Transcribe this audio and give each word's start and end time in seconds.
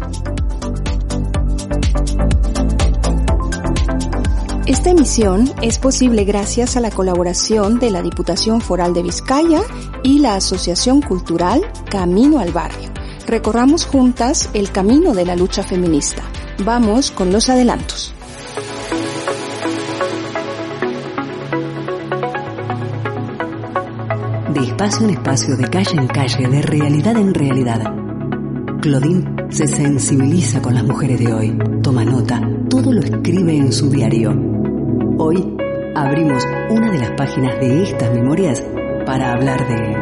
Esta 4.68 4.92
emisión 4.92 5.52
es 5.64 5.80
posible 5.80 6.26
gracias 6.26 6.78
a 6.78 6.80
la 6.80 6.92
colaboración 6.92 7.80
de 7.80 7.90
la 7.90 8.04
Diputación 8.04 8.62
Foral 8.62 8.94
de 8.94 9.02
Vizcaya 9.02 9.64
y 10.04 10.20
la 10.20 10.36
Asociación 10.36 11.02
Cultural 11.02 11.64
Camino 11.90 12.38
al 12.40 12.52
Barrio 12.52 12.91
recorramos 13.28 13.86
juntas 13.86 14.50
el 14.54 14.72
camino 14.72 15.14
de 15.14 15.26
la 15.26 15.36
lucha 15.36 15.64
feminista. 15.64 16.24
Vamos 16.64 17.12
con 17.12 17.32
los 17.32 17.50
adelantos. 17.50 18.14
De 24.54 24.62
espacio 24.62 25.08
en 25.08 25.14
espacio, 25.14 25.58
de 25.58 25.70
calle 25.70 25.94
en 25.94 26.08
calle, 26.08 26.48
de 26.48 26.62
realidad 26.62 27.18
en 27.18 27.34
realidad. 27.34 27.82
Claudine 28.82 29.36
se 29.50 29.68
sensibiliza 29.68 30.62
con 30.62 30.74
las 30.74 30.84
mujeres 30.84 31.20
de 31.20 31.34
hoy, 31.34 31.58
toma 31.84 32.04
nota, 32.04 32.42
todo 32.70 32.92
lo 32.92 33.02
escribe 33.02 33.56
en 33.56 33.72
su 33.72 33.90
diario. 33.90 34.32
Hoy 35.18 35.56
abrimos 35.96 36.44
una 36.70 36.92
de 36.92 37.00
las 37.00 37.12
páginas 37.12 37.60
de 37.60 37.84
estas 37.84 38.12
memorias 38.14 38.64
para 39.06 39.34
hablar 39.34 39.68
de 39.68 40.01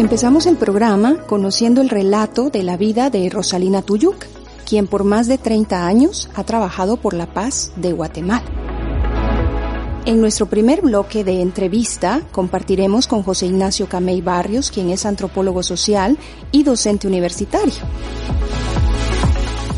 Empezamos 0.00 0.46
el 0.46 0.56
programa 0.56 1.26
conociendo 1.26 1.82
el 1.82 1.90
relato 1.90 2.48
de 2.48 2.62
la 2.62 2.78
vida 2.78 3.10
de 3.10 3.28
Rosalina 3.28 3.82
Tuyuk, 3.82 4.24
quien 4.66 4.86
por 4.86 5.04
más 5.04 5.28
de 5.28 5.36
30 5.36 5.86
años 5.86 6.30
ha 6.34 6.42
trabajado 6.42 6.96
por 6.96 7.12
la 7.12 7.34
paz 7.34 7.72
de 7.76 7.92
Guatemala. 7.92 8.42
En 10.06 10.22
nuestro 10.22 10.46
primer 10.46 10.80
bloque 10.80 11.22
de 11.22 11.42
entrevista 11.42 12.22
compartiremos 12.32 13.06
con 13.06 13.22
José 13.22 13.44
Ignacio 13.44 13.90
Camey 13.90 14.22
Barrios, 14.22 14.70
quien 14.70 14.88
es 14.88 15.04
antropólogo 15.04 15.62
social 15.62 16.16
y 16.50 16.62
docente 16.62 17.06
universitario. 17.06 17.74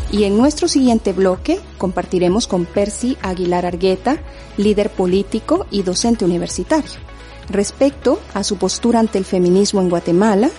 Y 0.09 0.23
en 0.23 0.37
nuestro 0.37 0.69
siguiente 0.69 1.11
bloque 1.11 1.59
compartiremos 1.77 2.47
con 2.47 2.63
Percy 2.63 3.17
Aguilar 3.21 3.65
Argueta, 3.65 4.19
líder 4.55 4.89
político 4.89 5.65
y 5.69 5.83
docente 5.83 6.23
universitario 6.23 7.12
respecto 7.49 8.19
a 8.33 8.43
su 8.43 8.57
postura 8.57 8.99
ante 8.99 9.17
el 9.17 9.25
feminismo 9.25 9.81
en 9.81 9.89
Guatemala 9.89 10.49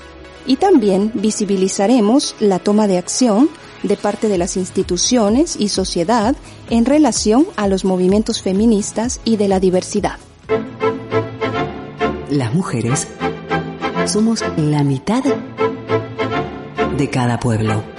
y 0.47 0.57
también 0.57 1.11
visibilizaremos 1.15 2.37
la 2.41 2.59
toma 2.59 2.87
de 2.87 2.99
acción 2.99 3.49
de 3.83 3.97
parte 3.97 4.29
de 4.29 4.39
las 4.39 4.57
instituciones 4.57 5.57
y 5.59 5.69
sociedad 5.69 6.35
en 6.71 6.85
relación 6.85 7.47
a 7.57 7.69
los 7.69 7.85
movimientos 7.85 8.43
feministas 8.43 9.21
y 9.25 9.37
de 9.37 9.49
la 9.49 9.61
diversidad. 9.61 10.19
Las 12.31 12.53
mujeres 12.55 13.07
somos 14.07 14.43
la 14.57 14.83
mitad 14.83 15.23
de 16.97 17.11
cada 17.11 17.39
pueblo. 17.39 17.94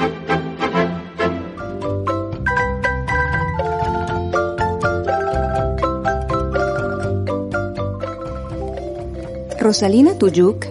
Rosalina 9.65 10.13
Tuyuk, 10.13 10.67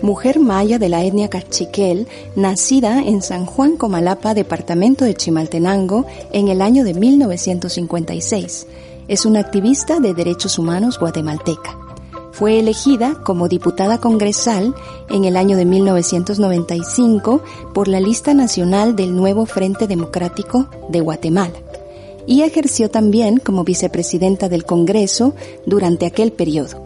mujer 0.00 0.40
maya 0.40 0.78
de 0.78 0.88
la 0.88 1.04
etnia 1.04 1.28
cachiquel, 1.28 2.08
nacida 2.34 3.02
en 3.02 3.20
San 3.20 3.44
Juan 3.44 3.76
Comalapa, 3.76 4.32
departamento 4.32 5.04
de 5.04 5.14
Chimaltenango, 5.14 6.06
en 6.32 6.48
el 6.48 6.62
año 6.62 6.82
de 6.82 6.94
1956. 6.94 8.66
Es 9.06 9.26
una 9.26 9.40
activista 9.40 10.00
de 10.00 10.14
derechos 10.14 10.58
humanos 10.58 10.98
guatemalteca. 10.98 11.76
Fue 12.32 12.58
elegida 12.58 13.20
como 13.22 13.48
diputada 13.48 13.98
congresal 13.98 14.74
en 15.10 15.26
el 15.26 15.36
año 15.36 15.58
de 15.58 15.66
1995 15.66 17.42
por 17.74 17.86
la 17.86 18.00
lista 18.00 18.32
nacional 18.32 18.96
del 18.96 19.14
nuevo 19.14 19.44
Frente 19.44 19.86
Democrático 19.86 20.70
de 20.88 21.00
Guatemala 21.02 21.58
y 22.26 22.44
ejerció 22.44 22.88
también 22.88 23.36
como 23.36 23.62
vicepresidenta 23.62 24.48
del 24.48 24.64
Congreso 24.64 25.34
durante 25.66 26.06
aquel 26.06 26.32
periodo 26.32 26.85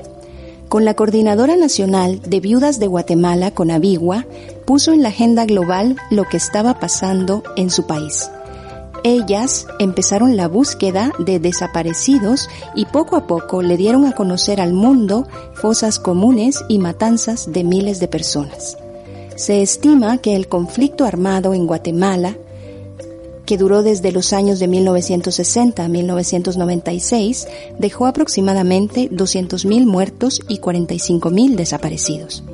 con 0.70 0.84
la 0.84 0.94
Coordinadora 0.94 1.56
Nacional 1.56 2.20
de 2.22 2.38
Viudas 2.38 2.78
de 2.78 2.86
Guatemala, 2.86 3.50
con 3.50 3.66
Conavigua, 3.66 4.24
puso 4.64 4.92
en 4.92 5.02
la 5.02 5.08
agenda 5.08 5.44
global 5.44 5.96
lo 6.12 6.28
que 6.28 6.36
estaba 6.36 6.78
pasando 6.78 7.42
en 7.56 7.70
su 7.70 7.88
país. 7.88 8.30
Ellas 9.02 9.66
empezaron 9.80 10.36
la 10.36 10.46
búsqueda 10.46 11.10
de 11.18 11.40
desaparecidos 11.40 12.48
y 12.76 12.84
poco 12.84 13.16
a 13.16 13.26
poco 13.26 13.62
le 13.62 13.76
dieron 13.76 14.06
a 14.06 14.12
conocer 14.12 14.60
al 14.60 14.72
mundo 14.72 15.26
fosas 15.54 15.98
comunes 15.98 16.64
y 16.68 16.78
matanzas 16.78 17.52
de 17.52 17.64
miles 17.64 17.98
de 17.98 18.06
personas. 18.06 18.78
Se 19.34 19.62
estima 19.62 20.18
que 20.18 20.36
el 20.36 20.46
conflicto 20.46 21.04
armado 21.04 21.52
en 21.52 21.66
Guatemala 21.66 22.36
que 23.50 23.58
duró 23.58 23.82
desde 23.82 24.12
los 24.12 24.32
años 24.32 24.60
de 24.60 24.68
1960 24.68 25.84
a 25.84 25.88
1996, 25.88 27.48
dejó 27.80 28.06
aproximadamente 28.06 29.10
200.000 29.10 29.86
muertos 29.86 30.40
y 30.46 30.60
45.000 30.60 31.56
desaparecidos. 31.56 32.44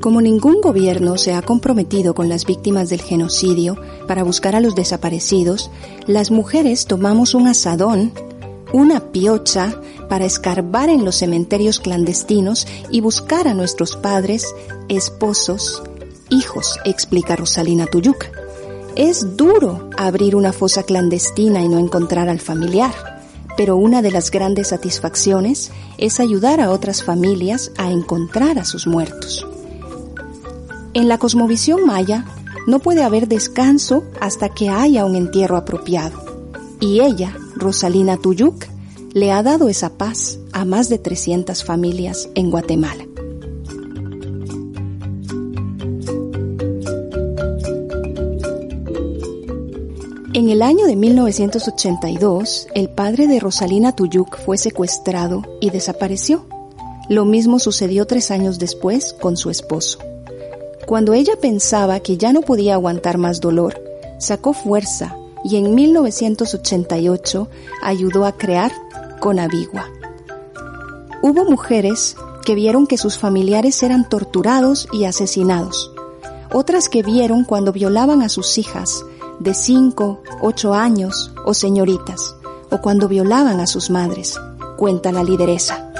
Como 0.00 0.20
ningún 0.20 0.60
gobierno 0.60 1.18
se 1.18 1.34
ha 1.34 1.42
comprometido 1.42 2.14
con 2.14 2.28
las 2.28 2.46
víctimas 2.46 2.90
del 2.90 3.02
genocidio 3.02 3.76
para 4.06 4.22
buscar 4.22 4.54
a 4.54 4.60
los 4.60 4.76
desaparecidos, 4.76 5.68
las 6.06 6.30
mujeres 6.30 6.86
tomamos 6.86 7.34
un 7.34 7.48
asadón 7.48 8.12
una 8.72 9.00
piocha 9.00 9.80
para 10.08 10.24
escarbar 10.24 10.88
en 10.88 11.04
los 11.04 11.16
cementerios 11.16 11.80
clandestinos 11.80 12.66
y 12.90 13.00
buscar 13.00 13.48
a 13.48 13.54
nuestros 13.54 13.96
padres, 13.96 14.46
esposos, 14.88 15.82
hijos, 16.30 16.78
explica 16.84 17.36
Rosalina 17.36 17.86
Tuyuca. 17.86 18.30
Es 18.94 19.36
duro 19.36 19.90
abrir 19.96 20.36
una 20.36 20.52
fosa 20.52 20.82
clandestina 20.82 21.60
y 21.60 21.68
no 21.68 21.78
encontrar 21.78 22.28
al 22.28 22.40
familiar, 22.40 22.92
pero 23.56 23.76
una 23.76 24.02
de 24.02 24.10
las 24.10 24.30
grandes 24.30 24.68
satisfacciones 24.68 25.70
es 25.98 26.20
ayudar 26.20 26.60
a 26.60 26.70
otras 26.70 27.02
familias 27.02 27.72
a 27.78 27.90
encontrar 27.90 28.58
a 28.58 28.64
sus 28.64 28.86
muertos. 28.86 29.46
En 30.94 31.08
la 31.08 31.18
cosmovisión 31.18 31.84
maya, 31.84 32.24
no 32.66 32.78
puede 32.80 33.02
haber 33.02 33.28
descanso 33.28 34.04
hasta 34.20 34.48
que 34.48 34.68
haya 34.68 35.04
un 35.04 35.14
entierro 35.14 35.56
apropiado. 35.56 36.24
Y 36.80 37.00
ella, 37.00 37.36
Rosalina 37.54 38.16
Tuyuk, 38.16 38.64
le 39.16 39.32
ha 39.32 39.42
dado 39.42 39.70
esa 39.70 39.96
paz 39.96 40.38
a 40.52 40.66
más 40.66 40.90
de 40.90 40.98
300 40.98 41.64
familias 41.64 42.28
en 42.34 42.50
Guatemala. 42.50 43.06
En 50.34 50.50
el 50.50 50.60
año 50.60 50.84
de 50.84 50.96
1982, 50.96 52.66
el 52.74 52.90
padre 52.90 53.26
de 53.26 53.40
Rosalina 53.40 53.96
Tuyuk 53.96 54.36
fue 54.36 54.58
secuestrado 54.58 55.44
y 55.62 55.70
desapareció. 55.70 56.44
Lo 57.08 57.24
mismo 57.24 57.58
sucedió 57.58 58.06
tres 58.06 58.30
años 58.30 58.58
después 58.58 59.14
con 59.14 59.38
su 59.38 59.48
esposo. 59.48 59.98
Cuando 60.84 61.14
ella 61.14 61.36
pensaba 61.40 62.00
que 62.00 62.18
ya 62.18 62.34
no 62.34 62.42
podía 62.42 62.74
aguantar 62.74 63.16
más 63.16 63.40
dolor, 63.40 63.82
sacó 64.18 64.52
fuerza 64.52 65.16
y 65.42 65.56
en 65.56 65.74
1988 65.74 67.48
ayudó 67.80 68.26
a 68.26 68.36
crear 68.36 68.72
Conavigua. 69.20 69.86
Hubo 71.22 71.44
mujeres 71.44 72.16
que 72.44 72.54
vieron 72.54 72.86
que 72.86 72.98
sus 72.98 73.18
familiares 73.18 73.82
eran 73.82 74.08
torturados 74.08 74.88
y 74.92 75.04
asesinados, 75.04 75.92
otras 76.52 76.88
que 76.88 77.02
vieron 77.02 77.44
cuando 77.44 77.72
violaban 77.72 78.22
a 78.22 78.28
sus 78.28 78.58
hijas, 78.58 79.04
de 79.40 79.52
5, 79.54 80.22
8 80.40 80.74
años 80.74 81.32
o 81.44 81.54
señoritas, 81.54 82.36
o 82.70 82.80
cuando 82.80 83.08
violaban 83.08 83.60
a 83.60 83.66
sus 83.66 83.90
madres, 83.90 84.38
cuenta 84.76 85.12
la 85.12 85.24
lideresa. 85.24 85.90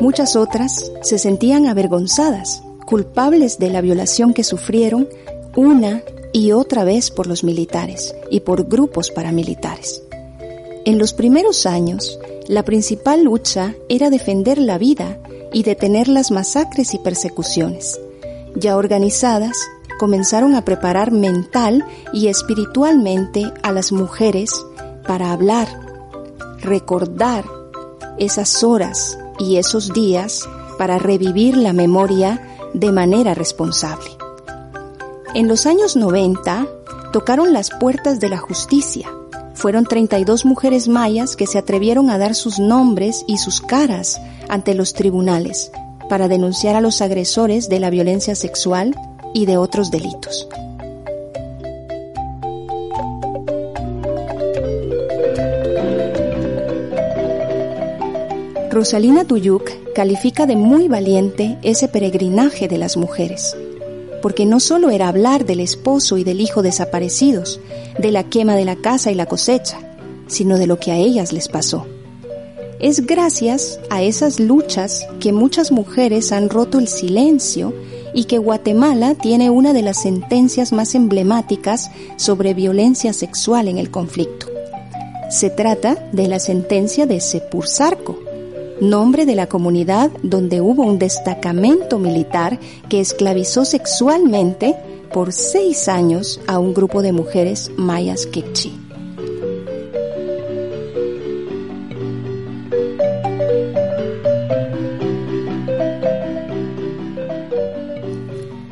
Muchas 0.00 0.36
otras 0.36 0.92
se 1.02 1.18
sentían 1.18 1.66
avergonzadas, 1.66 2.62
culpables 2.86 3.58
de 3.58 3.70
la 3.70 3.80
violación 3.80 4.32
que 4.32 4.44
sufrieron 4.44 5.08
una 5.56 6.02
y 6.32 6.52
otra 6.52 6.84
vez 6.84 7.10
por 7.10 7.26
los 7.26 7.42
militares 7.42 8.14
y 8.30 8.40
por 8.40 8.68
grupos 8.68 9.10
paramilitares. 9.10 10.02
En 10.84 10.98
los 10.98 11.14
primeros 11.14 11.66
años, 11.66 12.20
la 12.46 12.62
principal 12.62 13.24
lucha 13.24 13.74
era 13.88 14.10
defender 14.10 14.58
la 14.58 14.78
vida 14.78 15.18
y 15.52 15.62
detener 15.62 16.08
las 16.08 16.30
masacres 16.30 16.94
y 16.94 16.98
persecuciones. 16.98 17.98
Ya 18.54 18.76
organizadas, 18.76 19.56
comenzaron 19.98 20.54
a 20.54 20.64
preparar 20.64 21.10
mental 21.10 21.84
y 22.12 22.28
espiritualmente 22.28 23.50
a 23.62 23.72
las 23.72 23.90
mujeres 23.90 24.50
para 25.06 25.32
hablar, 25.32 25.68
recordar 26.60 27.44
esas 28.18 28.62
horas 28.62 29.18
y 29.38 29.56
esos 29.56 29.92
días 29.92 30.48
para 30.78 30.98
revivir 30.98 31.56
la 31.56 31.72
memoria 31.72 32.42
de 32.74 32.92
manera 32.92 33.34
responsable. 33.34 34.25
En 35.34 35.48
los 35.48 35.66
años 35.66 35.96
90 35.96 36.66
tocaron 37.12 37.52
las 37.52 37.70
puertas 37.70 38.20
de 38.20 38.28
la 38.28 38.38
justicia. 38.38 39.08
Fueron 39.54 39.84
32 39.84 40.44
mujeres 40.44 40.88
mayas 40.88 41.36
que 41.36 41.46
se 41.46 41.58
atrevieron 41.58 42.10
a 42.10 42.18
dar 42.18 42.34
sus 42.34 42.58
nombres 42.58 43.24
y 43.26 43.38
sus 43.38 43.60
caras 43.60 44.20
ante 44.48 44.74
los 44.74 44.94
tribunales 44.94 45.70
para 46.08 46.28
denunciar 46.28 46.76
a 46.76 46.80
los 46.80 47.02
agresores 47.02 47.68
de 47.68 47.80
la 47.80 47.90
violencia 47.90 48.34
sexual 48.34 48.94
y 49.34 49.46
de 49.46 49.56
otros 49.56 49.90
delitos. 49.90 50.48
Rosalina 58.70 59.24
Tuyuk 59.24 59.70
califica 59.94 60.44
de 60.44 60.54
muy 60.54 60.86
valiente 60.86 61.56
ese 61.62 61.88
peregrinaje 61.88 62.68
de 62.68 62.76
las 62.76 62.98
mujeres, 62.98 63.56
porque 64.22 64.46
no 64.46 64.60
solo 64.60 64.90
era 64.90 65.08
hablar 65.08 65.44
del 65.44 65.60
esposo 65.60 66.16
y 66.16 66.24
del 66.24 66.40
hijo 66.40 66.62
desaparecidos, 66.62 67.60
de 67.98 68.10
la 68.10 68.24
quema 68.24 68.54
de 68.54 68.64
la 68.64 68.76
casa 68.76 69.10
y 69.10 69.14
la 69.14 69.26
cosecha, 69.26 69.78
sino 70.26 70.58
de 70.58 70.66
lo 70.66 70.78
que 70.78 70.92
a 70.92 70.96
ellas 70.96 71.32
les 71.32 71.48
pasó. 71.48 71.86
Es 72.78 73.06
gracias 73.06 73.80
a 73.88 74.02
esas 74.02 74.38
luchas 74.38 75.06
que 75.18 75.32
muchas 75.32 75.72
mujeres 75.72 76.30
han 76.32 76.50
roto 76.50 76.78
el 76.78 76.88
silencio 76.88 77.72
y 78.12 78.24
que 78.24 78.38
Guatemala 78.38 79.14
tiene 79.14 79.48
una 79.48 79.72
de 79.72 79.82
las 79.82 80.02
sentencias 80.02 80.72
más 80.72 80.94
emblemáticas 80.94 81.90
sobre 82.16 82.54
violencia 82.54 83.12
sexual 83.12 83.68
en 83.68 83.78
el 83.78 83.90
conflicto. 83.90 84.46
Se 85.30 85.50
trata 85.50 86.08
de 86.12 86.28
la 86.28 86.38
sentencia 86.38 87.06
de 87.06 87.20
Sepursarco, 87.20 88.18
nombre 88.80 89.26
de 89.26 89.34
la 89.34 89.46
comunidad 89.46 90.10
donde 90.22 90.60
hubo 90.60 90.82
un 90.84 90.98
destacamento 90.98 91.98
militar 91.98 92.58
que 92.88 93.00
esclavizó 93.00 93.64
sexualmente 93.64 94.76
por 95.12 95.32
seis 95.32 95.88
años 95.88 96.40
a 96.46 96.58
un 96.58 96.74
grupo 96.74 97.02
de 97.02 97.12
mujeres 97.12 97.70
mayas 97.76 98.26
quechí. 98.26 98.72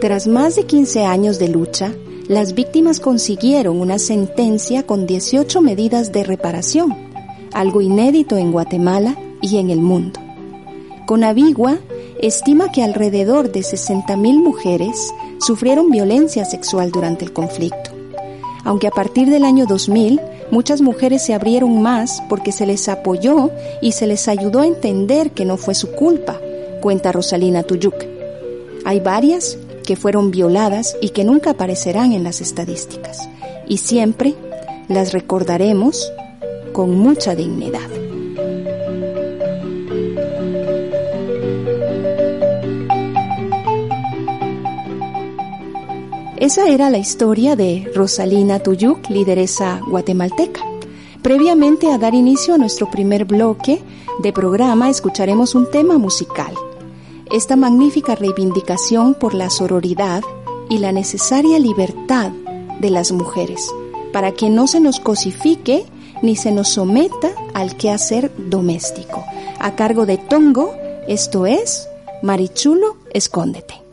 Tras 0.01 0.27
más 0.27 0.55
de 0.55 0.65
15 0.65 1.05
años 1.06 1.39
de 1.39 1.49
lucha, 1.49 1.95
las 2.29 2.53
víctimas 2.53 3.01
consiguieron 3.01 3.81
una 3.81 3.99
sentencia 3.99 4.83
con 4.85 5.06
18 5.06 5.62
medidas 5.62 6.12
de 6.12 6.25
reparación, 6.25 6.95
algo 7.55 7.81
inédito 7.81 8.37
en 8.37 8.53
Guatemala 8.53 9.17
y 9.44 9.58
en 9.58 9.69
el 9.69 9.81
mundo. 9.81 10.20
Conavigua 11.06 11.79
estima 12.19 12.73
que 12.73 12.82
alrededor 12.82 13.52
de 13.52 13.61
60.000 13.61 14.43
mujeres 14.43 15.12
sufrieron 15.38 15.91
violencia 15.91 16.46
sexual 16.46 16.91
durante 16.91 17.26
el 17.26 17.32
conflicto. 17.35 17.91
Aunque 18.64 18.87
a 18.87 18.91
partir 18.91 19.29
del 19.29 19.44
año 19.44 19.67
2000 19.67 20.19
muchas 20.50 20.81
mujeres 20.81 21.23
se 21.23 21.35
abrieron 21.35 21.82
más 21.82 22.23
porque 22.31 22.52
se 22.52 22.64
les 22.64 22.88
apoyó 22.88 23.50
y 23.82 23.93
se 23.93 24.06
les 24.06 24.29
ayudó 24.29 24.61
a 24.61 24.67
entender 24.67 25.32
que 25.32 25.44
no 25.44 25.58
fue 25.58 25.75
su 25.75 25.93
culpa, 25.93 26.41
cuenta 26.81 27.13
Rosalina 27.13 27.63
Tuyuk. 27.65 27.96
Hay 28.86 29.01
varias 29.01 29.58
que 29.84 29.96
fueron 29.96 30.31
violadas 30.31 30.96
y 31.03 31.10
que 31.10 31.24
nunca 31.24 31.51
aparecerán 31.51 32.13
en 32.15 32.24
las 32.24 32.41
estadísticas. 32.41 33.29
Y 33.69 33.77
siempre 33.77 34.34
las 34.89 35.13
recordaremos 35.13 36.10
con 36.72 36.96
mucha 36.98 37.34
dignidad. 37.34 38.04
Esa 46.44 46.69
era 46.69 46.91
la 46.91 46.98
historia 46.98 47.56
de 47.56 47.91
Rosalina 47.94 48.58
Tuyuk, 48.58 49.08
lideresa 49.08 49.81
guatemalteca. 49.89 50.60
Previamente 51.22 51.91
a 51.91 51.96
dar 51.96 52.15
inicio 52.15 52.53
a 52.53 52.58
nuestro 52.58 52.91
primer 52.91 53.24
bloque 53.24 53.81
de 54.22 54.31
programa, 54.31 54.91
escucharemos 54.91 55.55
un 55.55 55.70
tema 55.70 55.96
musical. 55.96 56.53
Esta 57.32 57.56
magnífica 57.56 58.15
reivindicación 58.15 59.15
por 59.15 59.32
la 59.32 59.48
sororidad 59.48 60.22
y 60.69 60.81
la 60.81 60.93
necesaria 60.93 61.58
libertad 61.58 62.31
de 62.79 62.91
las 62.91 63.10
mujeres, 63.10 63.67
para 64.13 64.32
que 64.32 64.51
no 64.51 64.67
se 64.67 64.81
nos 64.81 65.01
cosifique 65.01 65.86
ni 66.20 66.36
se 66.36 66.53
nos 66.53 66.69
someta 66.69 67.31
al 67.55 67.74
quehacer 67.79 68.31
doméstico. 68.36 69.24
A 69.60 69.77
cargo 69.77 70.05
de 70.05 70.19
Tongo, 70.19 70.74
esto 71.08 71.46
es 71.46 71.89
Marichulo, 72.20 72.98
escóndete. 73.15 73.83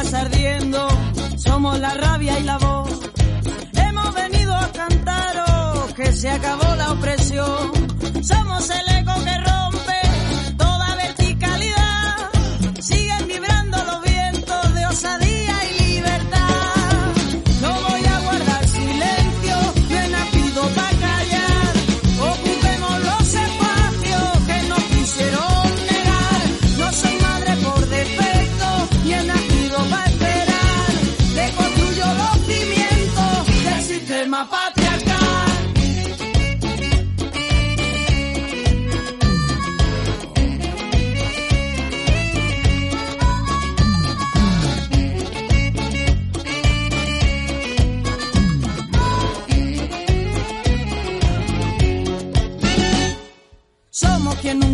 Ardiendo, 0.00 0.88
somos 1.36 1.78
la 1.78 1.92
rabia 1.92 2.38
y 2.38 2.42
la 2.44 2.56
voz. 2.56 3.00
Hemos 3.74 4.14
venido 4.14 4.54
a 4.54 4.66
cantar 4.72 5.44
oh, 5.46 5.94
que 5.94 6.10
se 6.12 6.30
acabó 6.30 6.74
la 6.76 6.92
opresión. 6.92 7.70
Somos 8.22 8.70
el 8.70 8.89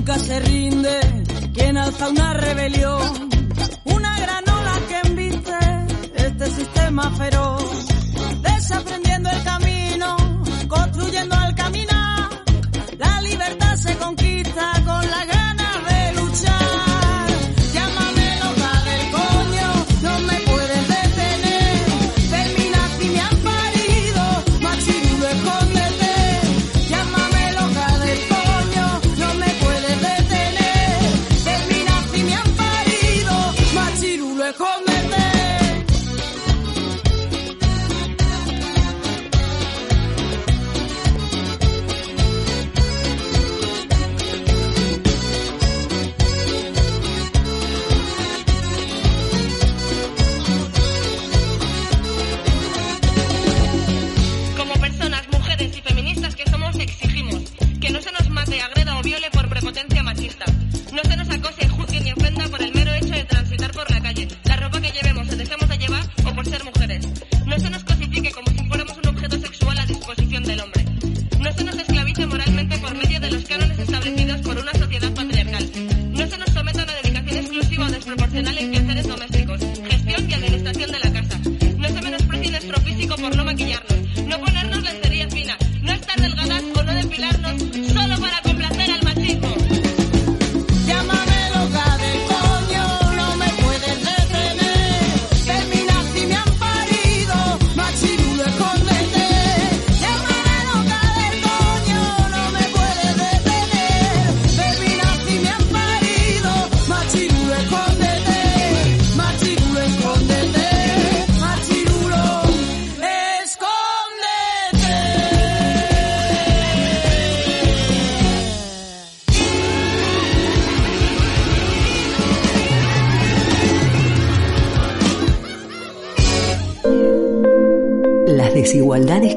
nunca 0.06 0.20
se 0.20 0.38
rinde, 0.38 1.00
quien 1.52 1.76
alza 1.76 2.08
una 2.08 2.32
rebelión, 2.34 3.25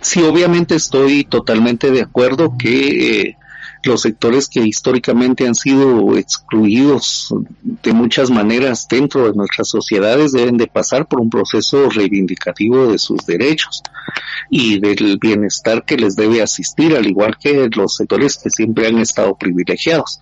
Sí, 0.00 0.22
obviamente 0.22 0.74
estoy 0.74 1.24
totalmente 1.24 1.90
de 1.90 2.02
acuerdo 2.02 2.56
que 2.58 3.20
eh, 3.20 3.36
los 3.84 4.02
sectores 4.02 4.48
que 4.48 4.60
históricamente 4.60 5.46
han 5.46 5.54
sido 5.54 6.16
excluidos 6.16 7.34
de 7.62 7.92
muchas 7.92 8.30
maneras 8.30 8.86
dentro 8.88 9.26
de 9.26 9.34
nuestras 9.34 9.68
sociedades 9.68 10.32
deben 10.32 10.56
de 10.56 10.66
pasar 10.66 11.06
por 11.06 11.20
un 11.20 11.30
proceso 11.30 11.90
reivindicativo 11.90 12.90
de 12.92 12.98
sus 12.98 13.26
derechos 13.26 13.82
y 14.50 14.78
del 14.80 15.18
bienestar 15.18 15.84
que 15.84 15.96
les 15.96 16.16
debe 16.16 16.42
asistir, 16.42 16.96
al 16.96 17.06
igual 17.06 17.36
que 17.38 17.68
los 17.74 17.96
sectores 17.96 18.38
que 18.38 18.50
siempre 18.50 18.86
han 18.86 18.98
estado 18.98 19.36
privilegiados. 19.36 20.20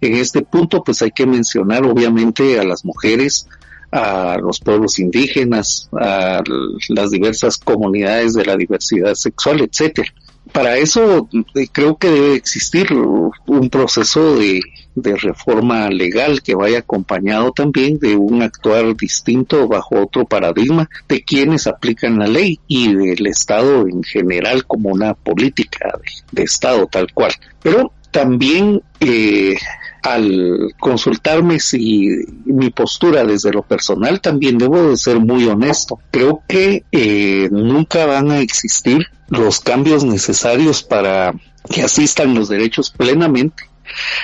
En 0.00 0.14
este 0.14 0.42
punto, 0.42 0.82
pues 0.84 1.02
hay 1.02 1.10
que 1.10 1.26
mencionar 1.26 1.84
obviamente 1.84 2.58
a 2.58 2.64
las 2.64 2.84
mujeres, 2.84 3.48
a 3.92 4.38
los 4.38 4.60
pueblos 4.60 4.98
indígenas, 4.98 5.88
a 5.92 6.42
las 6.88 7.10
diversas 7.10 7.58
comunidades 7.58 8.34
de 8.34 8.44
la 8.44 8.56
diversidad 8.56 9.14
sexual, 9.14 9.60
etcétera. 9.60 10.12
Para 10.52 10.76
eso 10.78 11.28
eh, 11.54 11.68
creo 11.70 11.96
que 11.96 12.10
debe 12.10 12.34
existir 12.34 12.92
un 12.92 13.70
proceso 13.70 14.36
de, 14.36 14.60
de, 14.96 15.16
reforma 15.16 15.88
legal 15.90 16.42
que 16.42 16.56
vaya 16.56 16.80
acompañado 16.80 17.52
también 17.52 17.98
de 17.98 18.16
un 18.16 18.42
actuar 18.42 18.96
distinto 18.96 19.68
bajo 19.68 20.00
otro 20.02 20.24
paradigma 20.24 20.88
de 21.08 21.22
quienes 21.22 21.68
aplican 21.68 22.18
la 22.18 22.26
ley 22.26 22.58
y 22.66 22.92
del 22.94 23.26
Estado 23.26 23.86
en 23.86 24.02
general 24.02 24.66
como 24.66 24.88
una 24.88 25.14
política 25.14 25.92
de, 26.02 26.10
de 26.32 26.42
Estado 26.42 26.88
tal 26.88 27.12
cual. 27.12 27.32
Pero 27.62 27.92
también 28.10 28.82
eh, 28.98 29.56
al 30.02 30.74
consultarme 30.78 31.60
si 31.60 32.08
mi 32.44 32.70
postura 32.70 33.24
desde 33.24 33.52
lo 33.52 33.62
personal 33.62 34.20
también 34.20 34.58
debo 34.58 34.90
de 34.90 34.96
ser 34.96 35.18
muy 35.20 35.46
honesto. 35.46 35.98
Creo 36.10 36.42
que 36.48 36.84
eh, 36.92 37.48
nunca 37.50 38.06
van 38.06 38.30
a 38.30 38.40
existir 38.40 39.06
los 39.28 39.60
cambios 39.60 40.04
necesarios 40.04 40.82
para 40.82 41.34
que 41.70 41.82
asistan 41.82 42.34
los 42.34 42.48
derechos 42.48 42.90
plenamente 42.90 43.70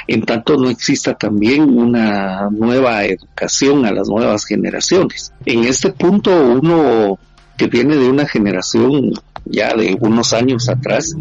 en 0.06 0.22
tanto 0.22 0.56
no 0.56 0.70
exista 0.70 1.14
también 1.14 1.62
una 1.62 2.48
nueva 2.50 3.04
educación 3.04 3.84
a 3.84 3.92
las 3.92 4.08
nuevas 4.08 4.44
generaciones. 4.44 5.32
En 5.44 5.64
este 5.64 5.90
punto 5.90 6.30
uno 6.30 7.18
que 7.56 7.66
viene 7.66 7.96
de 7.96 8.08
una 8.08 8.26
generación 8.26 9.12
ya 9.46 9.74
de 9.74 9.96
unos 10.00 10.32
años 10.32 10.68
atrás, 10.68 11.14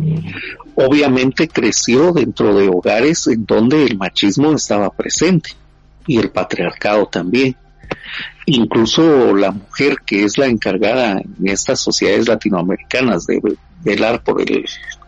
obviamente 0.76 1.48
creció 1.48 2.12
dentro 2.12 2.58
de 2.58 2.68
hogares 2.68 3.28
en 3.28 3.46
donde 3.46 3.84
el 3.86 3.98
machismo 3.98 4.54
estaba 4.54 4.90
presente 4.90 5.52
y 6.08 6.18
el 6.18 6.30
patriarcado 6.30 7.08
también. 7.08 7.56
Incluso 8.48 9.36
la 9.36 9.52
mujer 9.52 9.98
que 10.06 10.24
es 10.24 10.38
la 10.38 10.48
encargada 10.48 11.20
en 11.20 11.48
estas 11.48 11.80
sociedades 11.80 12.28
latinoamericanas 12.28 13.26
de 13.26 13.42
velar 13.84 14.24
por 14.24 14.42
el 14.42 14.66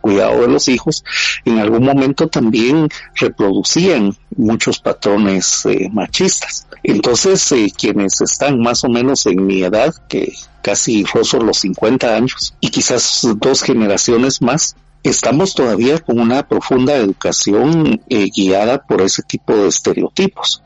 cuidado 0.08 0.40
de 0.40 0.48
los 0.48 0.70
hijos, 0.70 1.04
en 1.44 1.60
algún 1.60 1.84
momento 1.84 2.30
también 2.30 2.88
reproducían 3.16 4.16
muchos 4.38 4.80
patrones 4.80 5.66
eh, 5.66 5.90
machistas. 5.92 6.66
Entonces, 6.82 7.52
eh, 7.52 7.74
quienes 7.78 8.22
están 8.22 8.62
más 8.62 8.86
o 8.86 8.90
menos 8.90 9.26
en 9.26 9.46
mi 9.46 9.64
edad, 9.64 9.94
que 10.08 10.34
casi 10.62 11.04
rozo 11.04 11.40
los 11.42 11.58
50 11.60 12.16
años, 12.16 12.56
y 12.62 12.70
quizás 12.70 13.28
dos 13.36 13.64
generaciones 13.64 14.42
más, 14.42 14.78
estamos 15.04 15.54
todavía 15.54 16.00
con 16.00 16.22
una 16.22 16.48
profunda 16.48 16.96
educación 16.96 18.02
eh, 18.08 18.30
guiada 18.34 18.82
por 18.84 19.02
ese 19.02 19.24
tipo 19.24 19.54
de 19.58 19.68
estereotipos. 19.68 20.64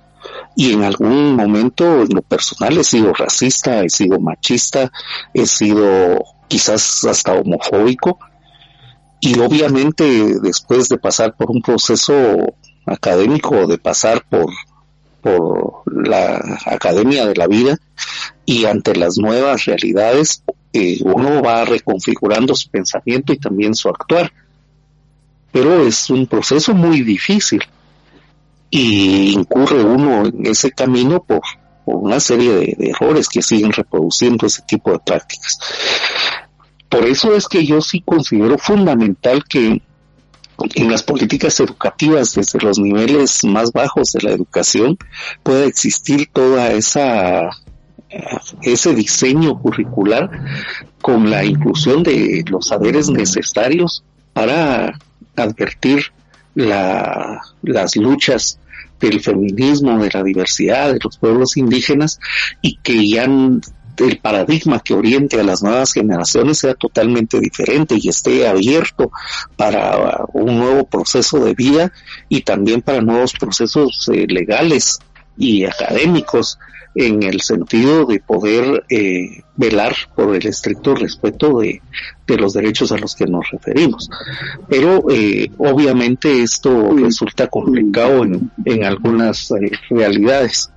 Y 0.56 0.74
en 0.74 0.84
algún 0.84 1.36
momento, 1.36 2.04
en 2.04 2.10
lo 2.14 2.22
personal, 2.22 2.78
he 2.78 2.84
sido 2.84 3.12
racista, 3.12 3.82
he 3.82 3.90
sido 3.90 4.20
machista, 4.20 4.92
he 5.34 5.48
sido 5.48 6.24
quizás 6.48 7.04
hasta 7.06 7.34
homofóbico. 7.34 8.20
Y 9.22 9.40
obviamente 9.40 10.40
después 10.42 10.90
de 10.90 10.98
pasar 10.98 11.36
por 11.38 11.52
un 11.52 11.62
proceso 11.62 12.14
académico, 12.86 13.68
de 13.68 13.78
pasar 13.78 14.26
por, 14.28 14.48
por 15.22 15.84
la 15.86 16.60
academia 16.66 17.28
de 17.28 17.36
la 17.36 17.48
vida 17.48 17.78
y 18.46 18.66
ante 18.66 18.96
las 18.96 19.18
nuevas 19.18 19.66
realidades, 19.66 20.44
eh, 20.74 21.00
uno 21.04 21.42
va 21.42 21.64
reconfigurando 21.66 22.56
su 22.56 22.70
pensamiento 22.70 23.32
y 23.32 23.38
también 23.38 23.76
su 23.76 23.90
actuar. 23.90 24.34
Pero 25.52 25.86
es 25.86 26.10
un 26.10 26.26
proceso 26.28 26.74
muy 26.74 27.02
difícil 27.02 27.62
y 28.72 29.34
incurre 29.34 29.84
uno 29.84 30.26
en 30.26 30.48
ese 30.48 30.72
camino 30.72 31.22
por, 31.24 31.42
una 31.86 32.20
serie 32.20 32.52
de, 32.54 32.90
errores 32.90 33.28
que 33.28 33.42
siguen 33.42 33.72
reproduciendo 33.72 34.48
ese 34.48 34.62
tipo 34.64 34.92
de 34.92 35.00
prácticas. 35.00 35.60
Por 36.92 37.06
eso 37.06 37.34
es 37.34 37.48
que 37.48 37.66
yo 37.66 37.80
sí 37.80 38.02
considero 38.02 38.58
fundamental 38.58 39.46
que 39.46 39.82
en 40.76 40.92
las 40.92 41.04
políticas 41.04 41.58
educativas 41.62 42.36
desde 42.36 42.60
los 42.60 42.78
niveles 42.78 43.46
más 43.46 43.72
bajos 43.72 44.12
de 44.12 44.22
la 44.22 44.32
educación 44.32 44.98
pueda 45.42 45.66
existir 45.66 46.30
toda 46.32 46.72
esa 46.74 47.50
ese 48.62 48.94
diseño 48.94 49.58
curricular 49.58 50.30
con 51.02 51.30
la 51.30 51.46
inclusión 51.46 52.04
de 52.04 52.44
los 52.50 52.68
saberes 52.68 53.10
necesarios 53.10 54.04
para 54.34 55.00
advertir 55.38 56.12
la, 56.56 57.40
las 57.62 57.96
luchas 57.96 58.60
del 59.00 59.22
feminismo, 59.22 59.98
de 60.04 60.10
la 60.14 60.24
diversidad, 60.24 60.92
de 60.92 61.00
los 61.02 61.18
pueblos 61.18 61.56
indígenas 61.56 62.20
y 62.62 62.76
que 62.84 63.08
ya 63.08 63.28
el 63.98 64.18
paradigma 64.20 64.80
que 64.80 64.94
oriente 64.94 65.40
a 65.40 65.44
las 65.44 65.64
nuevas 65.64 65.94
generaciones 65.94 66.60
sea 66.60 66.74
totalmente 66.74 67.40
diferente 67.40 67.96
y 68.00 68.10
esté 68.10 68.48
abierto 68.48 69.12
para 69.56 70.26
un 70.34 70.58
nuevo 70.58 70.86
proceso 70.86 71.40
de 71.44 71.54
vida 71.54 71.92
y 72.30 72.42
también 72.42 72.82
para 72.82 73.02
nuevos 73.02 73.34
procesos 73.34 74.10
eh, 74.14 74.26
legales 74.28 75.00
y 75.38 75.66
académicos 75.66 76.58
en 76.96 77.24
el 77.24 77.42
sentido 77.42 78.06
de 78.06 78.20
poder 78.20 78.84
eh, 78.90 79.44
velar 79.56 79.96
por 80.16 80.36
el 80.36 80.46
estricto 80.46 80.96
respeto 80.96 81.60
de, 81.60 81.82
los 82.28 82.54
derechos 82.54 82.94
a 82.94 82.98
los 82.98 83.14
que 83.16 83.26
nos 83.26 83.50
referimos. 83.52 84.10
Pero 84.70 85.04
eh, 85.12 85.52
obviamente 85.58 86.42
esto 86.42 86.96
resulta 86.96 87.48
complicado 87.48 88.24
en, 88.24 88.50
en 88.64 88.86
algunas 88.86 89.52
eh, 89.52 89.72
realidades. 89.90 90.72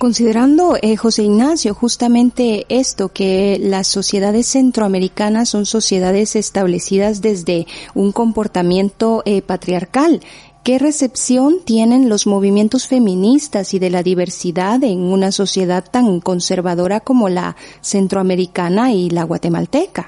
Considerando, 0.00 0.78
José 0.96 1.24
Ignacio, 1.24 1.74
justamente 1.74 2.64
esto, 2.70 3.10
que 3.10 3.58
las 3.60 3.86
sociedades 3.86 4.46
centroamericanas 4.46 5.50
son 5.50 5.66
sociedades 5.66 6.36
establecidas 6.36 7.20
desde 7.20 7.66
un 7.92 8.10
comportamiento 8.10 9.22
patriarcal, 9.46 10.22
¿Qué 10.62 10.78
recepción 10.78 11.60
tienen 11.64 12.10
los 12.10 12.26
movimientos 12.26 12.86
feministas 12.86 13.72
y 13.72 13.78
de 13.78 13.88
la 13.88 14.02
diversidad 14.02 14.84
en 14.84 15.00
una 15.00 15.32
sociedad 15.32 15.82
tan 15.90 16.20
conservadora 16.20 17.00
como 17.00 17.30
la 17.30 17.56
centroamericana 17.80 18.92
y 18.92 19.08
la 19.08 19.24
guatemalteca? 19.24 20.04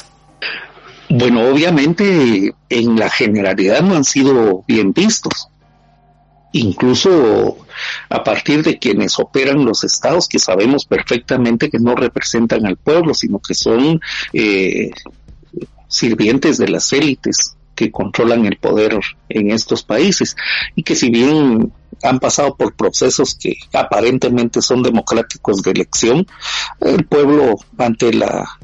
Bueno, 1.09 1.48
obviamente 1.48 2.55
en 2.68 2.98
la 2.98 3.09
generalidad 3.09 3.81
no 3.81 3.96
han 3.96 4.05
sido 4.05 4.62
bien 4.68 4.92
vistos. 4.92 5.48
Incluso 6.52 7.58
a 8.08 8.22
partir 8.22 8.62
de 8.62 8.78
quienes 8.78 9.18
operan 9.18 9.64
los 9.64 9.84
estados, 9.84 10.28
que 10.28 10.38
sabemos 10.38 10.84
perfectamente 10.84 11.70
que 11.70 11.78
no 11.78 11.94
representan 11.94 12.66
al 12.66 12.76
pueblo, 12.76 13.14
sino 13.14 13.38
que 13.38 13.54
son 13.54 14.00
eh, 14.32 14.90
sirvientes 15.88 16.58
de 16.58 16.68
las 16.68 16.92
élites 16.92 17.56
que 17.74 17.90
controlan 17.90 18.44
el 18.44 18.58
poder 18.58 18.98
en 19.28 19.50
estos 19.50 19.82
países. 19.82 20.36
Y 20.76 20.82
que 20.82 20.94
si 20.94 21.10
bien 21.10 21.72
han 22.02 22.18
pasado 22.18 22.56
por 22.56 22.74
procesos 22.74 23.34
que 23.34 23.56
aparentemente 23.72 24.60
son 24.60 24.82
democráticos 24.82 25.62
de 25.62 25.70
elección, 25.70 26.26
el 26.80 27.06
pueblo 27.06 27.56
ante 27.78 28.12
la 28.12 28.58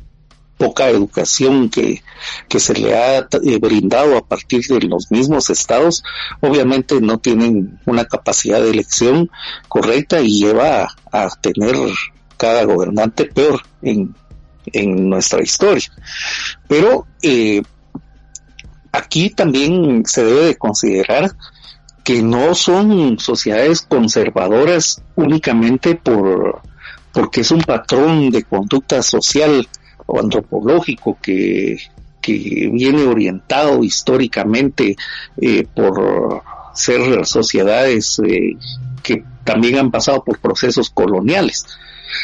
poca 0.59 0.91
educación 0.91 1.71
que, 1.71 2.03
que 2.49 2.61
se 2.61 2.75
le 2.75 2.97
ha 2.97 3.19
eh, 3.19 3.59
brindado 3.61 4.19
a 4.19 4.27
partir 4.27 4.63
de 4.67 4.81
los 4.81 5.11
mismos 5.11 5.49
estados, 5.51 6.03
obviamente 6.41 7.01
no 7.01 7.19
tienen 7.19 7.81
una 7.87 8.05
capacidad 8.05 8.61
de 8.61 8.71
elección 8.71 9.31
correcta 9.69 10.21
y 10.21 10.41
lleva 10.41 10.89
a, 11.13 11.29
tener 11.41 11.77
cada 12.37 12.65
gobernante 12.65 13.25
peor 13.25 13.63
en, 13.83 14.15
en 14.67 15.09
nuestra 15.09 15.43
historia. 15.43 15.89
Pero 16.67 17.07
eh, 17.23 17.63
aquí 18.93 19.31
también 19.31 20.05
se 20.07 20.25
debe 20.25 20.47
de 20.47 20.57
considerar 20.57 21.31
que 22.05 22.23
no 22.23 22.55
son 22.55 23.19
sociedades 23.19 23.83
conservadoras 23.83 25.03
únicamente 25.15 25.95
por 25.95 26.63
porque 27.13 27.41
es 27.41 27.51
un 27.51 27.63
patrón 27.63 28.31
de 28.31 28.45
conducta 28.45 29.03
social 29.03 29.67
o 30.09 30.19
antropológico 30.19 31.19
que, 31.23 31.79
viene 32.31 33.05
orientado 33.05 33.83
históricamente 33.83 34.97
eh, 35.41 35.67
por 35.75 36.43
ser 36.75 37.25
sociedades 37.25 38.21
eh, 38.23 38.55
que 39.03 39.25
también 39.45 39.79
han 39.79 39.91
pasado 39.91 40.23
por 40.23 40.39
procesos 40.39 40.91
coloniales 40.91 41.65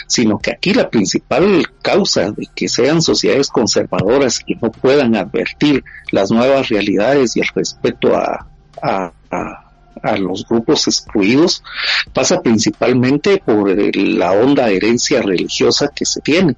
sino 0.07 0.39
que 0.39 0.51
aquí 0.51 0.75
la 0.75 0.91
principal 0.91 1.67
causa 1.83 2.31
de 2.31 2.49
que 2.55 2.69
sean 2.69 3.03
sociedades 3.03 3.49
conservadoras 3.49 4.41
y 4.47 4.55
no 4.57 4.71
puedan 4.71 5.17
advertir 5.17 5.85
las 6.11 6.31
nuevas 6.31 6.69
realidades 6.69 7.37
y 7.37 7.41
el 7.41 7.49
respeto 7.55 8.17
a, 8.17 8.47
a, 8.83 9.13
los 10.19 10.47
grupos 10.47 10.87
excluidos 10.87 11.63
pasa 12.13 12.43
principalmente 12.43 13.39
por 13.39 13.75
la 13.97 14.33
honda 14.33 14.69
herencia 14.69 15.23
religiosa 15.23 15.89
que 15.95 16.05
se 16.05 16.21
tiene 16.21 16.57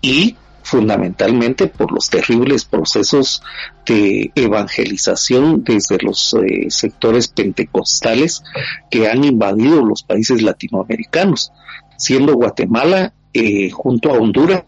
y 0.00 0.36
fundamentalmente 0.62 1.66
por 1.66 1.92
los 1.92 2.08
terribles 2.08 2.64
procesos 2.64 3.42
de 3.84 4.30
evangelización 4.34 5.64
desde 5.64 5.98
los 5.98 6.34
eh, 6.34 6.66
sectores 6.70 7.28
pentecostales 7.28 8.42
que 8.90 9.08
han 9.08 9.24
invadido 9.24 9.84
los 9.84 10.02
países 10.02 10.42
latinoamericanos 10.42 11.52
siendo 11.96 12.34
Guatemala 12.34 13.12
eh, 13.32 13.70
junto 13.70 14.10
a 14.10 14.18
Honduras 14.18 14.64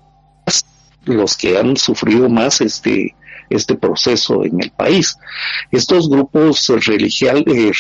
los 1.05 1.37
que 1.37 1.59
han 1.59 1.77
sufrido 1.77 2.29
más 2.29 2.61
este 2.61 3.15
este 3.51 3.75
proceso 3.75 4.45
en 4.45 4.61
el 4.63 4.71
país. 4.71 5.17
Estos 5.71 6.09
grupos 6.09 6.71
eh, 6.71 6.77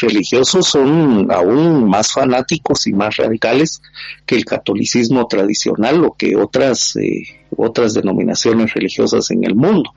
religiosos 0.01 0.67
son 0.67 1.31
aún 1.31 1.89
más 1.89 2.13
fanáticos 2.13 2.87
y 2.87 2.93
más 2.93 3.17
radicales 3.17 3.83
que 4.27 4.37
el 4.37 4.45
catolicismo 4.45 5.27
tradicional 5.27 6.05
o 6.05 6.15
que 6.15 6.37
otras, 6.37 6.97
eh, 6.97 7.23
otras 7.57 7.95
denominaciones 7.95 8.75
religiosas 8.75 9.31
en 9.31 9.45
el 9.45 9.55
mundo. 9.55 9.93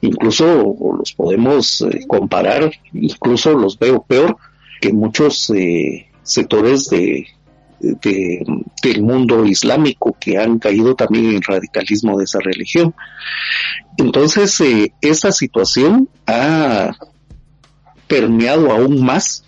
Incluso 0.00 0.76
los 0.96 1.12
podemos 1.12 1.84
comparar, 2.06 2.70
incluso 2.92 3.52
los 3.54 3.78
veo 3.78 4.02
peor 4.02 4.36
que 4.80 4.92
muchos 4.92 5.52
sectores 6.22 6.88
de 6.88 7.26
del 7.80 9.02
mundo 9.02 9.44
islámico 9.44 10.16
que 10.18 10.38
han 10.38 10.58
caído 10.58 10.94
también 10.94 11.26
en 11.26 11.42
radicalismo 11.42 12.18
de 12.18 12.24
esa 12.24 12.38
religión. 12.40 12.94
Entonces, 13.96 14.60
eh, 14.60 14.92
esta 15.00 15.32
situación 15.32 16.08
ha 16.26 16.92
permeado 18.06 18.70
aún 18.70 19.04
más 19.04 19.44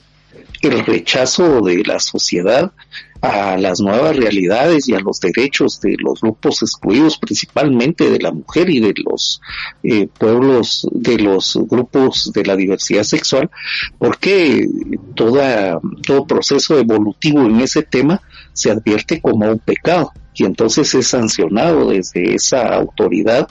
el 0.62 0.84
rechazo 0.84 1.60
de 1.62 1.84
la 1.84 2.00
sociedad 2.00 2.72
a 3.20 3.56
las 3.56 3.80
nuevas 3.80 4.16
realidades 4.16 4.88
y 4.88 4.94
a 4.94 5.00
los 5.00 5.20
derechos 5.20 5.80
de 5.80 5.96
los 5.98 6.20
grupos 6.20 6.62
excluidos, 6.62 7.18
principalmente 7.18 8.10
de 8.10 8.18
la 8.20 8.32
mujer 8.32 8.70
y 8.70 8.80
de 8.80 8.94
los 9.04 9.40
eh, 9.82 10.08
pueblos, 10.18 10.86
de 10.92 11.18
los 11.18 11.58
grupos 11.68 12.32
de 12.32 12.44
la 12.44 12.56
diversidad 12.56 13.02
sexual, 13.02 13.50
porque 13.98 14.68
toda, 15.14 15.80
todo 16.06 16.26
proceso 16.26 16.78
evolutivo 16.78 17.40
en 17.42 17.60
ese 17.60 17.82
tema 17.82 18.20
se 18.52 18.70
advierte 18.70 19.20
como 19.20 19.50
un 19.50 19.58
pecado 19.58 20.12
y 20.34 20.44
entonces 20.44 20.94
es 20.94 21.08
sancionado 21.08 21.90
desde 21.90 22.34
esa 22.34 22.74
autoridad 22.74 23.48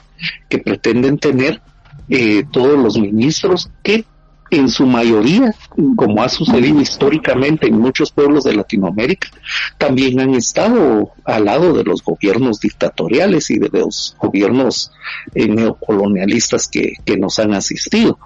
que 0.48 0.58
pretenden 0.58 1.18
tener 1.18 1.60
eh, 2.08 2.44
todos 2.50 2.78
los 2.78 2.98
ministros 2.98 3.70
que 3.82 4.04
en 4.50 4.68
su 4.68 4.86
mayoría, 4.86 5.54
como 5.96 6.22
ha 6.22 6.28
sucedido 6.28 6.80
históricamente 6.80 7.66
en 7.66 7.78
muchos 7.78 8.10
pueblos 8.10 8.44
de 8.44 8.54
Latinoamérica, 8.54 9.28
también 9.76 10.20
han 10.20 10.34
estado 10.34 11.12
al 11.24 11.44
lado 11.44 11.72
de 11.72 11.84
los 11.84 12.02
gobiernos 12.02 12.60
dictatoriales 12.60 13.50
y 13.50 13.58
de 13.58 13.68
los 13.68 14.16
gobiernos 14.18 14.90
eh, 15.34 15.48
neocolonialistas 15.48 16.68
que, 16.68 16.94
que, 17.04 17.16
nos 17.16 17.38
han 17.38 17.54
asistido. 17.54 18.18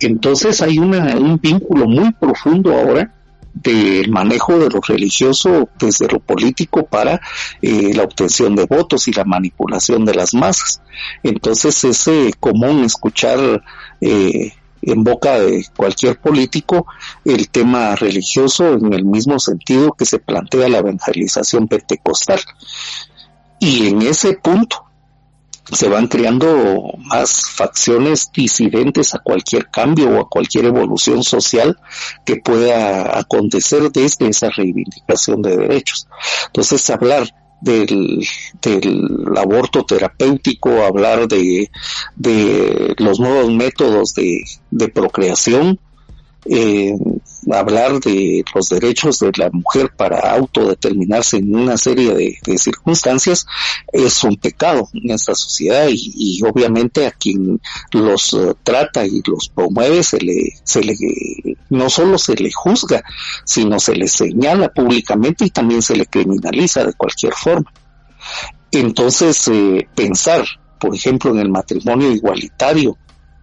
Entonces 0.00 0.60
hay 0.62 0.78
una, 0.78 1.16
un 1.16 1.38
vínculo 1.40 1.86
muy 1.86 2.12
profundo 2.12 2.72
ahora 2.74 3.12
del 3.62 4.10
manejo 4.10 4.58
de 4.58 4.68
lo 4.68 4.80
religioso 4.80 5.68
desde 5.78 6.06
lo 6.08 6.20
político 6.20 6.86
para 6.86 7.20
eh, 7.60 7.92
la 7.94 8.04
obtención 8.04 8.54
de 8.54 8.66
votos 8.66 9.08
y 9.08 9.12
la 9.12 9.24
manipulación 9.24 10.04
de 10.04 10.14
las 10.14 10.34
masas. 10.34 10.80
Entonces 11.22 11.82
es 11.84 12.08
eh, 12.08 12.32
común 12.38 12.84
escuchar 12.84 13.62
eh, 14.00 14.52
en 14.92 15.04
boca 15.04 15.38
de 15.38 15.66
cualquier 15.76 16.18
político 16.18 16.86
el 17.24 17.48
tema 17.48 17.96
religioso 17.96 18.72
en 18.72 18.92
el 18.92 19.04
mismo 19.04 19.38
sentido 19.38 19.92
que 19.92 20.04
se 20.04 20.18
plantea 20.18 20.68
la 20.68 20.78
evangelización 20.78 21.68
pentecostal. 21.68 22.40
Y 23.60 23.88
en 23.88 24.02
ese 24.02 24.34
punto 24.34 24.84
se 25.72 25.88
van 25.88 26.06
creando 26.06 26.92
más 26.98 27.50
facciones 27.50 28.30
disidentes 28.32 29.14
a 29.14 29.18
cualquier 29.18 29.68
cambio 29.70 30.10
o 30.10 30.20
a 30.20 30.28
cualquier 30.28 30.66
evolución 30.66 31.22
social 31.22 31.78
que 32.24 32.36
pueda 32.36 33.18
acontecer 33.18 33.90
desde 33.92 34.28
esa 34.28 34.48
reivindicación 34.48 35.42
de 35.42 35.56
derechos. 35.56 36.08
Entonces, 36.46 36.88
hablar 36.88 37.28
del, 37.60 38.24
del 38.62 39.08
aborto 39.36 39.84
terapéutico, 39.84 40.82
hablar 40.82 41.28
de, 41.28 41.70
de 42.16 42.94
los 42.98 43.20
nuevos 43.20 43.50
métodos 43.50 44.14
de, 44.14 44.42
de 44.70 44.88
procreación, 44.88 45.78
eh, 46.44 46.94
hablar 47.52 48.00
de 48.00 48.44
los 48.54 48.68
derechos 48.68 49.20
de 49.20 49.32
la 49.36 49.50
mujer 49.50 49.90
para 49.96 50.18
autodeterminarse 50.32 51.38
en 51.38 51.54
una 51.54 51.76
serie 51.76 52.14
de, 52.14 52.58
circunstancias 52.58 53.46
es 53.92 54.24
un 54.24 54.36
pecado 54.36 54.88
en 54.92 55.10
esta 55.10 55.34
sociedad 55.34 55.88
y, 55.90 56.42
obviamente 56.42 57.06
a 57.06 57.10
quien 57.10 57.60
los 57.92 58.32
eh, 58.34 58.54
trata 58.62 59.06
y 59.06 59.22
los 59.26 59.48
promueve 59.48 60.02
se 60.02 60.18
le, 60.18 60.52
se 60.64 60.82
le, 60.82 60.94
no 61.70 61.88
solo 61.88 62.18
se 62.18 62.34
le 62.34 62.50
juzga, 62.52 63.02
sino 63.44 63.78
se 63.78 63.94
le 63.94 64.08
señala 64.08 64.68
públicamente 64.68 65.44
y 65.44 65.50
también 65.50 65.82
se 65.82 65.96
le 65.96 66.06
criminaliza 66.06 66.84
de 66.84 66.94
cualquier 66.94 67.32
forma. 67.34 67.70
Entonces, 68.70 69.48
eh, 69.48 69.88
pensar, 69.94 70.44
por 70.80 70.94
ejemplo, 70.94 71.30
en 71.30 71.38
el 71.38 71.48
matrimonio 71.48 72.10
igualitario, 72.12 72.96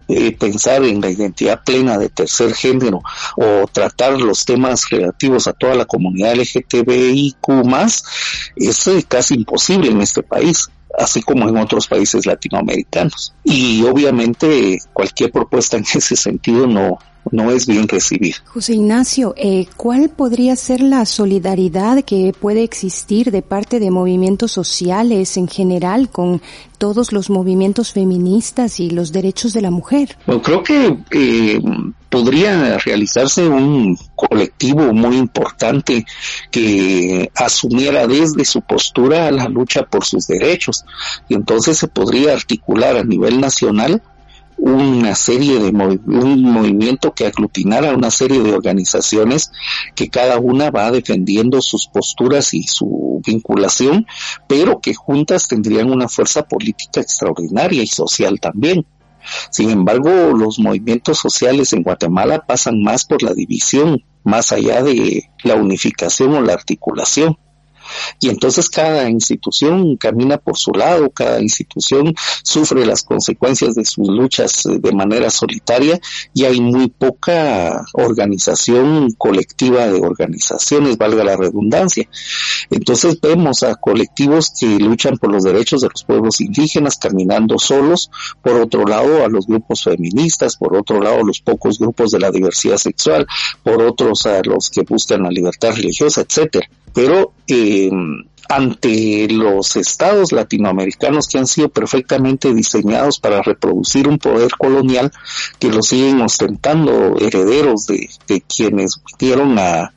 eh, 0.08 0.36
pensar 0.36 0.84
en 0.84 1.00
la 1.00 1.10
identidad 1.10 1.62
plena 1.64 1.98
de 1.98 2.08
tercer 2.08 2.54
género 2.54 3.02
o 3.36 3.66
tratar 3.72 4.20
los 4.20 4.44
temas 4.44 4.88
relativos 4.90 5.48
a 5.48 5.52
toda 5.52 5.74
la 5.74 5.84
comunidad 5.84 6.34
LGTBIQ 6.36 7.48
más 7.64 8.04
es 8.56 8.88
casi 9.08 9.34
imposible 9.34 9.90
en 9.90 10.00
este 10.00 10.22
país 10.22 10.70
así 10.98 11.22
como 11.22 11.48
en 11.48 11.56
otros 11.58 11.86
países 11.86 12.26
latinoamericanos. 12.26 13.34
Y 13.44 13.82
obviamente 13.84 14.78
cualquier 14.92 15.30
propuesta 15.30 15.76
en 15.76 15.84
ese 15.94 16.16
sentido 16.16 16.66
no, 16.66 16.98
no 17.32 17.50
es 17.50 17.66
bien 17.66 17.88
recibida. 17.88 18.36
José 18.46 18.74
Ignacio, 18.74 19.34
eh, 19.36 19.66
¿cuál 19.76 20.08
podría 20.10 20.56
ser 20.56 20.80
la 20.80 21.04
solidaridad 21.06 22.04
que 22.04 22.32
puede 22.38 22.62
existir 22.62 23.30
de 23.30 23.42
parte 23.42 23.80
de 23.80 23.90
movimientos 23.90 24.52
sociales 24.52 25.36
en 25.36 25.48
general 25.48 26.08
con 26.10 26.40
todos 26.78 27.12
los 27.12 27.30
movimientos 27.30 27.92
feministas 27.92 28.80
y 28.80 28.90
los 28.90 29.12
derechos 29.12 29.52
de 29.52 29.62
la 29.62 29.70
mujer? 29.70 30.16
Bueno, 30.26 30.42
creo 30.42 30.62
que 30.62 30.98
eh, 31.10 31.60
podría 32.08 32.78
realizarse 32.78 33.46
un 33.46 33.98
colectivo 34.14 34.92
muy 34.92 35.16
importante 35.16 36.04
que 36.50 37.30
asumiera 37.34 38.06
desde 38.06 38.44
su 38.44 38.60
postura 38.62 39.30
la 39.30 39.48
lucha 39.48 39.84
por 39.84 40.04
sus 40.04 40.26
derechos 40.26 40.84
y 41.28 41.34
entonces 41.34 41.78
se 41.78 41.88
podría 41.88 42.32
articular 42.32 42.96
a 42.96 43.04
nivel 43.04 43.40
nacional 43.40 44.02
una 44.58 45.14
serie 45.14 45.58
de 45.58 45.68
un 45.68 46.42
movimiento 46.42 47.12
que 47.14 47.26
aglutinara 47.26 47.94
una 47.94 48.10
serie 48.10 48.40
de 48.40 48.54
organizaciones 48.54 49.50
que 49.94 50.08
cada 50.08 50.38
una 50.38 50.70
va 50.70 50.90
defendiendo 50.90 51.60
sus 51.60 51.86
posturas 51.86 52.54
y 52.54 52.62
su 52.64 53.20
vinculación, 53.24 54.06
pero 54.46 54.80
que 54.80 54.94
juntas 54.94 55.48
tendrían 55.48 55.90
una 55.90 56.08
fuerza 56.08 56.42
política 56.42 57.00
extraordinaria 57.00 57.82
y 57.82 57.86
social 57.86 58.40
también. 58.40 58.86
Sin 59.50 59.70
embargo, 59.70 60.10
los 60.10 60.58
movimientos 60.58 61.18
sociales 61.18 61.72
en 61.72 61.82
Guatemala 61.82 62.44
pasan 62.46 62.82
más 62.82 63.04
por 63.04 63.22
la 63.22 63.34
división, 63.34 64.04
más 64.24 64.52
allá 64.52 64.82
de 64.82 65.30
la 65.42 65.56
unificación 65.56 66.34
o 66.34 66.40
la 66.40 66.54
articulación 66.54 67.36
y 68.20 68.28
entonces 68.28 68.68
cada 68.68 69.08
institución 69.08 69.96
camina 69.96 70.38
por 70.38 70.56
su 70.56 70.72
lado, 70.72 71.10
cada 71.10 71.40
institución 71.40 72.14
sufre 72.42 72.86
las 72.86 73.02
consecuencias 73.02 73.74
de 73.74 73.84
sus 73.84 74.08
luchas 74.08 74.66
eh, 74.66 74.78
de 74.78 74.92
manera 74.92 75.30
solitaria 75.30 76.00
y 76.34 76.44
hay 76.44 76.60
muy 76.60 76.88
poca 76.88 77.84
organización 77.92 79.12
colectiva 79.12 79.86
de 79.86 80.00
organizaciones, 80.00 80.98
valga 80.98 81.24
la 81.24 81.36
redundancia. 81.36 82.08
Entonces 82.70 83.20
vemos 83.20 83.62
a 83.62 83.74
colectivos 83.76 84.52
que 84.58 84.66
luchan 84.78 85.18
por 85.18 85.30
los 85.32 85.44
derechos 85.44 85.82
de 85.82 85.88
los 85.88 86.04
pueblos 86.04 86.40
indígenas 86.40 86.96
caminando 86.96 87.58
solos, 87.58 88.10
por 88.42 88.60
otro 88.60 88.84
lado 88.84 89.24
a 89.24 89.28
los 89.28 89.46
grupos 89.46 89.82
feministas, 89.84 90.56
por 90.56 90.76
otro 90.76 91.00
lado 91.00 91.20
a 91.20 91.24
los 91.24 91.40
pocos 91.40 91.78
grupos 91.78 92.10
de 92.10 92.20
la 92.20 92.30
diversidad 92.30 92.76
sexual, 92.76 93.26
por 93.62 93.82
otros 93.82 94.26
a 94.26 94.42
los 94.42 94.70
que 94.70 94.82
buscan 94.82 95.22
la 95.22 95.30
libertad 95.30 95.74
religiosa, 95.74 96.22
etcétera 96.22 96.68
pero 96.96 97.34
eh, 97.46 97.90
ante 98.48 99.28
los 99.28 99.76
estados 99.76 100.32
latinoamericanos 100.32 101.28
que 101.28 101.36
han 101.36 101.46
sido 101.46 101.68
perfectamente 101.68 102.54
diseñados 102.54 103.20
para 103.20 103.42
reproducir 103.42 104.08
un 104.08 104.16
poder 104.16 104.52
colonial 104.56 105.12
que 105.58 105.68
lo 105.68 105.82
siguen 105.82 106.22
ostentando 106.22 107.16
herederos 107.20 107.86
de, 107.86 108.40
quienes 108.48 109.02
vinieron 109.18 109.58
a, 109.58 109.92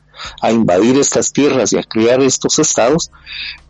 invadir 0.50 0.98
estas 0.98 1.32
tierras 1.32 1.72
y 1.72 1.78
a 1.78 1.82
crear 1.82 2.20
estos 2.20 2.58
estados, 2.58 3.10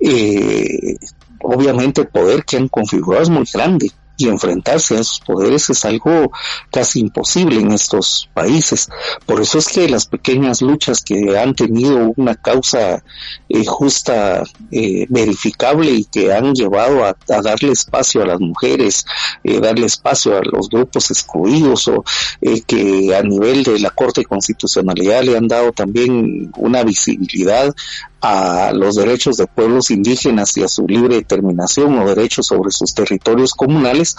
eh, 0.00 0.96
obviamente 1.40 2.00
el 2.00 2.08
poder 2.08 2.44
que 2.44 2.56
han 2.56 2.66
configurado 2.66 3.22
es 3.22 3.30
muy 3.30 3.44
grande 3.52 3.92
y 4.20 4.28
enfrentarse 4.28 4.96
a 4.96 5.00
esos 5.00 5.20
poderes 5.20 5.70
es 5.70 5.84
algo 5.84 6.30
casi 6.70 7.00
imposible 7.00 7.60
en 7.60 7.72
estos 7.72 8.28
países. 8.34 8.88
Por 9.26 9.40
eso 9.40 9.58
es 9.58 9.68
que 9.68 9.88
las 9.88 10.06
pequeñas 10.06 10.62
luchas 10.62 11.02
que 11.02 11.38
han 11.38 11.54
tenido 11.54 12.12
una 12.16 12.34
causa 12.34 13.02
eh, 13.48 13.64
justa, 13.64 14.42
eh, 14.70 15.06
verificable 15.08 15.90
y 15.90 16.04
que 16.04 16.32
han 16.32 16.54
llevado 16.54 17.04
a, 17.04 17.16
darle 17.42 17.72
espacio 17.72 18.22
a 18.22 18.26
las 18.26 18.40
mujeres, 18.40 19.06
eh, 19.44 19.60
darle 19.60 19.86
espacio 19.86 20.36
a 20.36 20.42
los 20.44 20.68
grupos 20.68 21.10
excluidos 21.10 21.88
o 21.88 22.04
que 22.66 23.14
a 23.16 23.22
nivel 23.22 23.62
de 23.62 23.78
la 23.78 23.90
Corte 23.90 24.22
de 24.22 24.26
Constitucionalidad 24.26 25.22
le 25.22 25.36
han 25.36 25.48
dado 25.48 25.72
también 25.72 26.50
una 26.56 26.82
visibilidad 26.84 27.74
a 28.20 28.72
los 28.72 28.96
derechos 28.96 29.36
de 29.36 29.46
pueblos 29.46 29.90
indígenas 29.90 30.56
y 30.56 30.62
a 30.62 30.68
su 30.68 30.86
libre 30.86 31.16
determinación 31.16 31.98
o 31.98 32.06
derechos 32.06 32.46
sobre 32.46 32.70
sus 32.70 32.94
territorios 32.94 33.52
comunales, 33.52 34.16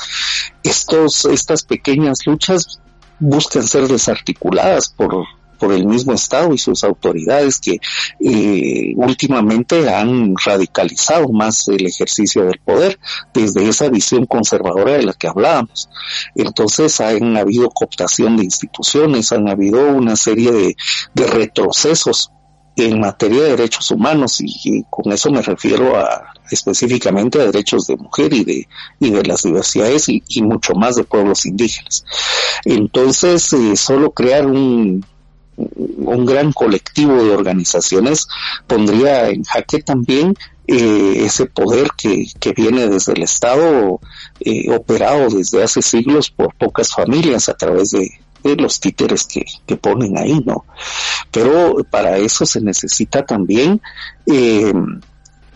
estos, 0.64 1.26
estas 1.26 1.64
pequeñas 1.64 2.26
luchas 2.26 2.80
buscan 3.20 3.68
ser 3.68 3.88
desarticuladas 3.88 4.90
por, 4.90 5.26
por 5.60 5.72
el 5.72 5.86
mismo 5.86 6.14
Estado 6.14 6.54
y 6.54 6.58
sus 6.58 6.84
autoridades 6.84 7.60
que 7.60 7.80
eh, 8.20 8.94
últimamente 8.96 9.94
han 9.94 10.34
radicalizado 10.44 11.30
más 11.30 11.68
el 11.68 11.86
ejercicio 11.86 12.46
del 12.46 12.60
poder 12.60 13.00
desde 13.32 13.70
esa 13.70 13.88
visión 13.90 14.26
conservadora 14.26 14.94
de 14.94 15.04
la 15.04 15.14
que 15.14 15.28
hablábamos. 15.28 15.88
Entonces 16.34 17.00
han 17.00 17.38
habido 17.38 17.70
cooptación 17.70 18.38
de 18.38 18.46
instituciones, 18.46 19.32
han 19.32 19.48
habido 19.48 19.86
una 19.92 20.16
serie 20.16 20.52
de, 20.52 20.76
de 21.14 21.28
retrocesos 21.28 22.32
en 22.76 23.00
materia 23.00 23.44
de 23.44 23.50
derechos 23.50 23.92
humanos 23.92 24.38
y, 24.40 24.84
con 24.90 25.12
eso 25.12 25.30
me 25.30 25.42
refiero 25.42 25.98
a 25.98 26.34
específicamente 26.50 27.40
a 27.40 27.46
derechos 27.46 27.88
de 27.88 27.98
mujer 27.98 28.34
y 28.34 28.44
de, 28.44 28.68
y 29.00 29.10
de 29.10 29.24
las 29.24 29.44
diversidades 29.44 30.08
y, 30.10 30.24
mucho 30.42 30.74
más 30.74 30.96
de 30.96 31.04
pueblos 31.04 31.46
indígenas. 31.46 32.04
Entonces, 32.66 33.52
eh, 33.54 33.76
solo 33.76 34.12
crear 34.12 34.46
un, 34.46 35.06
un 35.58 36.26
gran 36.26 36.52
colectivo 36.52 37.24
de 37.24 37.32
organizaciones 37.32 38.28
pondría 38.68 39.30
en 39.30 39.44
jaque 39.44 39.82
también 39.82 40.36
eh, 40.68 41.26
ese 41.26 41.46
poder 41.46 41.90
que, 41.98 42.28
que, 42.40 42.54
viene 42.54 42.88
desde 42.88 43.14
el 43.14 43.24
Estado 43.24 44.00
eh, 44.40 44.70
operado 44.74 45.30
desde 45.30 45.64
hace 45.64 45.82
siglos 45.82 46.32
por 46.32 46.54
pocas 46.56 46.92
familias 46.92 47.50
a 47.50 47.56
través 47.56 47.92
de, 47.92 48.10
de 48.44 48.56
los 48.56 48.80
títeres 48.80 49.26
que, 49.26 49.46
que, 49.66 49.78
ponen 49.78 50.18
ahí, 50.18 50.42
¿no? 50.46 50.66
Pero 51.32 51.78
para 51.90 52.18
eso 52.18 52.46
se 52.46 52.62
necesita 52.62 53.26
también 53.26 53.82
eh, 54.26 54.74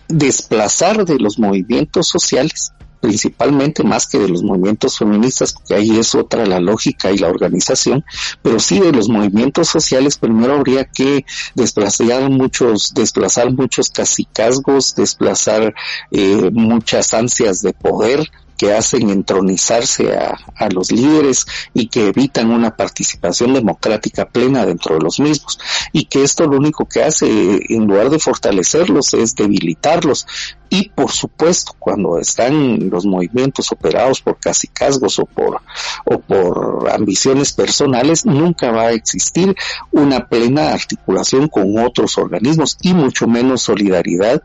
desplazar 0.08 1.04
de 1.04 1.18
los 1.18 1.38
movimientos 1.38 2.08
sociales 2.08 2.72
principalmente 3.00 3.84
más 3.84 4.06
que 4.06 4.18
de 4.18 4.28
los 4.28 4.42
movimientos 4.42 4.98
feministas, 4.98 5.52
porque 5.52 5.74
ahí 5.74 5.96
es 5.96 6.14
otra 6.14 6.46
la 6.46 6.60
lógica 6.60 7.12
y 7.12 7.18
la 7.18 7.28
organización, 7.28 8.04
pero 8.42 8.58
sí 8.58 8.80
de 8.80 8.92
los 8.92 9.08
movimientos 9.08 9.68
sociales, 9.68 10.16
primero 10.16 10.54
habría 10.54 10.84
que 10.84 11.24
desplazar 11.54 12.28
muchos, 12.30 12.94
desplazar 12.94 13.52
muchos 13.52 13.90
cacicazgos, 13.90 14.94
desplazar 14.96 15.74
eh, 16.10 16.50
muchas 16.52 17.14
ansias 17.14 17.62
de 17.62 17.72
poder, 17.72 18.28
que 18.56 18.72
hacen 18.72 19.10
entronizarse 19.10 20.16
a, 20.16 20.36
a, 20.56 20.68
los 20.68 20.90
líderes 20.90 21.46
y 21.74 21.88
que 21.88 22.08
evitan 22.08 22.50
una 22.50 22.76
participación 22.76 23.54
democrática 23.54 24.26
plena 24.26 24.66
dentro 24.66 24.96
de 24.96 25.02
los 25.02 25.20
mismos. 25.20 25.58
Y 25.92 26.06
que 26.06 26.22
esto 26.22 26.46
lo 26.46 26.56
único 26.56 26.86
que 26.86 27.02
hace 27.02 27.26
en 27.68 27.86
lugar 27.86 28.10
de 28.10 28.18
fortalecerlos 28.18 29.14
es 29.14 29.34
debilitarlos. 29.34 30.26
Y 30.68 30.88
por 30.88 31.12
supuesto 31.12 31.74
cuando 31.78 32.18
están 32.18 32.90
los 32.90 33.06
movimientos 33.06 33.70
operados 33.70 34.20
por 34.20 34.38
casicazgos 34.38 35.18
o 35.18 35.24
por 35.24 35.60
o 36.04 36.18
por 36.18 36.90
ambiciones 36.90 37.52
personales 37.52 38.26
nunca 38.26 38.70
va 38.72 38.88
a 38.88 38.92
existir 38.92 39.54
una 39.92 40.26
plena 40.28 40.72
articulación 40.72 41.48
con 41.48 41.78
otros 41.78 42.18
organismos 42.18 42.78
y 42.82 42.94
mucho 42.94 43.26
menos 43.26 43.62
solidaridad 43.62 44.42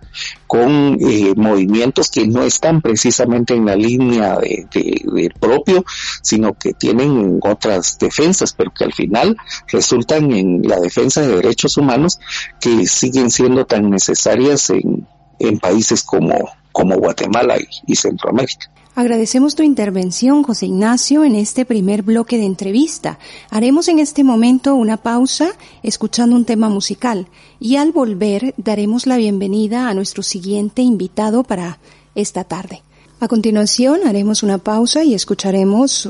con 0.47 0.97
eh, 0.99 1.33
movimientos 1.35 2.09
que 2.09 2.27
no 2.27 2.43
están 2.43 2.81
precisamente 2.81 3.55
en 3.55 3.65
la 3.65 3.75
línea 3.75 4.00
de, 4.09 5.31
propio 5.39 5.83
sino 6.21 6.53
que 6.53 6.73
tienen 6.73 7.39
otras 7.41 7.97
defensas 7.99 8.53
pero 8.53 8.71
que 8.71 8.85
al 8.85 8.93
final 8.93 9.37
resultan 9.67 10.31
en 10.31 10.61
la 10.63 10.79
defensa 10.79 11.21
de 11.21 11.35
derechos 11.35 11.77
humanos 11.77 12.19
que 12.59 12.85
siguen 12.85 13.31
siendo 13.31 13.65
tan 13.65 13.89
necesarias 13.89 14.69
en 14.69 15.07
en 15.41 15.59
países 15.59 16.03
como, 16.03 16.33
como 16.71 16.97
Guatemala 16.97 17.57
y 17.85 17.95
Centroamérica. 17.95 18.69
Agradecemos 18.93 19.55
tu 19.55 19.63
intervención, 19.63 20.43
José 20.43 20.65
Ignacio, 20.65 21.23
en 21.23 21.35
este 21.35 21.65
primer 21.65 22.03
bloque 22.03 22.37
de 22.37 22.45
entrevista. 22.45 23.19
Haremos 23.49 23.87
en 23.87 23.99
este 23.99 24.23
momento 24.23 24.75
una 24.75 24.97
pausa 24.97 25.51
escuchando 25.81 26.35
un 26.35 26.43
tema 26.43 26.67
musical 26.67 27.27
y 27.59 27.77
al 27.77 27.93
volver 27.93 28.53
daremos 28.57 29.07
la 29.07 29.15
bienvenida 29.15 29.87
a 29.87 29.93
nuestro 29.93 30.23
siguiente 30.23 30.81
invitado 30.81 31.43
para 31.43 31.79
esta 32.15 32.43
tarde. 32.43 32.83
A 33.21 33.27
continuación 33.27 33.99
haremos 34.07 34.41
una 34.41 34.57
pausa 34.57 35.03
y 35.03 35.13
escucharemos 35.13 36.09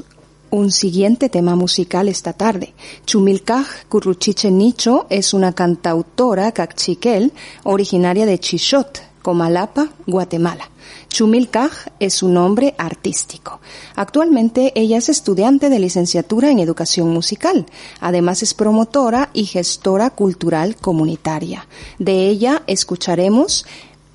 un 0.50 0.72
siguiente 0.72 1.28
tema 1.28 1.58
musical 1.58 2.08
esta 2.08 2.32
tarde. 2.32 2.74
Chumilcaj 3.06 3.68
Curruchiche 3.90 4.50
Nicho 4.50 5.08
es 5.10 5.34
una 5.34 5.52
cantautora 5.52 6.54
cachiquel 6.54 7.34
originaria 7.64 8.26
de 8.26 8.40
Chichot, 8.40 9.02
Comalapa, 9.22 9.90
Guatemala. 10.08 10.70
Chumilcaj 11.10 11.74
es 12.00 12.14
su 12.14 12.30
nombre 12.30 12.76
artístico. 12.78 13.60
Actualmente 13.98 14.72
ella 14.74 14.98
es 14.98 15.10
estudiante 15.10 15.70
de 15.70 15.80
licenciatura 15.80 16.50
en 16.50 16.60
educación 16.60 17.10
musical. 17.10 17.66
Además 18.00 18.42
es 18.42 18.54
promotora 18.54 19.32
y 19.34 19.48
gestora 19.48 20.12
cultural 20.12 20.78
comunitaria. 20.78 21.68
De 22.00 22.30
ella 22.30 22.64
escucharemos 22.68 23.66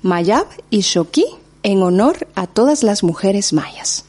Mayab 0.01 0.47
y 0.71 0.79
Shoki 0.79 1.25
en 1.67 1.83
honor 1.83 2.29
a 2.33 2.47
todas 2.47 2.81
las 2.81 3.03
mujeres 3.03 3.51
mayas. 3.51 4.05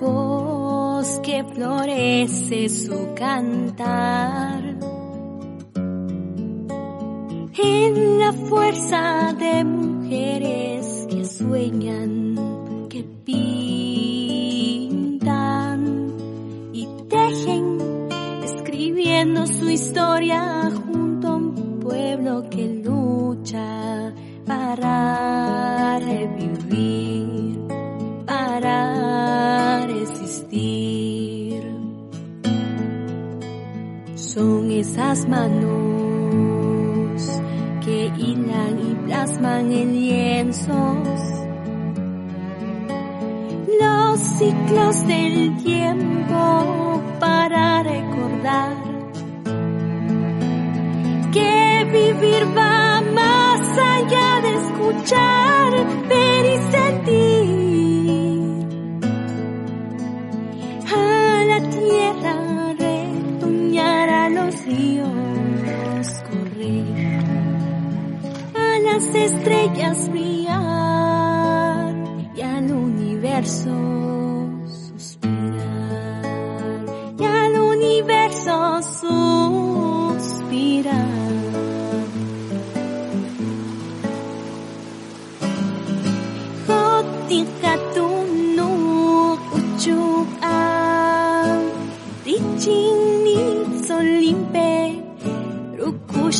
voz 0.00 1.20
que 1.22 1.44
florece 1.54 2.68
su 2.68 3.14
cantar. 3.14 4.62
En 7.56 8.18
la 8.18 8.32
fuerza 8.32 9.34
de 9.38 9.64
mujeres 9.64 11.06
que 11.08 11.24
sueñan, 11.24 12.23
su 19.24 19.70
historia 19.70 20.70
junto 20.84 21.28
a 21.28 21.36
un 21.36 21.80
pueblo 21.80 22.48
que 22.50 22.82
lucha 22.84 24.12
para 24.46 25.98
revivir, 25.98 27.58
para 28.26 29.86
resistir. 29.86 31.62
Son 34.14 34.70
esas 34.70 35.26
manos 35.26 35.62
que 37.82 38.12
hilan 38.18 38.78
y 38.90 38.94
plasman 39.06 39.72
en 39.72 39.92
lienzos 39.92 41.08
los 43.80 44.20
ciclos 44.20 45.06
del 45.06 45.56
tiempo 45.62 47.02
para 47.18 47.82
escuchar, 54.94 55.72
ver 56.08 56.44
y 56.46 56.58
sentir. 56.72 58.34
A 60.92 61.44
la 61.44 61.60
tierra 61.70 62.34
retoñar, 62.78 64.08
a 64.08 64.28
los 64.30 64.64
ríos 64.64 66.22
correr, 66.30 67.22
a 68.54 68.78
las 68.80 69.04
estrellas 69.14 70.08
brillar 70.10 71.94
y 72.36 72.40
al 72.40 72.72
universo 72.72 73.93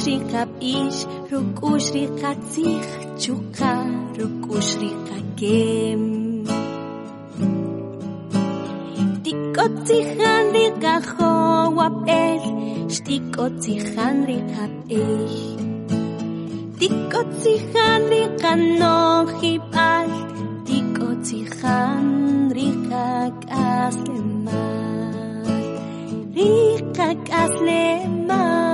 Rukushika 0.05 0.45
ish, 0.61 1.01
rukushika 1.33 2.31
tzich, 2.51 2.91
chuka, 3.23 3.73
rukushika 4.19 5.17
kem. 5.39 6.03
Tikotzihan 9.25 10.45
rika 10.53 10.95
hoap 11.09 12.05
el, 12.07 12.43
shtikotzihan 12.93 14.17
rika 14.29 14.65
el. 15.01 15.33
Tikotzihan 16.79 18.01
rika 18.13 18.53
nohip 18.81 19.73
al, 19.73 20.11
tikotzihan 20.69 22.53
rika 22.53 23.33
kaslemal. 23.49 25.49
Rika 26.37 27.09
kaslemal. 27.25 28.74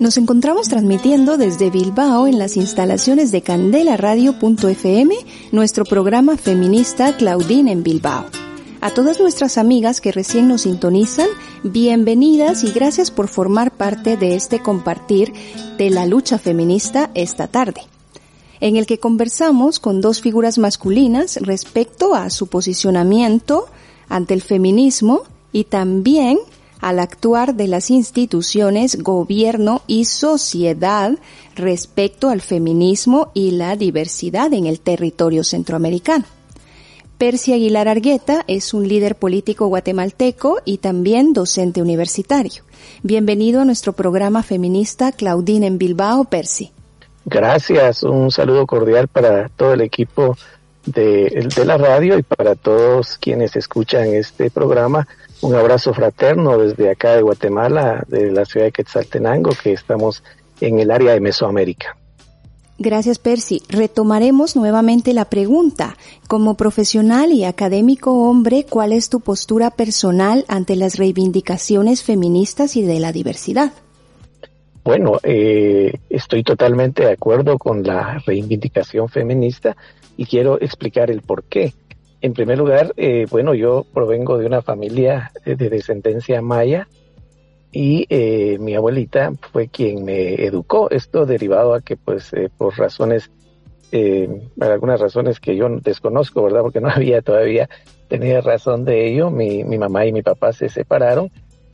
Nos 0.00 0.16
encontramos 0.16 0.70
transmitiendo 0.70 1.36
desde 1.36 1.68
Bilbao 1.68 2.26
en 2.26 2.38
las 2.38 2.56
instalaciones 2.56 3.32
de 3.32 3.42
candelaradio.fm 3.42 5.14
nuestro 5.52 5.84
programa 5.84 6.38
feminista 6.38 7.18
Claudine 7.18 7.70
en 7.70 7.82
Bilbao. 7.82 8.24
A 8.80 8.94
todas 8.94 9.20
nuestras 9.20 9.58
amigas 9.58 10.00
que 10.00 10.10
recién 10.10 10.48
nos 10.48 10.62
sintonizan, 10.62 11.28
bienvenidas 11.64 12.64
y 12.64 12.72
gracias 12.72 13.10
por 13.10 13.28
formar 13.28 13.72
parte 13.72 14.16
de 14.16 14.36
este 14.36 14.62
compartir 14.62 15.34
de 15.76 15.90
la 15.90 16.06
lucha 16.06 16.38
feminista 16.38 17.10
esta 17.12 17.46
tarde, 17.46 17.82
en 18.60 18.76
el 18.76 18.86
que 18.86 18.98
conversamos 18.98 19.80
con 19.80 20.00
dos 20.00 20.22
figuras 20.22 20.56
masculinas 20.56 21.36
respecto 21.42 22.14
a 22.14 22.30
su 22.30 22.46
posicionamiento 22.46 23.66
ante 24.08 24.32
el 24.32 24.40
feminismo 24.40 25.24
y 25.52 25.64
también 25.64 26.38
al 26.80 26.98
actuar 26.98 27.54
de 27.54 27.68
las 27.68 27.90
instituciones, 27.90 29.02
gobierno 29.02 29.82
y 29.86 30.06
sociedad 30.06 31.18
respecto 31.54 32.28
al 32.28 32.40
feminismo 32.40 33.30
y 33.34 33.52
la 33.52 33.76
diversidad 33.76 34.52
en 34.52 34.66
el 34.66 34.80
territorio 34.80 35.44
centroamericano. 35.44 36.24
Percy 37.18 37.52
Aguilar 37.52 37.86
Argueta 37.86 38.44
es 38.46 38.72
un 38.72 38.88
líder 38.88 39.14
político 39.14 39.66
guatemalteco 39.66 40.58
y 40.64 40.78
también 40.78 41.34
docente 41.34 41.82
universitario. 41.82 42.62
Bienvenido 43.02 43.60
a 43.60 43.66
nuestro 43.66 43.92
programa 43.92 44.42
feminista 44.42 45.12
Claudine 45.12 45.66
en 45.66 45.76
Bilbao, 45.76 46.24
Percy. 46.24 46.72
Gracias, 47.26 48.02
un 48.04 48.30
saludo 48.30 48.66
cordial 48.66 49.06
para 49.06 49.50
todo 49.50 49.74
el 49.74 49.82
equipo 49.82 50.34
de, 50.86 51.46
de 51.54 51.64
la 51.66 51.76
radio 51.76 52.18
y 52.18 52.22
para 52.22 52.54
todos 52.54 53.18
quienes 53.18 53.54
escuchan 53.54 54.14
este 54.14 54.50
programa 54.50 55.06
un 55.42 55.54
abrazo 55.54 55.94
fraterno 55.94 56.58
desde 56.58 56.90
acá 56.90 57.16
de 57.16 57.22
Guatemala, 57.22 58.04
de 58.08 58.30
la 58.30 58.44
ciudad 58.44 58.66
de 58.66 58.72
Quetzaltenango, 58.72 59.50
que 59.62 59.72
estamos 59.72 60.22
en 60.60 60.78
el 60.78 60.90
área 60.90 61.12
de 61.12 61.20
Mesoamérica. 61.20 61.96
Gracias, 62.78 63.18
Percy. 63.18 63.62
Retomaremos 63.68 64.56
nuevamente 64.56 65.12
la 65.12 65.26
pregunta. 65.26 65.96
Como 66.28 66.56
profesional 66.56 67.30
y 67.30 67.44
académico 67.44 68.12
hombre, 68.12 68.64
¿cuál 68.64 68.92
es 68.94 69.10
tu 69.10 69.20
postura 69.20 69.70
personal 69.70 70.46
ante 70.48 70.76
las 70.76 70.96
reivindicaciones 70.96 72.02
feministas 72.02 72.76
y 72.76 72.82
de 72.82 72.98
la 72.98 73.12
diversidad? 73.12 73.72
Bueno, 74.82 75.18
eh, 75.22 75.92
estoy 76.08 76.42
totalmente 76.42 77.04
de 77.04 77.12
acuerdo 77.12 77.58
con 77.58 77.82
la 77.82 78.18
reivindicación 78.24 79.10
feminista 79.10 79.76
y 80.16 80.24
quiero 80.24 80.58
explicar 80.58 81.10
el 81.10 81.20
por 81.20 81.44
qué. 81.44 81.74
En 82.20 82.34
primer 82.34 82.58
lugar, 82.58 82.92
eh, 82.96 83.26
bueno, 83.30 83.54
yo 83.54 83.84
provengo 83.94 84.36
de 84.36 84.46
una 84.46 84.60
familia 84.62 85.32
de 85.44 85.56
descendencia 85.56 86.42
maya 86.42 86.86
y 87.72 88.06
eh, 88.10 88.58
mi 88.58 88.74
abuelita 88.74 89.32
fue 89.52 89.68
quien 89.68 90.04
me 90.04 90.34
educó. 90.44 90.90
Esto 90.90 91.24
derivado 91.24 91.72
a 91.74 91.80
que, 91.80 91.96
pues, 91.96 92.32
eh, 92.34 92.50
por 92.56 92.76
razones, 92.76 93.30
por 93.90 94.68
algunas 94.68 95.00
razones 95.00 95.40
que 95.40 95.56
yo 95.56 95.68
desconozco, 95.68 96.44
¿verdad? 96.44 96.60
Porque 96.60 96.80
no 96.80 96.88
había 96.94 97.22
todavía 97.22 97.68
tenido 98.08 98.40
razón 98.42 98.84
de 98.84 99.10
ello, 99.10 99.30
mi, 99.30 99.64
mi 99.64 99.78
mamá 99.78 100.04
y 100.04 100.12
mi 100.12 100.22
papá 100.22 100.52
se 100.52 100.68
separaron 100.68 101.30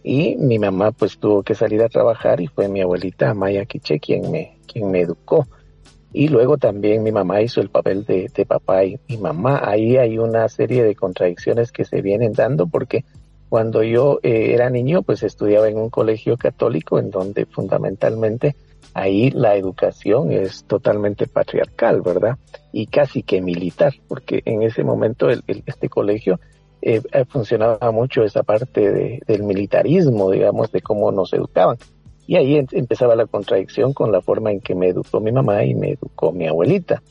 y 0.07 0.37
mi 0.37 0.61
mamá 0.61 0.93
pues 0.93 1.19
tuvo 1.19 1.43
que 1.43 1.57
salir 1.57 1.83
a 1.83 1.89
trabajar 1.89 2.41
y 2.41 2.47
fue 2.47 2.69
mi 2.69 2.81
abuelita 2.81 3.35
Maya 3.35 3.65
Quiche 3.65 3.99
quien 3.99 4.31
me, 4.31 4.57
quien 4.65 4.89
me 4.89 5.01
educó 5.01 5.49
y 6.12 6.29
luego 6.29 6.57
también 6.57 7.03
mi 7.03 7.12
mamá 7.12 7.42
hizo 7.42 7.61
el 7.61 7.69
papel 7.69 8.05
de, 8.05 8.31
papá 8.47 8.85
y, 8.85 8.99
mi 9.09 9.19
mamá. 9.19 9.61
Ahí 9.62 9.97
hay 9.97 10.19
una 10.19 10.49
serie 10.49 10.83
de 10.83 10.95
contradicciones 10.95 11.73
que 11.73 11.85
se 11.85 12.03
vienen 12.03 12.33
dando 12.33 12.66
porque 12.66 13.05
cuando 13.49 13.83
yo 13.83 14.19
eh, 14.23 14.55
era 14.55 14.71
niño 14.71 15.03
pues 15.03 15.23
estudiaba 15.23 15.69
en 15.69 15.79
un 15.79 15.90
colegio 15.90 16.37
católico 16.37 16.99
en 16.99 17.11
donde 17.11 17.47
fundamentalmente 17.47 18.57
ahí 18.95 19.31
la 19.31 19.57
educación 19.57 20.33
es 20.33 20.64
totalmente 20.64 21.27
patriarcal, 21.27 22.01
¿verdad? 22.03 22.38
Y 22.73 22.87
casi 22.87 23.23
que 23.23 23.42
militar, 23.42 23.92
porque 24.09 24.42
en 24.45 24.62
ese 24.62 24.85
momento 24.85 25.29
el, 25.29 25.42
este 25.66 25.88
colegio 25.88 26.40
eh, 26.81 27.03
funcionaba 27.29 27.90
mucho 27.90 28.23
esa 28.23 28.42
parte 28.42 29.21
del 29.27 29.42
militarismo, 29.42 30.31
digamos, 30.31 30.71
de 30.73 30.81
cómo 30.81 31.11
nos 31.12 31.33
educaban. 31.33 31.77
Y 32.27 32.37
ahí 32.37 32.57
empezaba 32.73 33.15
la 33.15 33.27
contradicción 33.27 33.93
con 33.93 34.11
la 34.11 34.21
forma 34.21 34.51
en 34.51 34.61
que 34.61 34.75
me 34.75 34.89
educó 34.89 35.21
mi 35.21 35.33
mamá 35.33 35.64
y 35.64 35.74
me 35.74 35.93
educó 35.93 36.33
mi 36.33 36.47
abuelita. 36.47 37.03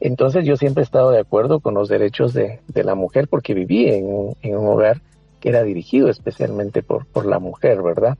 Entonces 0.00 0.44
yo 0.44 0.56
siempre 0.56 0.82
he 0.82 0.84
estado 0.84 1.10
de 1.10 1.20
acuerdo 1.20 1.60
con 1.60 1.74
los 1.74 1.88
derechos 1.88 2.32
de, 2.34 2.60
la 2.74 2.94
mujer 2.94 3.28
porque 3.28 3.54
viví 3.54 3.88
en 3.88 4.06
un, 4.06 4.66
hogar 4.66 5.00
que 5.40 5.50
era 5.50 5.62
dirigido 5.62 6.08
especialmente 6.08 6.82
por, 6.82 7.06
por 7.06 7.26
la 7.26 7.38
mujer, 7.38 7.82
¿verdad? 7.82 8.16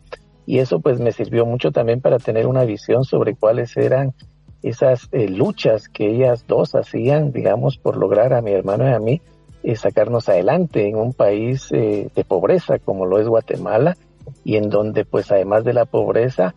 Y 0.46 0.58
eso 0.58 0.80
pues 0.80 1.00
me 1.00 1.12
sirvió 1.12 1.46
mucho 1.46 1.72
también 1.72 2.00
para 2.00 2.18
tener 2.18 2.46
una 2.46 2.64
visión 2.64 3.04
sobre 3.04 3.34
cuáles 3.34 3.76
eran 3.76 4.14
esas 4.62 5.08
eh, 5.12 5.28
luchas 5.28 5.88
que 5.88 6.08
ellas 6.08 6.46
dos 6.46 6.74
hacían, 6.74 7.32
digamos, 7.32 7.76
por 7.76 7.96
lograr 7.96 8.32
a 8.32 8.40
mi 8.40 8.52
hermano 8.52 8.88
y 8.88 8.92
a 8.92 8.98
mí 8.98 9.20
eh, 9.62 9.76
sacarnos 9.76 10.28
adelante 10.28 10.88
en 10.88 10.96
un 10.96 11.12
país 11.12 11.68
eh, 11.72 12.08
de 12.14 12.24
pobreza 12.24 12.78
como 12.78 13.04
lo 13.04 13.18
es 13.18 13.28
Guatemala 13.28 13.96
y 14.44 14.56
en 14.56 14.70
donde 14.70 15.04
pues 15.04 15.30
además 15.30 15.64
de 15.64 15.72
la 15.72 15.84
pobreza, 15.84 16.54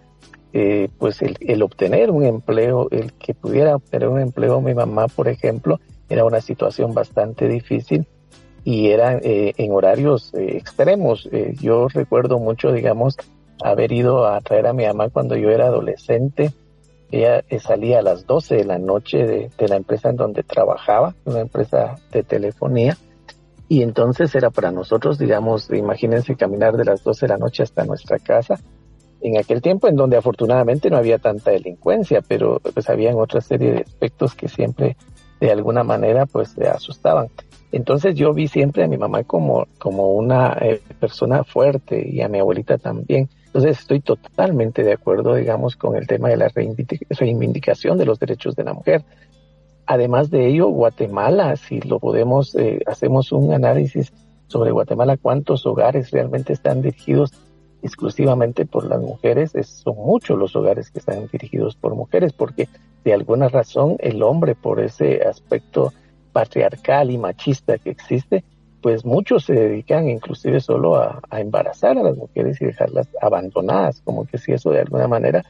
eh, 0.53 0.89
pues 0.97 1.22
el, 1.22 1.61
obtener 1.61 2.09
un 2.09 2.26
empleo, 2.26 2.88
el 2.91 3.13
que 3.13 3.34
pudiera 3.34 3.76
obtener 3.76 4.07
un 4.07 4.20
empleo 4.20 4.61
mi 4.61 4.74
mamá, 4.74 5.07
por 5.07 5.28
ejemplo, 5.28 5.80
era 6.09 6.26
una 6.26 6.41
situación 6.41 6.93
bastante 6.93 7.47
difícil 7.47 8.07
y 8.63 8.88
era 8.88 9.18
eh, 9.18 9.53
en 9.57 9.72
horarios 9.72 10.34
eh, 10.34 10.57
extremos. 10.57 11.30
yo 11.61 11.88
recuerdo 11.89 12.39
mucho, 12.39 12.72
digamos, 12.72 13.18
haber 13.63 13.91
ido 13.91 14.26
a 14.26 14.39
traer 14.41 14.68
a 14.68 14.74
mi 14.74 14.86
mamá 14.86 15.09
cuando 15.09 15.36
yo 15.36 15.49
era 15.49 15.68
adolescente. 15.68 16.51
Ella 17.11 17.43
salía 17.59 17.99
a 17.99 18.01
las 18.01 18.26
12 18.26 18.55
de 18.55 18.65
la 18.65 18.80
noche 18.80 19.49
de 19.57 19.68
la 19.68 19.78
empresa 19.78 20.09
en 20.09 20.18
donde 20.18 20.43
trabajaba, 20.43 21.15
una 21.24 21.39
empresa 21.39 21.95
de 22.11 22.24
telefonía, 22.24 22.97
y 23.70 23.82
entonces 23.82 24.34
era 24.36 24.49
para 24.49 24.72
nosotros, 24.72 25.18
digamos, 25.18 25.70
imagínense 25.72 26.36
caminar 26.36 26.78
de 26.78 26.86
las 26.86 27.03
12 27.03 27.26
de 27.26 27.34
la 27.34 27.38
noche 27.38 27.63
hasta 27.63 27.86
nuestra 27.86 28.18
casa, 28.20 28.59
en 29.22 29.38
aquel 29.38 29.61
tiempo 29.61 29.88
en 29.88 29.95
donde 29.95 30.18
afortunadamente 30.18 30.89
no 30.89 30.97
había 30.97 31.18
tanta 31.18 31.51
delincuencia, 31.51 32.22
pero 32.22 32.59
pues 32.59 32.89
habían 32.89 33.15
otra 33.15 33.41
serie 33.41 33.72
de 33.72 33.82
aspectos 33.82 34.36
que 34.36 34.47
siempre 34.47 34.95
de 35.39 35.51
alguna 35.51 35.84
manera 35.84 36.26
pues 36.26 36.49
se 36.49 36.68
asustaban. 36.68 37.30
Entonces 37.72 38.15
yo 38.15 38.34
vi 38.34 38.47
siempre 38.47 38.84
a 38.84 38.88
mi 38.88 38.97
mamá 38.97 39.24
como, 39.24 39.68
como 39.78 40.13
una 40.13 40.57
eh, 40.61 40.82
persona 40.99 41.43
fuerte 41.43 42.07
y 42.07 42.22
a 42.22 42.30
mi 42.30 42.39
abuelita 42.39 42.78
también. 42.78 43.30
Entonces 43.47 43.80
estoy 43.80 43.99
totalmente 43.99 44.84
de 44.84 44.93
acuerdo, 44.93 45.36
digamos, 45.36 45.76
con 45.76 45.95
el 45.95 46.07
tema 46.07 46.30
de 46.30 46.38
la 46.38 46.49
reivindicación 46.49 47.97
de 47.97 48.05
los 48.05 48.20
derechos 48.20 48.55
de 48.55 48.63
la 48.63 48.74
mujer. 48.74 49.03
Además 49.88 50.29
de 50.29 50.47
ello, 50.47 50.67
Guatemala, 50.67 51.55
si 51.55 51.79
lo 51.79 51.99
podemos, 51.99 52.53
eh, 52.55 52.81
hacemos 52.85 53.31
un 53.31 53.53
análisis 53.53 54.11
sobre 54.47 54.71
Guatemala, 54.71 55.15
cuántos 55.15 55.65
hogares 55.65 56.11
realmente 56.11 56.51
están 56.51 56.81
dirigidos 56.81 57.31
exclusivamente 57.81 58.65
por 58.65 58.85
las 58.85 58.99
mujeres, 59.01 59.53
son 59.61 59.95
muchos 59.95 60.38
los 60.38 60.55
hogares 60.57 60.91
que 60.91 60.99
están 60.99 61.27
dirigidos 61.31 61.77
por 61.77 61.95
mujeres, 61.95 62.33
porque 62.33 62.67
de 63.05 63.13
alguna 63.13 63.47
razón 63.47 63.95
el 63.99 64.23
hombre, 64.23 64.55
por 64.55 64.81
ese 64.81 65.21
aspecto 65.23 65.93
patriarcal 66.33 67.09
y 67.09 67.17
machista 67.17 67.77
que 67.77 67.91
existe, 67.91 68.43
pues 68.81 69.05
muchos 69.05 69.45
se 69.45 69.53
dedican 69.53 70.09
inclusive 70.09 70.59
solo 70.59 70.97
a, 70.97 71.21
embarazar 71.31 71.97
a 71.97 72.03
las 72.03 72.17
mujeres 72.17 72.61
y 72.61 72.65
dejarlas 72.65 73.07
abandonadas, 73.21 74.01
como 74.01 74.25
que 74.25 74.38
si 74.38 74.51
eso 74.51 74.71
de 74.71 74.81
alguna 74.81 75.07
manera 75.07 75.45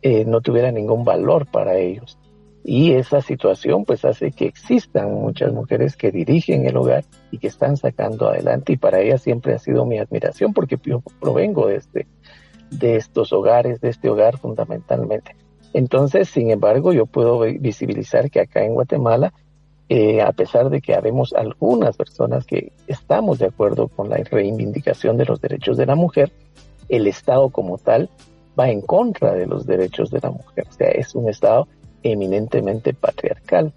eh, 0.00 0.24
no 0.24 0.40
tuviera 0.40 0.70
ningún 0.70 1.04
valor 1.04 1.46
para 1.46 1.76
ellos. 1.76 2.16
Y 2.62 2.92
esa 2.92 3.22
situación 3.22 3.84
pues 3.84 4.04
hace 4.04 4.32
que 4.32 4.46
existan 4.46 5.14
muchas 5.14 5.52
mujeres 5.52 5.96
que 5.96 6.10
dirigen 6.10 6.66
el 6.66 6.76
hogar 6.76 7.04
y 7.30 7.38
que 7.38 7.48
están 7.48 7.76
sacando 7.76 8.28
adelante 8.28 8.74
y 8.74 8.76
para 8.76 9.00
ellas 9.00 9.22
siempre 9.22 9.54
ha 9.54 9.58
sido 9.58 9.86
mi 9.86 9.98
admiración 9.98 10.52
porque 10.52 10.78
yo 10.82 11.02
provengo 11.20 11.68
de, 11.68 11.76
este, 11.76 12.06
de 12.70 12.96
estos 12.96 13.32
hogares, 13.32 13.80
de 13.80 13.88
este 13.88 14.10
hogar 14.10 14.36
fundamentalmente. 14.36 15.36
Entonces, 15.72 16.28
sin 16.28 16.50
embargo, 16.50 16.92
yo 16.92 17.06
puedo 17.06 17.40
visibilizar 17.40 18.30
que 18.30 18.40
acá 18.40 18.64
en 18.64 18.74
Guatemala, 18.74 19.32
eh, 19.88 20.20
a 20.20 20.32
pesar 20.32 20.68
de 20.68 20.80
que 20.80 20.94
habemos 20.94 21.32
algunas 21.32 21.96
personas 21.96 22.44
que 22.44 22.72
estamos 22.86 23.38
de 23.38 23.46
acuerdo 23.46 23.88
con 23.88 24.10
la 24.10 24.16
reivindicación 24.18 25.16
de 25.16 25.24
los 25.24 25.40
derechos 25.40 25.76
de 25.76 25.86
la 25.86 25.94
mujer, 25.94 26.32
el 26.88 27.06
Estado 27.06 27.48
como 27.50 27.78
tal 27.78 28.10
va 28.58 28.68
en 28.68 28.80
contra 28.80 29.32
de 29.32 29.46
los 29.46 29.64
derechos 29.64 30.10
de 30.10 30.20
la 30.20 30.30
mujer. 30.30 30.66
O 30.68 30.72
sea, 30.72 30.88
es 30.88 31.14
un 31.14 31.28
Estado 31.28 31.68
eminentemente 32.02 32.94
patriarcal 32.94 33.72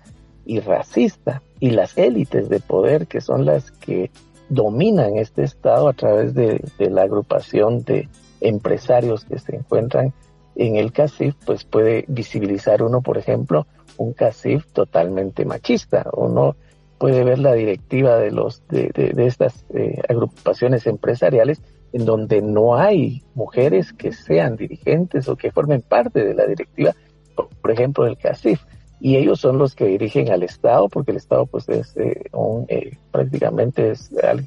y 0.45 0.59
racista 0.59 1.41
y 1.59 1.71
las 1.71 1.97
élites 1.97 2.49
de 2.49 2.59
poder 2.59 3.07
que 3.07 3.21
son 3.21 3.45
las 3.45 3.71
que 3.71 4.11
dominan 4.49 5.17
este 5.17 5.43
estado 5.43 5.87
a 5.87 5.93
través 5.93 6.33
de, 6.33 6.61
la 6.77 7.03
agrupación 7.03 7.83
de 7.83 8.09
empresarios 8.41 9.25
que 9.25 9.39
se 9.39 9.55
encuentran 9.55 10.13
en 10.55 10.75
el 10.75 10.91
CACIF, 10.91 11.35
pues 11.45 11.63
puede 11.63 12.05
visibilizar 12.07 12.83
uno, 12.83 13.01
por 13.01 13.17
ejemplo, 13.17 13.65
un 13.97 14.13
CACIF 14.13 14.67
totalmente 14.73 15.45
machista. 15.45 16.05
Uno 16.13 16.55
puede 16.99 17.23
ver 17.23 17.39
la 17.39 17.53
directiva 17.53 18.17
de 18.17 18.31
los 18.31 18.61
de, 18.67 19.13
estas 19.17 19.65
eh, 19.73 19.99
agrupaciones 20.07 20.85
empresariales 20.85 21.61
en 21.91 22.05
donde 22.05 22.41
no 22.41 22.75
hay 22.75 23.23
mujeres 23.35 23.93
que 23.93 24.11
sean 24.11 24.55
dirigentes 24.55 25.27
o 25.27 25.35
que 25.35 25.51
formen 25.51 25.81
parte 25.81 26.23
de 26.23 26.33
la 26.33 26.45
directiva 26.45 26.93
por 27.35 27.71
ejemplo, 27.71 28.05
el 28.05 28.17
CACIF. 28.17 28.61
Y 28.99 29.17
ellos 29.17 29.39
son 29.41 29.57
los 29.57 29.75
que 29.75 29.85
dirigen 29.85 30.31
al 30.31 30.43
Estado, 30.43 30.87
porque 30.87 31.11
el 31.11 31.17
Estado 31.17 31.45
pues 31.45 31.67
es 31.67 31.97
eh, 31.97 32.23
un, 32.31 32.65
eh, 32.69 32.97
prácticamente 33.11 33.93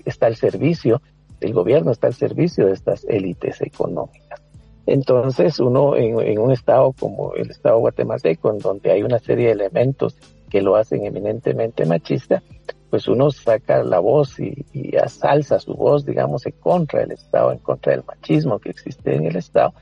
está 0.04 0.26
al 0.26 0.36
servicio, 0.36 1.02
el 1.40 1.52
gobierno 1.52 1.90
está 1.90 2.06
al 2.06 2.14
servicio 2.14 2.66
de 2.66 2.72
estas 2.72 3.04
élites 3.04 3.60
económicas. 3.60 4.40
Entonces 4.86 5.60
uno 5.60 5.96
en, 5.96 6.38
un 6.38 6.52
Estado 6.52 6.92
como 6.98 7.34
el 7.34 7.50
Estado 7.50 7.78
guatemalteco, 7.78 8.50
en 8.50 8.58
donde 8.58 8.92
hay 8.92 9.02
una 9.02 9.18
serie 9.18 9.46
de 9.46 9.52
elementos 9.52 10.16
que 10.48 10.62
lo 10.62 10.76
hacen 10.76 11.04
eminentemente 11.04 11.84
machista, 11.84 12.42
pues 12.88 13.08
uno 13.08 13.30
saca 13.32 13.82
la 13.82 13.98
voz 13.98 14.38
y, 14.38 14.64
y 14.72 14.96
asalza 14.96 15.58
su 15.58 15.74
voz, 15.74 16.06
digamos, 16.06 16.46
en 16.46 16.52
contra 16.52 17.00
del 17.00 17.12
Estado, 17.12 17.52
en 17.52 17.58
contra 17.58 17.92
del 17.92 18.04
machismo 18.04 18.58
que 18.58 18.70
existe 18.70 19.16
en 19.16 19.26
el 19.26 19.36
Estado 19.36 19.74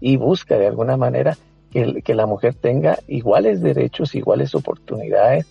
y 0.00 0.16
busca 0.16 0.58
de 0.58 0.66
alguna 0.66 0.96
manera 0.96 1.36
que, 1.70 2.14
la 2.14 2.26
mujer 2.26 2.54
tenga 2.54 2.98
iguales 3.06 3.60
derechos, 3.60 4.14
iguales 4.14 4.54
oportunidades 4.54 5.46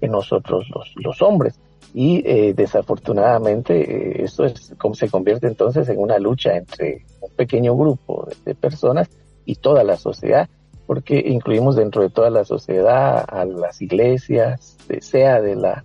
que 0.00 0.08
nosotros 0.08 0.66
los, 0.96 1.22
hombres. 1.22 1.58
Y 1.94 2.22
eh, 2.26 2.54
desafortunadamente 2.54 4.20
eh, 4.20 4.24
esto 4.24 4.44
es 4.44 4.74
se 4.94 5.08
convierte 5.10 5.46
entonces 5.46 5.88
en 5.88 5.98
una 5.98 6.18
lucha 6.18 6.56
entre 6.56 7.04
un 7.20 7.30
pequeño 7.30 7.76
grupo 7.76 8.28
de, 8.44 8.54
personas 8.54 9.10
y 9.44 9.56
toda 9.56 9.84
la 9.84 9.96
sociedad, 9.96 10.48
porque 10.86 11.22
incluimos 11.26 11.76
dentro 11.76 12.02
de 12.02 12.10
toda 12.10 12.30
la 12.30 12.44
sociedad 12.44 13.24
a 13.28 13.44
las 13.44 13.82
iglesias, 13.82 14.78
sea 15.00 15.40
de 15.40 15.56
la 15.56 15.84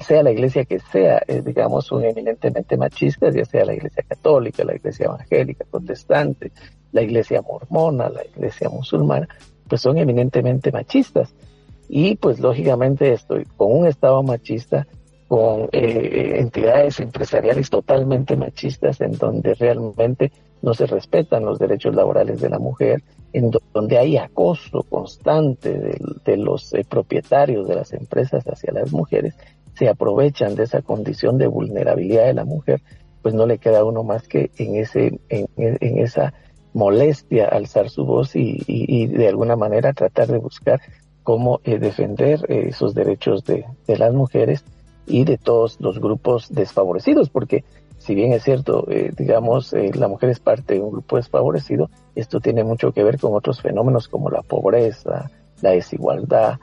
sea 0.00 0.22
la 0.22 0.30
iglesia 0.30 0.64
que 0.64 0.78
sea, 0.78 1.22
eh, 1.26 1.42
digamos, 1.44 1.86
son 1.86 2.04
eminentemente 2.04 2.76
machistas, 2.76 3.34
ya 3.34 3.44
sea 3.44 3.64
la 3.64 3.74
iglesia 3.74 4.02
católica, 4.06 4.64
la 4.64 4.76
iglesia 4.76 5.06
evangélica, 5.06 5.64
protestante, 5.70 6.52
la 6.92 7.02
iglesia 7.02 7.42
mormona, 7.42 8.08
la 8.08 8.24
iglesia 8.24 8.68
musulmana, 8.68 9.28
pues 9.68 9.80
son 9.80 9.98
eminentemente 9.98 10.72
machistas. 10.72 11.34
Y 11.88 12.16
pues 12.16 12.38
lógicamente 12.38 13.12
estoy 13.12 13.44
con 13.56 13.72
un 13.72 13.86
Estado 13.86 14.22
machista, 14.22 14.86
con 15.26 15.68
eh, 15.72 16.36
entidades 16.38 17.00
empresariales 17.00 17.70
totalmente 17.70 18.36
machistas, 18.36 19.00
en 19.00 19.12
donde 19.12 19.54
realmente 19.54 20.32
no 20.62 20.74
se 20.74 20.86
respetan 20.86 21.44
los 21.44 21.58
derechos 21.58 21.94
laborales 21.94 22.40
de 22.40 22.50
la 22.50 22.58
mujer, 22.58 23.02
en 23.32 23.50
donde 23.72 23.98
hay 23.98 24.16
acoso 24.16 24.82
constante 24.88 25.98
de, 26.24 26.36
los 26.36 26.72
eh, 26.74 26.84
propietarios 26.88 27.68
de 27.68 27.74
las 27.74 27.92
empresas 27.92 28.44
hacia 28.44 28.72
las 28.72 28.92
mujeres, 28.92 29.34
se 29.74 29.88
aprovechan 29.88 30.56
de 30.56 30.64
esa 30.64 30.82
condición 30.82 31.38
de 31.38 31.46
vulnerabilidad 31.46 32.26
de 32.26 32.34
la 32.34 32.44
mujer, 32.44 32.80
pues 33.22 33.34
no 33.34 33.46
le 33.46 33.58
queda 33.58 33.84
uno 33.84 34.02
más 34.02 34.26
que 34.26 34.50
en 34.56 34.76
ese, 34.76 35.20
en, 35.28 35.46
en 35.56 35.98
esa 35.98 36.32
molestia 36.74 37.46
alzar 37.46 37.90
su 37.90 38.04
voz 38.04 38.34
y, 38.34 39.06
de 39.06 39.28
alguna 39.28 39.56
manera 39.56 39.92
tratar 39.92 40.28
de 40.28 40.38
buscar 40.38 40.80
cómo 41.22 41.60
eh, 41.64 41.78
defender 41.78 42.44
eh, 42.48 42.68
esos 42.68 42.94
derechos 42.94 43.44
de, 43.44 43.66
las 43.86 44.12
mujeres 44.12 44.64
y 45.06 45.24
de 45.24 45.38
todos 45.38 45.80
los 45.80 45.98
grupos 45.98 46.48
desfavorecidos, 46.50 47.30
porque 47.30 47.64
si 47.98 48.14
bien 48.14 48.32
es 48.32 48.44
cierto, 48.44 48.86
eh, 48.90 49.12
digamos, 49.16 49.72
la 49.72 50.08
mujer 50.08 50.30
es 50.30 50.40
parte 50.40 50.74
de 50.74 50.80
un 50.80 50.92
grupo 50.92 51.16
desfavorecido, 51.16 51.90
esto 52.14 52.40
tiene 52.40 52.62
mucho 52.62 52.92
que 52.92 53.02
ver 53.02 53.18
con 53.18 53.34
otros 53.34 53.60
fenómenos 53.60 54.08
como 54.08 54.30
la 54.30 54.42
pobreza, 54.42 55.30
la 55.60 55.70
desigualdad, 55.70 56.58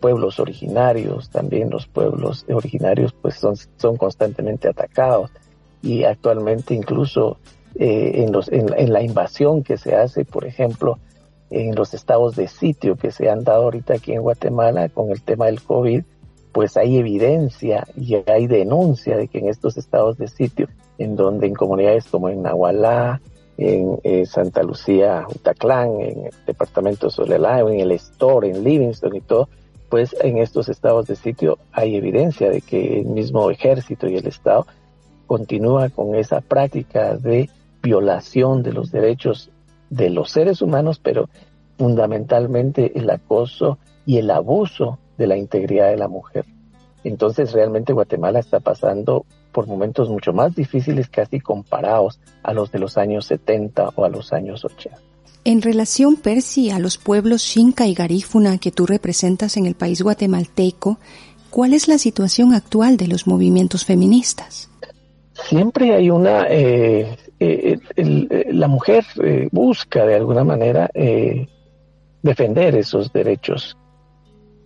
pueblos 0.00 0.40
originarios, 0.40 1.30
también 1.30 1.70
los 1.70 1.86
pueblos 1.86 2.44
originarios 2.48 3.12
pues 3.12 3.36
son, 3.36 3.54
son 3.76 3.96
constantemente 3.96 4.68
atacados 4.68 5.30
y 5.82 6.04
actualmente 6.04 6.74
incluso 6.74 7.38
eh, 7.74 8.22
en, 8.24 8.32
los, 8.32 8.48
en, 8.50 8.92
la 8.92 9.02
invasión 9.02 9.62
que 9.62 9.76
se 9.76 9.94
hace, 9.94 10.24
por 10.24 10.44
ejemplo, 10.44 10.98
en 11.50 11.74
los 11.74 11.94
estados 11.94 12.36
de 12.36 12.48
sitio 12.48 12.96
que 12.96 13.10
se 13.10 13.28
han 13.28 13.44
dado 13.44 13.64
ahorita 13.64 13.94
aquí 13.94 14.12
en 14.12 14.22
Guatemala 14.22 14.88
con 14.88 15.10
el 15.10 15.22
tema 15.22 15.46
del 15.46 15.62
COVID, 15.62 16.02
pues 16.52 16.76
hay 16.76 16.98
evidencia 16.98 17.86
y 17.96 18.16
hay 18.26 18.46
denuncia 18.46 19.16
de 19.16 19.28
que 19.28 19.38
en 19.38 19.48
estos 19.48 19.76
estados 19.76 20.18
de 20.18 20.28
sitio, 20.28 20.68
en 20.98 21.16
donde 21.16 21.46
en 21.46 21.54
comunidades 21.54 22.06
como 22.06 22.28
en 22.28 22.42
Nahualá, 22.42 23.20
en 23.56 24.00
eh, 24.04 24.26
Santa 24.26 24.62
Lucía, 24.62 25.26
Utaclán, 25.28 26.00
en 26.00 26.26
el 26.26 26.32
departamento 26.46 27.06
de 27.06 27.12
Solelá, 27.12 27.60
en 27.60 27.80
el 27.80 27.92
Store, 27.92 28.48
en 28.48 28.64
Livingston 28.64 29.14
y 29.14 29.20
todo, 29.20 29.48
pues 29.90 30.16
en 30.22 30.38
estos 30.38 30.68
estados 30.68 31.06
de 31.06 31.16
sitio 31.16 31.58
hay 31.72 31.96
evidencia 31.96 32.48
de 32.48 32.62
que 32.62 33.00
el 33.00 33.06
mismo 33.06 33.50
ejército 33.50 34.08
y 34.08 34.16
el 34.16 34.26
Estado 34.26 34.66
continúa 35.26 35.90
con 35.90 36.14
esa 36.14 36.40
práctica 36.40 37.16
de 37.16 37.50
violación 37.82 38.62
de 38.62 38.72
los 38.72 38.90
derechos 38.90 39.50
de 39.88 40.10
los 40.10 40.30
seres 40.30 40.62
humanos, 40.62 41.00
pero 41.02 41.28
fundamentalmente 41.78 42.98
el 42.98 43.10
acoso 43.10 43.78
y 44.06 44.18
el 44.18 44.30
abuso 44.30 44.98
de 45.18 45.26
la 45.26 45.36
integridad 45.36 45.88
de 45.88 45.96
la 45.96 46.08
mujer. 46.08 46.44
Entonces 47.04 47.52
realmente 47.52 47.92
Guatemala 47.92 48.40
está 48.40 48.60
pasando 48.60 49.24
por 49.52 49.66
momentos 49.66 50.08
mucho 50.08 50.32
más 50.32 50.54
difíciles 50.54 51.08
casi 51.08 51.40
comparados 51.40 52.20
a 52.42 52.52
los 52.52 52.70
de 52.70 52.78
los 52.78 52.98
años 52.98 53.26
70 53.26 53.90
o 53.94 54.04
a 54.04 54.08
los 54.08 54.32
años 54.32 54.64
80. 54.64 54.98
En 55.44 55.62
relación, 55.62 56.16
Percy, 56.16 56.70
a 56.70 56.78
los 56.78 56.98
pueblos 56.98 57.42
Xinca 57.42 57.86
y 57.86 57.94
Garífuna 57.94 58.58
que 58.58 58.70
tú 58.70 58.84
representas 58.84 59.56
en 59.56 59.64
el 59.64 59.74
país 59.74 60.02
guatemalteco, 60.02 60.98
¿cuál 61.48 61.72
es 61.72 61.88
la 61.88 61.96
situación 61.96 62.52
actual 62.52 62.98
de 62.98 63.08
los 63.08 63.26
movimientos 63.26 63.86
feministas? 63.86 64.68
Siempre 65.32 65.94
hay 65.94 66.10
una 66.10 66.46
eh, 66.50 67.16
eh, 67.42 67.78
eh, 67.96 68.48
la 68.52 68.68
mujer 68.68 69.02
eh, 69.24 69.48
busca 69.50 70.04
de 70.04 70.14
alguna 70.14 70.44
manera 70.44 70.90
defender 72.22 72.74
esos 72.76 73.10
derechos, 73.14 73.78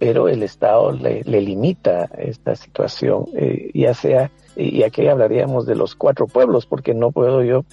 pero 0.00 0.28
el 0.28 0.42
Estado 0.42 0.90
le, 0.90 1.22
limita 1.22 2.10
esta 2.18 2.56
situación, 2.56 3.26
ya 3.72 3.94
sea, 3.94 4.32
y 4.56 4.82
aquí 4.82 5.06
hablaríamos 5.06 5.66
de 5.66 5.76
los 5.76 5.94
cuatro 5.94 6.26
pueblos, 6.26 6.66
porque 6.66 6.94
no 6.94 7.12
puedo 7.12 7.44
yo 7.44 7.64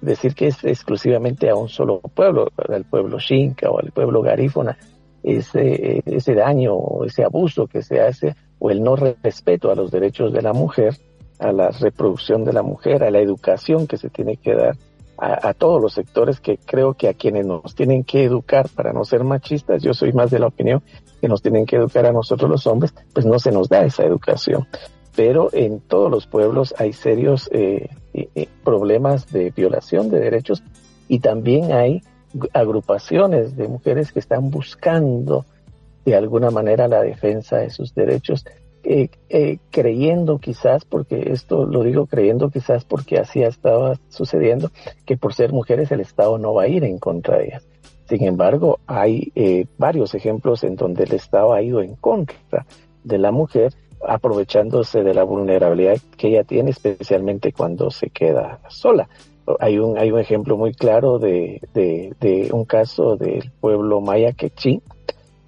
decir 0.00 0.34
que 0.34 0.46
es 0.46 0.64
exclusivamente 0.64 1.50
a 1.50 1.56
un 1.56 1.68
solo 1.68 1.98
pueblo, 2.00 2.48
al 2.56 2.84
pueblo 2.84 3.18
Xinca 3.18 3.70
o 3.70 3.80
al 3.80 3.90
pueblo 3.90 4.22
Garífona, 4.22 4.78
ese, 5.24 6.02
ese 6.06 6.34
daño 6.34 6.74
o 6.74 7.04
ese 7.04 7.24
abuso 7.24 7.66
que 7.66 7.82
se 7.82 8.00
hace 8.00 8.36
o 8.60 8.70
el 8.70 8.82
no 8.82 8.94
respeto 8.94 9.70
a 9.72 9.74
los 9.74 9.90
derechos 9.90 10.32
de 10.32 10.42
la 10.42 10.52
mujer, 10.52 10.96
a 11.42 11.52
la 11.52 11.70
reproducción 11.70 12.44
de 12.44 12.52
la 12.52 12.62
mujer, 12.62 13.02
a 13.02 13.10
la 13.10 13.20
educación 13.20 13.86
que 13.86 13.96
se 13.96 14.10
tiene 14.10 14.36
que 14.36 14.54
dar 14.54 14.76
a, 15.18 15.54
todos 15.54 15.80
los 15.80 15.92
sectores 15.92 16.40
que 16.40 16.58
creo 16.58 16.94
que 16.94 17.08
a 17.08 17.14
quienes 17.14 17.46
nos 17.46 17.76
tienen 17.76 18.02
que 18.02 18.24
educar 18.24 18.68
para 18.74 18.92
no 18.92 19.04
ser 19.04 19.22
machistas, 19.22 19.80
yo 19.80 19.94
soy 19.94 20.12
más 20.12 20.32
de 20.32 20.40
la 20.40 20.48
opinión 20.48 20.82
que 21.20 21.28
nos 21.28 21.42
tienen 21.42 21.64
que 21.64 21.76
educar 21.76 22.06
a 22.06 22.12
nosotros 22.12 22.50
los 22.50 22.66
hombres, 22.66 22.92
pues 23.12 23.24
no 23.24 23.38
se 23.38 23.52
nos 23.52 23.68
da 23.68 23.84
esa 23.84 24.04
educación. 24.04 24.66
pero 25.14 25.50
en 25.52 25.80
todos 25.80 26.10
los 26.10 26.26
pueblos 26.26 26.74
hay 26.78 26.92
serios 26.92 27.48
eh, 27.52 27.88
problemas 28.64 29.30
de 29.30 29.50
violación 29.50 30.10
de 30.10 30.18
derechos 30.18 30.64
y 31.06 31.20
también 31.20 31.72
hay 31.72 32.02
agrupaciones 32.52 33.56
de 33.56 33.68
mujeres 33.68 34.10
que 34.10 34.18
están 34.18 34.50
buscando 34.50 35.44
de 36.04 36.16
alguna 36.16 36.50
manera 36.50 36.88
la 36.88 37.02
defensa 37.02 37.58
de 37.58 37.70
sus 37.70 37.94
derechos, 37.94 38.44
eh, 38.84 39.08
eh, 39.28 39.58
creyendo 39.70 40.38
quizás, 40.38 40.84
porque 40.84 41.32
esto 41.32 41.66
lo 41.66 41.84
digo 41.84 42.06
creyendo 42.06 42.50
quizás 42.50 42.84
porque 42.84 43.18
así 43.18 43.42
estaba 43.42 43.94
sucediendo, 44.08 44.70
que 45.06 45.16
por 45.16 45.34
ser 45.34 45.52
mujeres 45.52 45.92
el 45.92 46.00
Estado 46.00 46.36
no 46.38 46.54
va 46.54 46.64
a 46.64 46.68
ir 46.68 46.84
en 46.84 46.98
contra 46.98 47.38
de 47.38 47.44
ellas. 47.46 47.66
Sin 48.08 48.24
embargo, 48.24 48.80
hay 48.86 49.32
eh, 49.34 49.66
varios 49.78 50.14
ejemplos 50.14 50.64
en 50.64 50.76
donde 50.76 51.04
el 51.04 51.12
Estado 51.12 51.52
ha 51.52 51.62
ido 51.62 51.80
en 51.80 51.94
contra 51.94 52.66
de 53.04 53.18
la 53.18 53.30
mujer, 53.30 53.72
aprovechándose 54.06 55.02
de 55.02 55.14
la 55.14 55.22
vulnerabilidad 55.22 55.98
que 56.16 56.28
ella 56.28 56.44
tiene, 56.44 56.72
especialmente 56.72 57.52
cuando 57.52 57.90
se 57.90 58.10
queda 58.10 58.60
sola. 58.68 59.08
Hay 59.60 59.78
un, 59.78 59.96
hay 59.96 60.10
un 60.10 60.18
ejemplo 60.18 60.56
muy 60.56 60.74
claro 60.74 61.18
de, 61.18 61.60
de, 61.72 62.48
un 62.52 62.64
caso 62.64 63.16
del 63.16 63.50
pueblo 63.60 64.00
maya 64.00 64.32
quechí, 64.32 64.82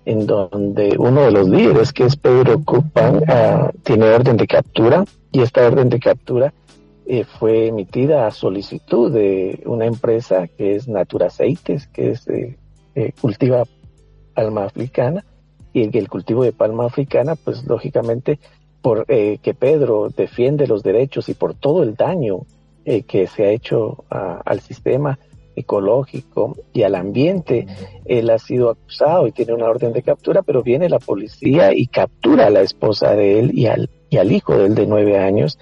en 0.04 0.26
donde 0.26 0.96
uno 0.98 1.22
de 1.22 1.30
los 1.30 1.48
líderes, 1.48 1.92
que 1.92 2.04
es 2.04 2.16
Pedro 2.16 2.62
Cupán, 2.64 3.22
ah, 3.28 3.70
tiene 3.82 4.06
orden 4.06 4.36
de 4.36 4.46
captura 4.46 5.04
y 5.32 5.40
esta 5.40 5.66
orden 5.66 5.88
de 5.88 5.98
captura 5.98 6.52
eh, 7.06 7.24
fue 7.24 7.66
emitida 7.66 8.26
a 8.26 8.30
solicitud 8.30 9.12
de 9.12 9.62
una 9.66 9.84
empresa 9.84 10.46
que 10.48 10.74
es 10.74 10.88
Natura 10.88 11.26
Aceites, 11.26 11.86
que 11.88 12.10
es, 12.12 12.26
eh, 12.28 12.56
eh, 12.94 13.12
cultiva 13.20 13.64
palma 14.34 14.64
africana 14.64 15.24
y 15.72 15.96
el 15.96 16.08
cultivo 16.08 16.44
de 16.44 16.52
palma 16.52 16.86
africana, 16.86 17.34
pues 17.34 17.64
lógicamente 17.66 18.38
por 18.80 19.06
que 19.06 19.56
Pedro 19.58 20.10
defiende 20.14 20.66
los 20.66 20.82
derechos 20.82 21.28
y 21.28 21.34
por 21.34 21.54
todo 21.54 21.82
el 21.82 21.94
daño 21.94 22.42
que 22.84 23.26
se 23.26 23.44
ha 23.44 23.50
hecho 23.50 24.04
al 24.10 24.60
sistema 24.60 25.18
ecológico 25.56 26.56
y 26.72 26.82
al 26.82 26.94
ambiente. 26.94 27.66
Él 28.04 28.30
ha 28.30 28.38
sido 28.38 28.70
acusado 28.70 29.26
y 29.26 29.32
tiene 29.32 29.52
una 29.52 29.66
orden 29.66 29.92
de 29.92 30.02
captura, 30.02 30.42
pero 30.42 30.62
viene 30.62 30.88
la 30.88 30.98
policía 30.98 31.72
y 31.72 31.86
captura 31.86 32.46
a 32.46 32.50
la 32.50 32.62
esposa 32.62 33.14
de 33.14 33.40
él 33.40 33.50
y 33.54 33.66
al, 33.66 33.90
y 34.10 34.18
al 34.18 34.32
hijo 34.32 34.56
de 34.56 34.66
él 34.66 34.74
de 34.74 34.86
nueve 34.86 35.18
años. 35.18 35.58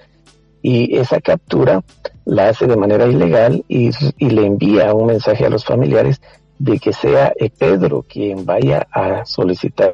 Y 0.61 0.97
esa 0.97 1.19
captura 1.19 1.83
la 2.25 2.49
hace 2.49 2.67
de 2.67 2.77
manera 2.77 3.05
ilegal 3.07 3.65
y, 3.67 3.89
y 4.17 4.29
le 4.29 4.45
envía 4.45 4.93
un 4.93 5.07
mensaje 5.07 5.45
a 5.45 5.49
los 5.49 5.65
familiares 5.65 6.21
de 6.59 6.79
que 6.79 6.93
sea 6.93 7.33
Pedro 7.57 8.05
quien 8.07 8.45
vaya 8.45 8.87
a 8.91 9.25
solicitar 9.25 9.93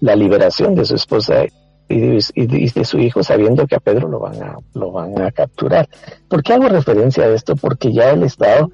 la 0.00 0.16
liberación 0.16 0.74
de 0.74 0.84
su 0.84 0.96
esposa 0.96 1.44
y 1.88 2.00
de, 2.46 2.84
su 2.84 2.98
hijo 2.98 3.22
sabiendo 3.22 3.66
que 3.66 3.74
a 3.74 3.80
Pedro 3.80 4.08
lo 4.08 4.20
van 4.20 4.40
a, 4.42 4.56
lo 4.74 4.92
van 4.92 5.20
a 5.20 5.32
capturar. 5.32 5.88
¿Por 6.28 6.42
qué 6.42 6.54
hago 6.54 6.68
referencia 6.68 7.24
a 7.24 7.28
esto? 7.28 7.56
Porque 7.56 7.92
ya 7.92 8.10
el 8.10 8.22
Estado 8.22 8.70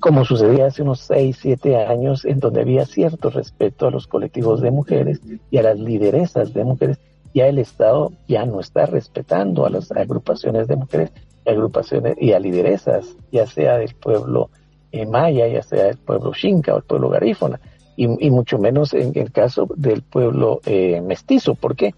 como 0.00 0.24
sucedía 0.24 0.66
hace 0.66 0.82
unos 0.82 1.00
6, 1.00 1.38
7 1.40 1.84
años, 1.86 2.24
en 2.24 2.40
donde 2.40 2.60
había 2.60 2.86
cierto 2.86 3.30
respeto 3.30 3.86
a 3.86 3.90
los 3.90 4.06
colectivos 4.06 4.60
de 4.60 4.70
mujeres 4.70 5.20
y 5.50 5.58
a 5.58 5.62
las 5.62 5.78
lideresas 5.78 6.52
de 6.52 6.64
mujeres, 6.64 6.98
ya 7.34 7.46
el 7.46 7.58
Estado 7.58 8.12
ya 8.26 8.46
no 8.46 8.60
está 8.60 8.86
respetando 8.86 9.66
a 9.66 9.70
las 9.70 9.92
agrupaciones 9.92 10.68
de 10.68 10.76
mujeres 10.76 11.12
agrupaciones 11.46 12.16
y 12.20 12.32
a 12.32 12.40
lideresas, 12.40 13.16
ya 13.30 13.46
sea 13.46 13.78
del 13.78 13.94
pueblo 13.94 14.50
eh, 14.90 15.06
maya, 15.06 15.46
ya 15.46 15.62
sea 15.62 15.84
del 15.84 15.98
pueblo 15.98 16.32
xinca 16.32 16.74
o 16.74 16.78
el 16.78 16.82
pueblo 16.82 17.08
garífona, 17.08 17.60
y, 17.98 18.30
mucho 18.30 18.58
menos 18.58 18.92
en 18.92 19.12
el 19.14 19.32
caso 19.32 19.66
del 19.74 20.02
pueblo 20.02 20.60
eh, 20.66 21.00
mestizo, 21.00 21.54
porque 21.54 21.94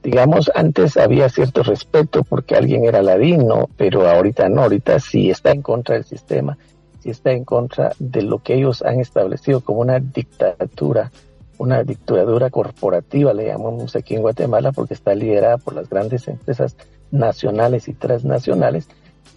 digamos 0.00 0.48
antes 0.54 0.96
había 0.96 1.28
cierto 1.28 1.64
respeto 1.64 2.22
porque 2.22 2.54
alguien 2.54 2.84
era 2.84 3.02
ladino, 3.02 3.68
pero 3.76 4.08
ahorita 4.08 4.48
no, 4.48 4.62
ahorita 4.62 5.00
sí 5.00 5.28
está 5.28 5.50
en 5.50 5.62
contra 5.62 5.96
del 5.96 6.04
sistema 6.04 6.56
si 7.00 7.10
está 7.10 7.32
en 7.32 7.44
contra 7.44 7.92
de 7.98 8.22
lo 8.22 8.38
que 8.38 8.54
ellos 8.54 8.82
han 8.82 9.00
establecido 9.00 9.60
como 9.60 9.80
una 9.80 9.98
dictadura, 9.98 11.10
una 11.58 11.82
dictadura 11.82 12.50
corporativa, 12.50 13.34
le 13.34 13.46
llamamos 13.46 13.96
aquí 13.96 14.14
en 14.14 14.22
Guatemala, 14.22 14.72
porque 14.72 14.94
está 14.94 15.14
liderada 15.14 15.58
por 15.58 15.74
las 15.74 15.88
grandes 15.88 16.28
empresas 16.28 16.76
nacionales 17.10 17.88
y 17.88 17.94
transnacionales, 17.94 18.88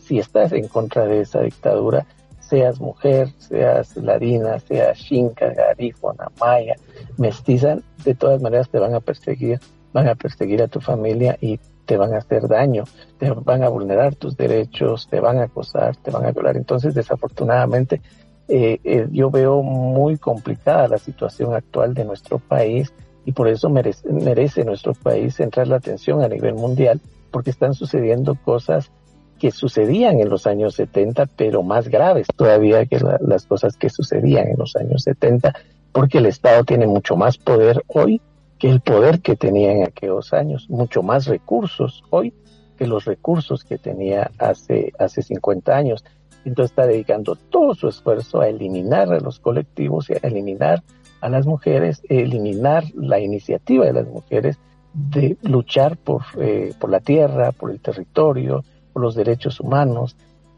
si 0.01 0.19
estás 0.19 0.51
en 0.51 0.67
contra 0.67 1.05
de 1.05 1.21
esa 1.21 1.41
dictadura, 1.41 2.05
seas 2.39 2.79
mujer, 2.79 3.29
seas 3.37 3.95
ladina, 3.97 4.59
seas 4.59 4.99
xinca, 4.99 5.53
garífona, 5.53 6.29
maya, 6.39 6.75
mestiza, 7.17 7.77
de 8.03 8.15
todas 8.15 8.41
maneras 8.41 8.69
te 8.69 8.79
van 8.79 8.93
a 8.93 8.99
perseguir, 8.99 9.59
van 9.93 10.07
a 10.07 10.15
perseguir 10.15 10.61
a 10.61 10.67
tu 10.67 10.81
familia 10.81 11.37
y 11.39 11.59
te 11.85 11.97
van 11.97 12.13
a 12.13 12.17
hacer 12.17 12.47
daño, 12.47 12.83
te 13.17 13.31
van 13.31 13.63
a 13.63 13.69
vulnerar 13.69 14.15
tus 14.15 14.37
derechos, 14.37 15.07
te 15.07 15.19
van 15.19 15.39
a 15.39 15.43
acosar, 15.43 15.95
te 15.97 16.11
van 16.11 16.25
a 16.25 16.31
violar. 16.31 16.57
Entonces, 16.57 16.93
desafortunadamente, 16.93 18.01
eh, 18.47 18.79
eh, 18.83 19.07
yo 19.11 19.31
veo 19.31 19.61
muy 19.61 20.17
complicada 20.17 20.87
la 20.87 20.97
situación 20.97 21.53
actual 21.53 21.93
de 21.93 22.05
nuestro 22.05 22.39
país 22.39 22.93
y 23.25 23.31
por 23.31 23.47
eso 23.47 23.69
merece, 23.69 24.11
merece 24.11 24.65
nuestro 24.65 24.93
país 24.93 25.35
centrar 25.35 25.67
la 25.67 25.77
atención 25.77 26.21
a 26.21 26.27
nivel 26.27 26.55
mundial 26.55 26.99
porque 27.31 27.51
están 27.51 27.73
sucediendo 27.73 28.35
cosas 28.35 28.91
que 29.39 29.51
sucedían 29.51 30.19
en 30.19 30.29
los 30.29 30.47
años 30.47 30.75
70, 30.75 31.25
pero 31.35 31.63
más 31.63 31.89
graves 31.89 32.27
todavía 32.35 32.85
que 32.85 32.99
las 32.99 33.45
cosas 33.45 33.75
que 33.75 33.89
sucedían 33.89 34.47
en 34.47 34.57
los 34.57 34.75
años 34.75 35.03
70, 35.03 35.53
porque 35.91 36.19
el 36.19 36.27
Estado 36.27 36.63
tiene 36.63 36.87
mucho 36.87 37.15
más 37.15 37.37
poder 37.37 37.83
hoy 37.87 38.21
el 38.63 38.79
poder 38.79 39.21
que 39.21 39.35
tenía 39.35 39.71
en 39.71 39.83
aquellos 39.83 40.33
años, 40.33 40.69
mucho 40.69 41.03
más 41.03 41.27
recursos 41.27 42.03
hoy 42.09 42.33
que 42.77 42.87
los 42.87 43.05
recursos 43.05 43.63
que 43.63 43.77
tenía 43.77 44.31
hace, 44.37 44.93
hace 44.97 45.21
50 45.21 45.75
años. 45.75 46.05
Entonces 46.45 46.71
está 46.71 46.87
dedicando 46.87 47.35
todo 47.35 47.75
su 47.75 47.87
esfuerzo 47.87 48.41
a 48.41 48.47
eliminar 48.47 49.11
a 49.11 49.19
los 49.19 49.39
colectivos 49.39 50.09
a 50.09 50.27
eliminar 50.27 50.81
a 51.21 51.29
las 51.29 51.45
mujeres, 51.45 52.01
eliminar 52.09 52.83
la 52.95 53.19
iniciativa 53.19 53.85
de 53.85 53.93
las 53.93 54.07
mujeres 54.07 54.57
de 54.93 55.37
luchar 55.41 55.97
por, 55.97 56.21
eh, 56.39 56.73
por 56.79 56.89
la 56.89 56.99
tierra, 56.99 57.51
por 57.51 57.71
el 57.71 57.79
territorio, 57.79 58.63
por 58.91 59.01
los 59.01 59.15
derechos 59.15 59.59
humanos, 59.59 60.15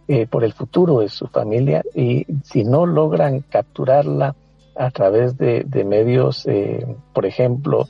eh, 0.08 0.28
por 0.28 0.44
el 0.44 0.54
futuro 0.54 1.00
de 1.00 1.10
su 1.10 1.28
familia 1.28 1.84
y 1.96 2.26
si 2.44 2.64
no 2.64 2.86
logran 2.86 3.42
capturarla 3.42 4.36
a 4.76 4.92
través 4.92 5.38
de, 5.38 5.66
medios, 5.86 6.46
eh, 6.48 6.86
por 7.14 7.26
ejemplo, 7.26 7.88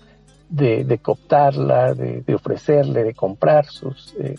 de, 0.50 1.00
cooptarla, 1.02 1.94
de, 1.94 2.24
ofrecerle, 2.34 3.04
de 3.04 3.14
comprar 3.14 3.66
sus, 3.66 4.14
eh, 4.20 4.36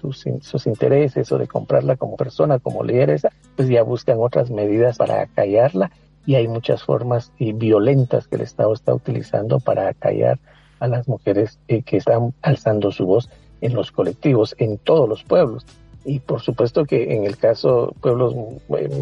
sus, 0.00 0.24
sus, 0.42 0.66
intereses 0.66 1.30
o 1.32 1.38
de 1.38 1.46
comprarla 1.46 1.96
como 1.96 2.16
persona, 2.16 2.58
como 2.58 2.84
lideresa, 2.84 3.30
pues 3.56 3.68
ya 3.68 3.82
buscan 3.82 4.18
otras 4.20 4.50
medidas 4.50 4.98
para 4.98 5.22
acallarla 5.22 5.90
y 6.26 6.34
hay 6.34 6.48
muchas 6.48 6.82
formas 6.82 7.32
y 7.38 7.52
violentas 7.52 8.26
que 8.28 8.36
el 8.36 8.42
Estado 8.42 8.72
está 8.72 8.92
utilizando 8.92 9.60
para 9.60 9.88
acallar 9.88 10.38
a 10.80 10.88
las 10.88 11.08
mujeres 11.08 11.58
eh, 11.68 11.82
que 11.82 11.96
están 11.96 12.34
alzando 12.42 12.90
su 12.90 13.06
voz 13.06 13.30
en 13.60 13.74
los 13.74 13.92
colectivos, 13.92 14.54
en 14.58 14.76
todos 14.76 15.08
los 15.08 15.24
pueblos. 15.24 15.64
Y 16.04 16.20
por 16.20 16.40
supuesto 16.40 16.84
que 16.84 17.14
en 17.14 17.24
el 17.24 17.36
caso 17.36 17.94
pueblos 18.00 18.34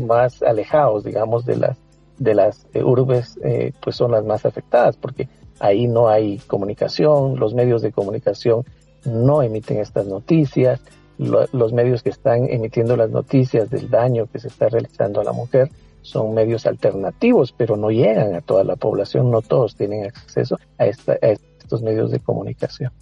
más 0.06 0.42
alejados, 0.42 1.04
digamos, 1.04 1.44
de 1.44 1.56
las 1.56 1.78
de 2.18 2.34
las 2.34 2.66
eh, 2.74 2.82
urbes 2.82 3.38
eh, 3.42 3.72
pues 3.82 3.96
son 3.96 4.12
las 4.12 4.24
más 4.24 4.46
afectadas 4.46 4.96
porque 4.96 5.28
ahí 5.60 5.86
no 5.86 6.08
hay 6.08 6.38
comunicación, 6.46 7.38
los 7.38 7.54
medios 7.54 7.82
de 7.82 7.92
comunicación 7.92 8.64
no 9.04 9.42
emiten 9.42 9.78
estas 9.78 10.06
noticias, 10.06 10.80
los 11.18 11.72
medios 11.72 12.02
que 12.02 12.10
están 12.10 12.48
emitiendo 12.48 12.96
las 12.96 13.10
noticias 13.10 13.70
del 13.70 13.88
daño 13.88 14.26
que 14.26 14.40
se 14.40 14.48
está 14.48 14.68
realizando 14.68 15.20
a 15.20 15.24
la 15.24 15.32
mujer 15.32 15.70
son 16.02 16.34
medios 16.34 16.66
alternativos, 16.66 17.54
pero 17.56 17.76
no 17.76 17.90
llegan 17.90 18.34
a 18.34 18.40
toda 18.40 18.64
la 18.64 18.76
población, 18.76 19.30
no 19.30 19.40
todos 19.40 19.76
tienen 19.76 20.06
acceso 20.06 20.58
a 20.78 20.86
estos 20.86 21.82
medios 21.82 22.10
de 22.10 22.20
comunicación. 22.20 22.92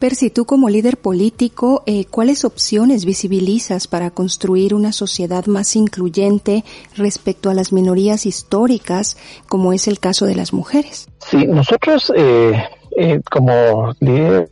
Percy, 0.00 0.30
tú 0.30 0.46
como 0.46 0.70
líder 0.70 0.96
político, 0.96 1.82
eh, 1.84 2.06
¿cuáles 2.06 2.46
opciones 2.46 3.04
visibilizas 3.04 3.86
para 3.86 4.10
construir 4.10 4.74
una 4.74 4.92
sociedad 4.92 5.44
más 5.44 5.76
incluyente 5.76 6.64
respecto 6.96 7.50
a 7.50 7.54
las 7.54 7.70
minorías 7.74 8.24
históricas, 8.24 9.18
como 9.46 9.74
es 9.74 9.86
el 9.88 10.00
caso 10.00 10.24
de 10.24 10.34
las 10.34 10.54
mujeres? 10.54 11.06
Sí, 11.18 11.46
nosotros 11.46 12.10
eh, 12.16 12.64
eh, 12.96 13.20
como 13.30 13.92
líder 14.00 14.50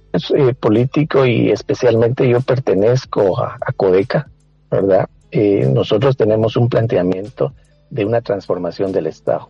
político 0.61 1.24
y 1.24 1.51
especialmente 1.51 2.28
yo 2.28 2.42
pertenezco 2.42 3.40
a, 3.40 3.57
a 3.59 3.72
Codeca, 3.72 4.28
¿verdad? 4.70 5.09
nosotros 5.30 6.16
tenemos 6.16 6.57
un 6.57 6.68
planteamiento 6.68 7.53
de 7.90 8.05
una 8.05 8.20
transformación 8.20 8.92
del 8.92 9.07
Estado. 9.07 9.49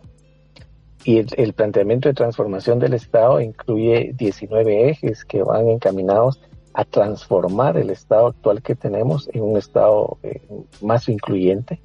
Y 1.05 1.17
el, 1.17 1.53
planteamiento 1.53 2.09
de 2.09 2.13
transformación 2.13 2.79
del 2.79 2.93
Estado 2.93 3.39
incluye 3.39 4.13
19 4.17 4.89
ejes 4.89 5.23
que 5.23 5.41
van 5.41 5.69
encaminados 5.69 6.41
a 6.73 6.83
transformar 6.83 7.77
el 7.77 7.89
Estado 7.89 8.27
actual 8.27 8.61
que 8.61 8.75
tenemos 8.75 9.29
en 9.33 9.43
un 9.43 9.57
Estado 9.57 10.17
eh, 10.23 10.41
más 10.81 11.07
incluyente, 11.07 11.81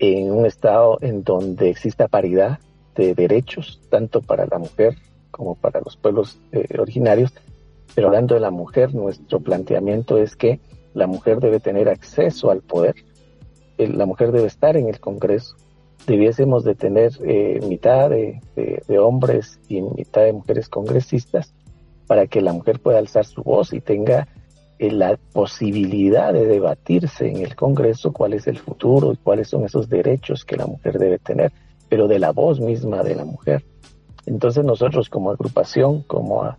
en 0.00 0.32
un 0.32 0.44
Estado 0.44 0.98
en 1.00 1.22
donde 1.22 1.70
exista 1.70 2.08
paridad 2.08 2.58
de 2.96 3.14
derechos, 3.14 3.80
tanto 3.88 4.20
para 4.20 4.46
la 4.46 4.58
mujer 4.58 4.96
como 5.30 5.54
para 5.54 5.80
los 5.80 5.96
pueblos 5.96 6.38
eh, 6.52 6.66
originarios, 6.78 7.32
Pero 7.94 8.08
hablando 8.08 8.34
de 8.34 8.40
la 8.40 8.50
mujer, 8.50 8.94
nuestro 8.94 9.40
planteamiento 9.40 10.18
es 10.18 10.34
que 10.36 10.60
la 10.94 11.06
mujer 11.06 11.40
debe 11.40 11.60
tener 11.60 11.88
acceso 11.88 12.50
al 12.50 12.60
poder, 12.60 12.94
la 13.78 14.06
mujer 14.06 14.32
debe 14.32 14.46
estar 14.46 14.76
en 14.76 14.88
el 14.88 15.00
Congreso, 15.00 15.56
debiésemos 16.06 16.64
de 16.64 16.74
tener 16.74 17.12
eh, 17.24 17.60
mitad 17.66 18.10
de, 18.10 18.40
hombres 18.98 19.58
y 19.68 19.80
mitad 19.82 20.22
de 20.22 20.32
mujeres 20.32 20.68
congresistas 20.68 21.54
para 22.06 22.26
que 22.26 22.40
la 22.40 22.52
mujer 22.52 22.80
pueda 22.80 22.98
alzar 22.98 23.24
su 23.24 23.42
voz 23.42 23.72
y 23.72 23.80
tenga 23.80 24.28
eh, 24.78 24.90
la 24.90 25.18
posibilidad 25.32 26.32
de 26.32 26.46
debatirse 26.46 27.28
en 27.28 27.38
el 27.38 27.54
Congreso 27.54 28.12
cuál 28.12 28.34
es 28.34 28.46
el 28.46 28.58
futuro 28.58 29.12
y 29.12 29.16
cuáles 29.16 29.48
son 29.48 29.64
esos 29.64 29.88
derechos 29.88 30.44
que 30.44 30.56
la 30.56 30.66
mujer 30.66 30.98
debe 30.98 31.18
tener, 31.18 31.52
pero 31.88 32.08
de 32.08 32.18
la 32.18 32.32
voz 32.32 32.60
misma 32.60 33.02
de 33.02 33.14
la 33.14 33.24
mujer. 33.24 33.64
Entonces 34.26 34.64
nosotros 34.64 35.08
como 35.08 35.30
agrupación, 35.30 36.02
como 36.02 36.54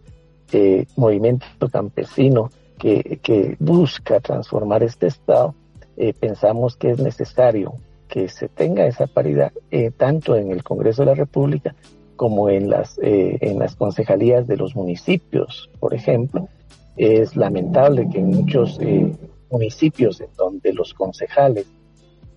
eh, 0.51 0.85
movimiento 0.95 1.69
campesino 1.69 2.49
que, 2.77 3.55
busca 3.59 4.19
transformar 4.19 4.83
este 4.83 5.07
Estado, 5.07 5.55
eh, 5.95 6.13
pensamos 6.13 6.75
que 6.75 6.91
es 6.91 6.99
necesario 6.99 7.73
que 8.07 8.29
se 8.29 8.47
tenga 8.47 8.85
esa 8.85 9.07
paridad 9.07 9.51
eh, 9.71 9.91
tanto 9.91 10.35
en 10.35 10.51
el 10.51 10.63
Congreso 10.63 11.01
de 11.01 11.07
la 11.07 11.15
República 11.15 11.75
como 12.15 12.49
en 12.49 12.69
las, 12.69 12.99
eh, 13.01 13.37
en 13.41 13.59
las 13.59 13.75
concejalías 13.75 14.47
de 14.47 14.57
los 14.57 14.75
municipios, 14.75 15.69
por 15.79 15.93
ejemplo. 15.93 16.47
Es 16.95 17.35
lamentable 17.35 18.07
que 18.09 18.19
en 18.19 18.29
muchos 18.29 18.77
eh, 18.81 19.11
municipios 19.49 20.21
en 20.21 20.29
donde 20.37 20.73
los 20.73 20.93
concejales 20.93 21.65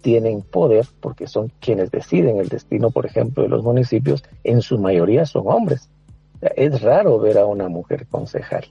tienen 0.01 0.43
poder, 0.43 0.87
porque 1.01 1.27
son 1.27 1.53
quienes 1.61 1.91
deciden 1.91 2.39
el 2.39 2.49
destino, 2.49 2.91
por 2.91 3.07
ejemplo, 3.07 3.43
de 3.43 3.49
los 3.49 3.63
municipios, 3.63 4.25
en 4.45 4.63
su 4.63 4.79
mayoría 4.79 5.27
son 5.27 5.45
hombres. 5.47 5.91
Es 6.41 6.81
raro 6.81 7.19
ver 7.19 7.39
a 7.39 7.47
una 7.47 7.69
mujer 7.69 8.07
concejal. 8.07 8.67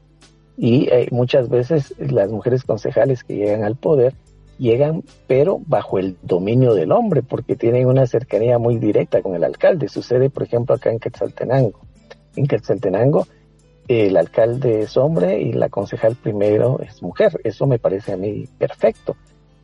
Y 0.57 0.89
muchas 1.11 1.49
veces 1.49 1.93
las 1.99 2.31
mujeres 2.31 2.63
concejales 2.63 3.23
que 3.23 3.35
llegan 3.35 3.63
al 3.63 3.75
poder 3.75 4.13
llegan, 4.57 5.03
pero 5.27 5.59
bajo 5.65 5.99
el 5.99 6.17
dominio 6.21 6.73
del 6.73 6.91
hombre, 6.91 7.23
porque 7.23 7.55
tienen 7.55 7.87
una 7.87 8.05
cercanía 8.05 8.57
muy 8.57 8.77
directa 8.77 9.21
con 9.21 9.35
el 9.35 9.43
alcalde. 9.43 9.87
Sucede, 9.87 10.29
por 10.29 10.43
ejemplo, 10.43 10.75
acá 10.75 10.91
en 10.91 10.99
Quetzaltenango. 10.99 11.79
En 12.35 12.47
Quetzaltenango, 12.47 13.27
el 13.87 14.17
alcalde 14.17 14.81
es 14.81 14.97
hombre 14.97 15.41
y 15.41 15.53
la 15.53 15.69
concejal 15.69 16.15
primero 16.15 16.79
es 16.79 17.01
mujer. 17.01 17.39
Eso 17.43 17.67
me 17.67 17.79
parece 17.79 18.13
a 18.13 18.17
mí 18.17 18.45
perfecto. 18.57 19.15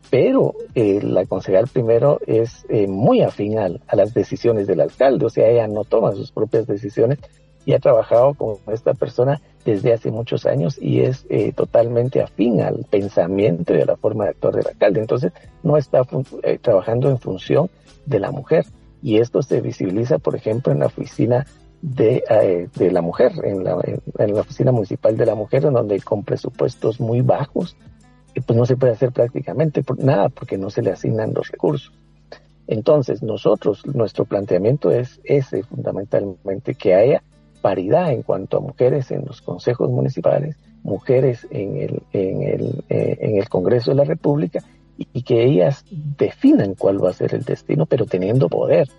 Pero 0.09 0.55
eh, 0.75 0.99
la 1.01 1.25
concejal 1.25 1.67
primero 1.67 2.19
es 2.27 2.65
eh, 2.67 2.85
muy 2.87 3.21
afín 3.21 3.57
a 3.57 3.95
las 3.95 4.13
decisiones 4.13 4.67
del 4.67 4.81
alcalde, 4.81 5.25
o 5.25 5.29
sea, 5.29 5.47
ella 5.47 5.67
no 5.67 5.85
toma 5.85 6.11
sus 6.11 6.33
propias 6.33 6.67
decisiones, 6.67 7.19
y 7.65 7.73
ha 7.73 7.79
trabajado 7.79 8.33
con 8.33 8.57
esta 8.71 8.93
persona 8.93 9.41
desde 9.65 9.93
hace 9.93 10.11
muchos 10.11 10.45
años 10.45 10.77
y 10.81 11.01
es 11.01 11.25
eh, 11.29 11.53
totalmente 11.53 12.21
afín 12.21 12.61
al 12.61 12.85
pensamiento 12.89 13.75
y 13.75 13.81
a 13.81 13.85
la 13.85 13.97
forma 13.97 14.25
de 14.25 14.31
actuar 14.31 14.55
del 14.55 14.67
alcalde. 14.67 14.99
Entonces, 14.99 15.31
no 15.63 15.77
está 15.77 16.01
eh, 16.43 16.57
trabajando 16.59 17.09
en 17.09 17.19
función 17.19 17.69
de 18.05 18.19
la 18.19 18.31
mujer. 18.31 18.65
Y 19.03 19.17
esto 19.17 19.41
se 19.41 19.61
visibiliza, 19.61 20.17
por 20.17 20.35
ejemplo, 20.35 20.71
en 20.71 20.79
la 20.79 20.87
oficina 20.87 21.45
de, 21.81 22.23
eh, 22.29 22.67
de 22.75 22.91
la 22.91 23.01
mujer, 23.01 23.33
en 23.43 23.63
la, 23.63 23.77
en 24.17 24.35
la, 24.35 24.41
oficina 24.41 24.71
municipal 24.71 25.17
de 25.17 25.25
la 25.25 25.35
mujer, 25.35 25.65
en 25.65 25.73
donde 25.73 25.99
con 26.01 26.23
presupuestos 26.23 26.99
muy 26.99 27.21
bajos, 27.21 27.75
pues 28.45 28.57
no 28.57 28.65
se 28.65 28.77
puede 28.77 28.93
hacer 28.93 29.11
prácticamente 29.11 29.83
nada 29.97 30.29
porque 30.29 30.57
no 30.57 30.69
se 30.69 30.81
le 30.81 30.91
asignan 30.91 31.33
los 31.33 31.49
recursos. 31.49 31.91
Entonces, 32.67 33.21
nosotros, 33.23 33.85
nuestro 33.85 34.25
planteamiento 34.25 34.91
es 34.91 35.19
ese 35.23 35.63
fundamentalmente, 35.63 36.75
que 36.75 36.93
haya 36.93 37.23
paridad 37.61 38.11
en 38.11 38.23
cuanto 38.23 38.57
a 38.57 38.61
mujeres 38.61 39.11
en 39.11 39.23
los 39.25 39.41
consejos 39.41 39.89
municipales, 39.89 40.57
mujeres 40.83 41.47
en 41.51 41.77
el, 41.77 42.03
en 42.11 42.41
el, 42.43 42.83
eh, 42.89 43.17
en 43.21 43.37
el 43.37 43.47
Congreso 43.49 43.91
de 43.91 43.97
la 43.97 44.03
República 44.03 44.63
y, 44.97 45.23
que 45.23 45.45
ellas 45.45 45.85
definan 45.89 46.75
cuál 46.75 47.03
va 47.03 47.09
a 47.09 47.13
ser 47.13 47.33
el 47.33 47.43
destino, 47.43 47.85
pero 47.85 48.05
teniendo 48.05 48.49
poder. 48.49 48.89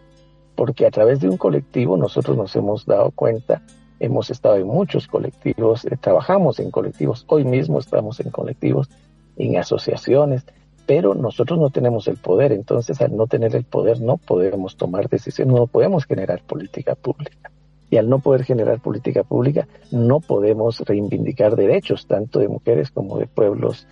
Porque 0.54 0.86
a 0.86 0.90
través 0.90 1.20
de 1.20 1.28
un 1.28 1.36
colectivo 1.36 1.96
nosotros 1.96 2.36
nos 2.36 2.54
hemos 2.56 2.86
dado 2.86 3.10
cuenta, 3.10 3.62
hemos 4.00 4.30
estado 4.30 4.56
en 4.56 4.66
muchos 4.66 5.06
colectivos, 5.06 5.84
eh, 5.84 5.96
trabajamos 6.00 6.58
en 6.60 6.70
colectivos, 6.70 7.24
hoy 7.28 7.44
mismo 7.44 7.78
estamos 7.78 8.20
en 8.20 8.30
colectivos, 8.30 8.88
en 9.36 9.56
asociaciones, 9.56 10.44
pero 10.86 11.14
nosotros 11.14 11.58
no 11.58 11.70
tenemos 11.70 12.08
el 12.08 12.16
poder, 12.16 12.52
entonces 12.52 13.00
al 13.00 13.16
no 13.16 13.26
tener 13.26 13.54
el 13.54 13.64
poder 13.64 14.00
no 14.00 14.16
podemos 14.16 14.76
tomar 14.76 15.08
decisiones, 15.08 15.54
no 15.54 15.66
podemos 15.66 16.04
generar 16.04 16.42
política 16.42 16.94
pública 16.96 17.50
y 17.92 17.98
al 17.98 18.08
no 18.08 18.20
poder 18.20 18.44
generar 18.44 18.80
política 18.80 19.22
pública 19.22 19.68
no 19.90 20.20
podemos 20.20 20.80
reivindicar 20.80 21.56
derechos 21.56 22.06
tanto 22.06 22.38
de 22.38 22.48
mujeres 22.48 22.90
como 22.90 23.18
de 23.18 23.26
pueblos 23.26 23.86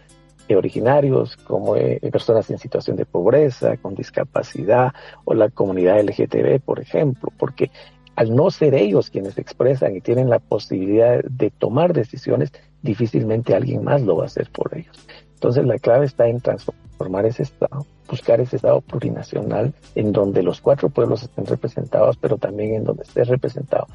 eh, 0.49 0.57
originarios, 0.57 1.37
como 1.37 1.75
de 1.75 2.01
personas 2.11 2.49
en 2.51 2.57
situación 2.57 2.97
de 2.97 3.05
pobreza, 3.05 3.77
con 3.77 3.95
discapacidad 3.95 4.95
o 5.27 5.35
la 5.35 5.51
comunidad 5.51 6.01
LGTB, 6.01 6.61
por 6.65 6.81
ejemplo, 6.81 7.31
porque 7.39 7.71
al 8.17 8.35
no 8.35 8.51
ser 8.51 8.75
ellos 8.75 9.11
quienes 9.11 9.37
expresan 9.37 9.95
y 9.95 10.01
tienen 10.01 10.31
la 10.31 10.39
posibilidad 10.39 11.23
de 11.23 11.51
tomar 11.51 11.93
decisiones, 11.93 12.53
difícilmente 12.81 13.55
alguien 13.55 13.85
más 13.85 14.01
lo 14.01 14.17
va 14.17 14.23
a 14.23 14.27
hacer 14.27 14.49
por 14.51 14.75
ellos. 14.79 14.97
Entonces 15.41 15.65
la 15.65 15.79
clave 15.79 16.05
está 16.05 16.29
en 16.29 16.41
transformar 16.41 17.25
ese 17.25 17.45
Estado 17.45 17.87
buscar 18.11 18.41
ese 18.41 18.57
Estado 18.57 18.81
plurinacional 18.81 19.73
en 19.95 20.13
donde 20.13 20.43
los 20.43 20.61
cuatro 20.61 20.91
pueblos 20.91 21.23
estén 21.23 21.47
representados, 21.47 22.17
pero 22.17 22.37
también 22.37 22.75
en 22.75 22.85
donde 22.85 23.05
esté 23.05 23.25
representado 23.25 23.87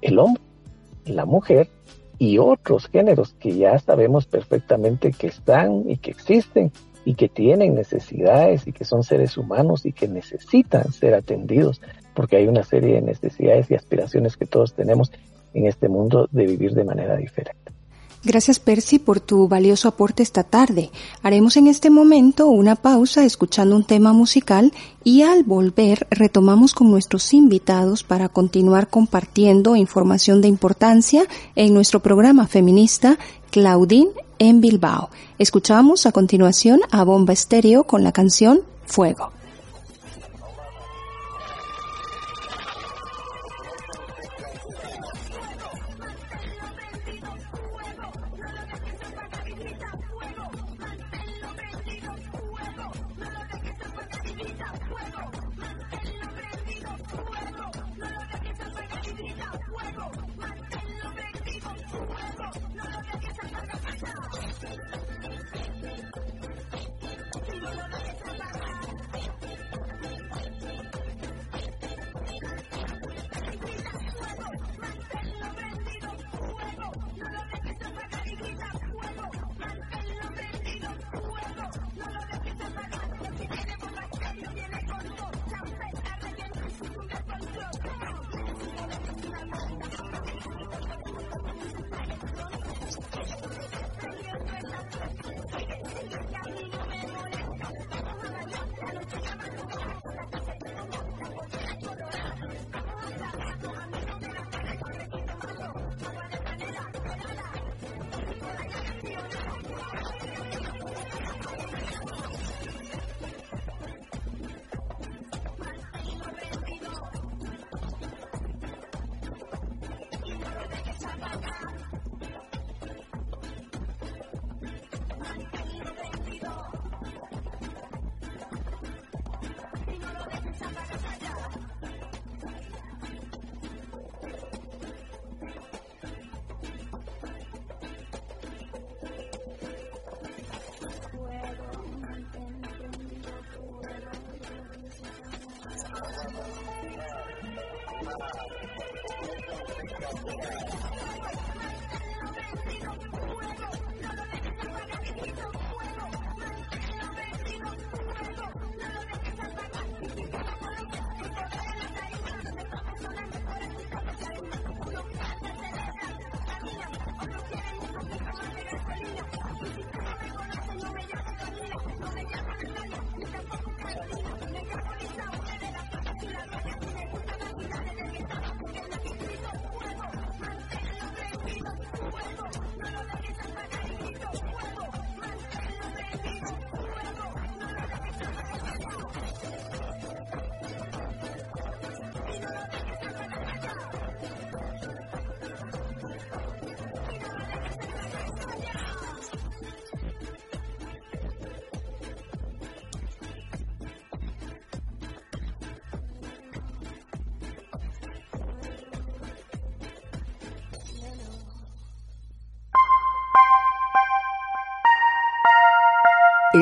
el 0.00 0.18
hombre, 0.18 0.42
la 1.04 1.26
mujer 1.26 1.68
y 2.18 2.38
otros 2.38 2.88
géneros 2.88 3.34
que 3.34 3.56
ya 3.56 3.78
sabemos 3.78 4.26
perfectamente 4.26 5.10
que 5.10 5.26
están 5.26 5.90
y 5.90 5.98
que 5.98 6.12
existen 6.12 6.72
y 7.04 7.14
que 7.14 7.28
tienen 7.28 7.74
necesidades 7.74 8.66
y 8.66 8.72
que 8.72 8.84
son 8.84 9.02
seres 9.02 9.36
humanos 9.36 9.84
y 9.84 9.92
que 9.92 10.08
necesitan 10.08 10.92
ser 10.92 11.14
atendidos, 11.14 11.80
porque 12.14 12.36
hay 12.36 12.48
una 12.48 12.62
serie 12.62 12.94
de 12.94 13.02
necesidades 13.02 13.70
y 13.70 13.74
aspiraciones 13.74 14.36
que 14.36 14.46
todos 14.46 14.74
tenemos 14.74 15.12
en 15.54 15.66
este 15.66 15.88
mundo 15.88 16.28
de 16.30 16.46
vivir 16.46 16.72
de 16.72 16.84
manera 16.84 17.16
diferente. 17.16 17.75
Gracias 18.26 18.58
Percy 18.58 18.98
por 18.98 19.20
tu 19.20 19.46
valioso 19.46 19.86
aporte 19.86 20.24
esta 20.24 20.42
tarde. 20.42 20.90
Haremos 21.22 21.56
en 21.56 21.68
este 21.68 21.90
momento 21.90 22.48
una 22.48 22.74
pausa 22.74 23.24
escuchando 23.24 23.76
un 23.76 23.84
tema 23.84 24.12
musical 24.12 24.72
y 25.04 25.22
al 25.22 25.44
volver 25.44 26.08
retomamos 26.10 26.74
con 26.74 26.90
nuestros 26.90 27.32
invitados 27.32 28.02
para 28.02 28.28
continuar 28.28 28.88
compartiendo 28.88 29.76
información 29.76 30.40
de 30.40 30.48
importancia 30.48 31.22
en 31.54 31.72
nuestro 31.72 32.02
programa 32.02 32.48
feminista 32.48 33.16
Claudine 33.52 34.10
en 34.40 34.60
Bilbao. 34.60 35.08
Escuchamos 35.38 36.04
a 36.04 36.10
continuación 36.10 36.80
a 36.90 37.04
Bomba 37.04 37.32
Estéreo 37.32 37.84
con 37.84 38.02
la 38.02 38.10
canción 38.10 38.62
Fuego. 38.86 39.35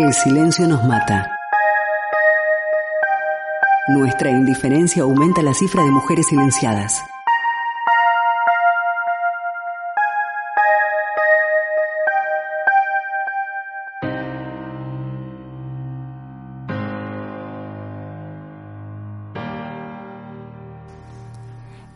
El 0.03 0.13
silencio 0.13 0.67
nos 0.67 0.83
mata. 0.83 1.25
Nuestra 3.97 4.29
indiferencia 4.29 5.05
aumenta 5.05 5.41
la 5.41 5.55
cifra 5.55 5.85
de 5.85 5.91
mujeres 5.93 6.27
silenciadas. 6.27 7.01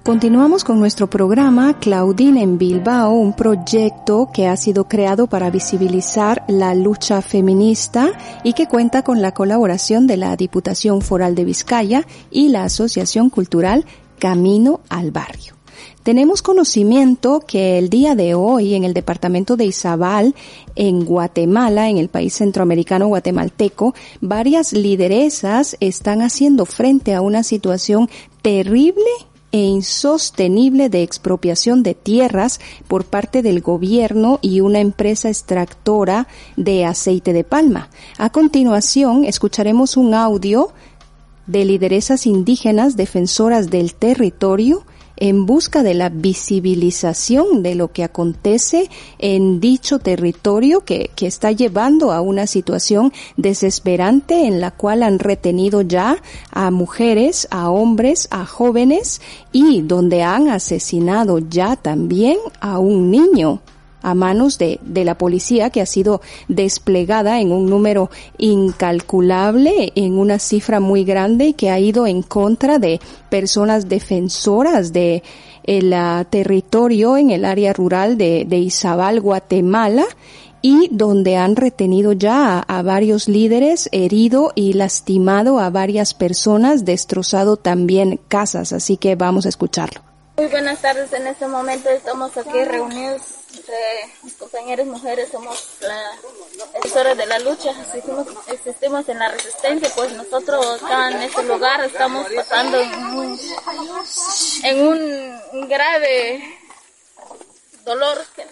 Continuamos 0.08 0.64
con 0.64 0.80
nuestro 0.80 1.10
programa 1.10 1.78
Claudine 1.78 2.42
en 2.42 2.56
Bilbao, 2.56 3.10
un 3.10 3.34
proyecto 3.34 4.30
que 4.32 4.46
ha 4.46 4.56
sido 4.56 4.84
creado 4.88 5.26
para 5.26 5.50
visibilizar 5.50 6.46
la 6.48 6.74
lucha 6.74 7.20
feminista 7.20 8.12
y 8.42 8.54
que 8.54 8.68
cuenta 8.68 9.02
con 9.02 9.20
la 9.20 9.32
colaboración 9.34 10.06
de 10.06 10.16
la 10.16 10.34
Diputación 10.34 11.02
Foral 11.02 11.34
de 11.34 11.44
Vizcaya 11.44 12.06
y 12.30 12.48
la 12.48 12.64
Asociación 12.64 13.28
Cultural 13.28 13.84
Camino 14.18 14.80
al 14.88 15.10
Barrio. 15.10 15.56
Tenemos 16.04 16.40
conocimiento 16.40 17.40
que 17.40 17.76
el 17.76 17.90
día 17.90 18.14
de 18.14 18.32
hoy 18.32 18.76
en 18.76 18.84
el 18.84 18.94
departamento 18.94 19.58
de 19.58 19.66
Izabal, 19.66 20.34
en 20.74 21.04
Guatemala, 21.04 21.90
en 21.90 21.98
el 21.98 22.08
país 22.08 22.32
centroamericano 22.32 23.08
guatemalteco, 23.08 23.94
varias 24.22 24.72
lideresas 24.72 25.76
están 25.80 26.22
haciendo 26.22 26.64
frente 26.64 27.14
a 27.14 27.20
una 27.20 27.42
situación 27.42 28.08
terrible 28.40 29.04
e 29.50 29.58
insostenible 29.58 30.88
de 30.88 31.02
expropiación 31.02 31.82
de 31.82 31.94
tierras 31.94 32.60
por 32.86 33.04
parte 33.04 33.42
del 33.42 33.60
gobierno 33.60 34.38
y 34.42 34.60
una 34.60 34.80
empresa 34.80 35.28
extractora 35.28 36.28
de 36.56 36.84
aceite 36.84 37.32
de 37.32 37.44
palma. 37.44 37.88
A 38.18 38.30
continuación, 38.30 39.24
escucharemos 39.24 39.96
un 39.96 40.14
audio 40.14 40.72
de 41.46 41.64
lideresas 41.64 42.26
indígenas 42.26 42.96
defensoras 42.96 43.70
del 43.70 43.94
territorio 43.94 44.84
en 45.20 45.46
busca 45.46 45.82
de 45.82 45.94
la 45.94 46.08
visibilización 46.08 47.62
de 47.62 47.74
lo 47.74 47.92
que 47.92 48.04
acontece 48.04 48.88
en 49.18 49.60
dicho 49.60 49.98
territorio 49.98 50.84
que, 50.84 51.10
que 51.14 51.26
está 51.26 51.52
llevando 51.52 52.12
a 52.12 52.20
una 52.20 52.46
situación 52.46 53.12
desesperante 53.36 54.46
en 54.46 54.60
la 54.60 54.70
cual 54.70 55.02
han 55.02 55.18
retenido 55.18 55.82
ya 55.82 56.16
a 56.50 56.70
mujeres, 56.70 57.48
a 57.50 57.70
hombres, 57.70 58.28
a 58.30 58.46
jóvenes 58.46 59.20
y 59.52 59.82
donde 59.82 60.22
han 60.22 60.48
asesinado 60.48 61.38
ya 61.38 61.76
también 61.76 62.38
a 62.60 62.78
un 62.78 63.10
niño 63.10 63.60
a 64.02 64.14
manos 64.14 64.58
de, 64.58 64.78
de, 64.82 65.04
la 65.04 65.16
policía 65.16 65.70
que 65.70 65.80
ha 65.80 65.86
sido 65.86 66.20
desplegada 66.48 67.40
en 67.40 67.52
un 67.52 67.68
número 67.68 68.10
incalculable, 68.38 69.92
en 69.94 70.18
una 70.18 70.38
cifra 70.38 70.80
muy 70.80 71.04
grande 71.04 71.54
que 71.54 71.70
ha 71.70 71.78
ido 71.78 72.06
en 72.06 72.22
contra 72.22 72.78
de 72.78 73.00
personas 73.28 73.88
defensoras 73.88 74.92
de 74.92 75.22
el 75.68 75.92
uh, 75.92 76.24
territorio 76.24 77.18
en 77.18 77.30
el 77.30 77.44
área 77.44 77.74
rural 77.74 78.16
de, 78.16 78.46
de 78.48 78.56
Izabal, 78.56 79.20
Guatemala, 79.20 80.06
y 80.62 80.88
donde 80.90 81.36
han 81.36 81.56
retenido 81.56 82.12
ya 82.12 82.58
a, 82.58 82.78
a, 82.78 82.82
varios 82.82 83.28
líderes, 83.28 83.88
herido 83.92 84.52
y 84.54 84.72
lastimado 84.72 85.60
a 85.60 85.70
varias 85.70 86.14
personas, 86.14 86.84
destrozado 86.84 87.56
también 87.58 88.18
casas. 88.28 88.72
Así 88.72 88.96
que 88.96 89.14
vamos 89.14 89.44
a 89.44 89.50
escucharlo. 89.50 90.00
Muy 90.38 90.46
buenas 90.46 90.80
tardes, 90.80 91.12
en 91.12 91.26
este 91.26 91.46
momento 91.46 91.90
estamos 91.90 92.36
aquí 92.36 92.64
reunidos 92.64 93.37
mis 94.22 94.34
compañeras 94.34 94.86
mujeres, 94.86 95.28
somos 95.30 95.68
las 95.80 97.16
de 97.16 97.26
la 97.26 97.38
lucha, 97.38 97.70
existimos, 97.70 98.26
existimos, 98.48 99.08
en 99.08 99.18
la 99.18 99.28
resistencia, 99.28 99.90
pues 99.94 100.12
nosotros 100.12 100.82
acá 100.82 101.10
en 101.10 101.22
este 101.22 101.42
lugar 101.42 101.84
estamos 101.84 102.26
pasando 102.34 102.80
en 102.80 103.04
un, 103.04 103.40
en 104.64 104.86
un 104.86 105.68
grave 105.68 106.58
dolor 107.84 108.24
que 108.34 108.46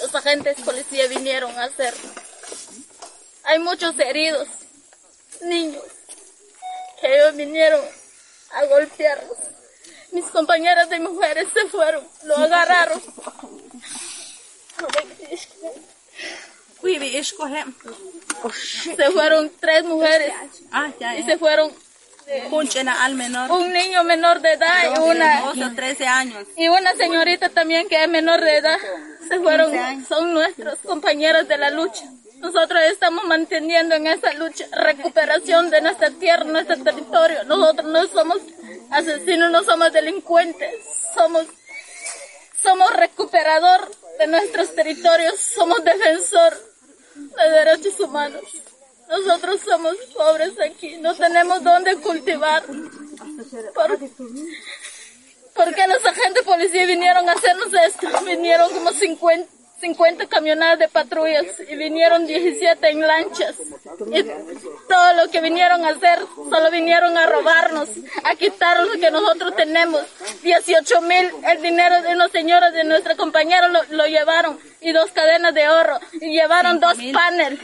los 0.00 0.14
agentes 0.14 0.60
policía 0.64 1.06
vinieron 1.08 1.56
a 1.58 1.64
hacer. 1.64 1.94
Hay 3.44 3.58
muchos 3.58 3.98
heridos, 3.98 4.48
niños, 5.42 5.84
que 7.00 7.14
ellos 7.14 7.36
vinieron 7.36 7.80
a 8.52 8.64
golpearlos 8.66 9.53
mis 10.14 10.24
compañeras 10.26 10.88
de 10.88 11.00
mujeres 11.00 11.48
se 11.52 11.68
fueron, 11.68 12.04
lo 12.24 12.36
agarraron. 12.36 13.02
Se 18.96 19.10
fueron 19.10 19.50
tres 19.58 19.84
mujeres. 19.84 20.32
Y 21.18 21.22
se 21.24 21.36
fueron 21.38 21.72
un 23.50 23.72
niño 23.72 24.04
menor 24.04 24.40
de 24.40 24.52
edad 24.52 24.96
y 24.96 24.98
una 25.00 25.74
13 25.74 26.06
años. 26.06 26.46
y 26.56 26.68
una 26.68 26.94
señorita 26.94 27.48
también 27.50 27.88
que 27.88 28.02
es 28.02 28.08
menor 28.08 28.40
de 28.40 28.56
edad. 28.58 28.78
Se 29.28 29.38
fueron 29.40 29.72
son 30.06 30.32
nuestras 30.32 30.78
compañeras 30.78 31.48
de 31.48 31.58
la 31.58 31.70
lucha. 31.70 32.04
Nosotros 32.38 32.80
estamos 32.90 33.24
manteniendo 33.24 33.94
en 33.94 34.06
esa 34.06 34.32
lucha 34.34 34.66
recuperación 34.72 35.70
de 35.70 35.80
nuestra 35.80 36.10
tierra, 36.10 36.44
nuestro 36.44 36.76
territorio. 36.82 37.44
Nosotros 37.44 37.90
no 37.90 38.06
somos 38.08 38.38
asesinos, 38.94 39.50
no 39.50 39.62
somos 39.62 39.92
delincuentes, 39.92 40.84
somos, 41.14 41.46
somos 42.62 42.90
recuperador 42.96 43.90
de 44.18 44.26
nuestros 44.26 44.74
territorios, 44.74 45.40
somos 45.40 45.82
defensor 45.84 46.54
de 47.14 47.50
derechos 47.50 47.98
humanos. 48.00 48.42
Nosotros 49.08 49.60
somos 49.60 49.96
pobres 50.14 50.52
aquí, 50.60 50.96
no 50.96 51.14
tenemos 51.14 51.62
dónde 51.62 51.96
cultivar. 51.96 52.64
¿Por, 53.74 53.98
¿Por 55.54 55.74
qué 55.74 55.86
los 55.86 56.04
agentes 56.04 56.42
policía 56.44 56.86
vinieron 56.86 57.28
a 57.28 57.32
hacernos 57.32 57.68
esto? 57.74 58.08
Vinieron 58.24 58.72
como 58.72 58.92
50 58.92 59.63
50 59.84 60.26
camionadas 60.28 60.78
de 60.78 60.88
patrullas 60.88 61.44
y 61.68 61.76
vinieron 61.76 62.26
17 62.26 62.88
en 62.88 63.00
lanchas. 63.02 63.54
Y 64.10 64.22
todo 64.88 65.12
lo 65.12 65.30
que 65.30 65.42
vinieron 65.42 65.84
a 65.84 65.90
hacer, 65.90 66.20
solo 66.50 66.70
vinieron 66.70 67.18
a 67.18 67.26
robarnos, 67.26 67.90
a 68.24 68.34
quitar 68.34 68.82
lo 68.82 68.98
que 68.98 69.10
nosotros 69.10 69.54
tenemos. 69.56 70.00
18 70.42 71.00
mil, 71.02 71.30
el 71.50 71.60
dinero 71.60 72.00
de 72.00 72.14
unos 72.14 72.32
señores 72.32 72.72
de 72.72 72.84
nuestra 72.84 73.14
compañera 73.14 73.68
lo, 73.68 73.82
lo 73.90 74.06
llevaron 74.06 74.58
y 74.80 74.92
dos 74.92 75.10
cadenas 75.12 75.52
de 75.52 75.68
oro 75.68 76.00
y 76.14 76.32
llevaron 76.32 76.80
dos 76.80 76.96
paneles. 77.12 77.60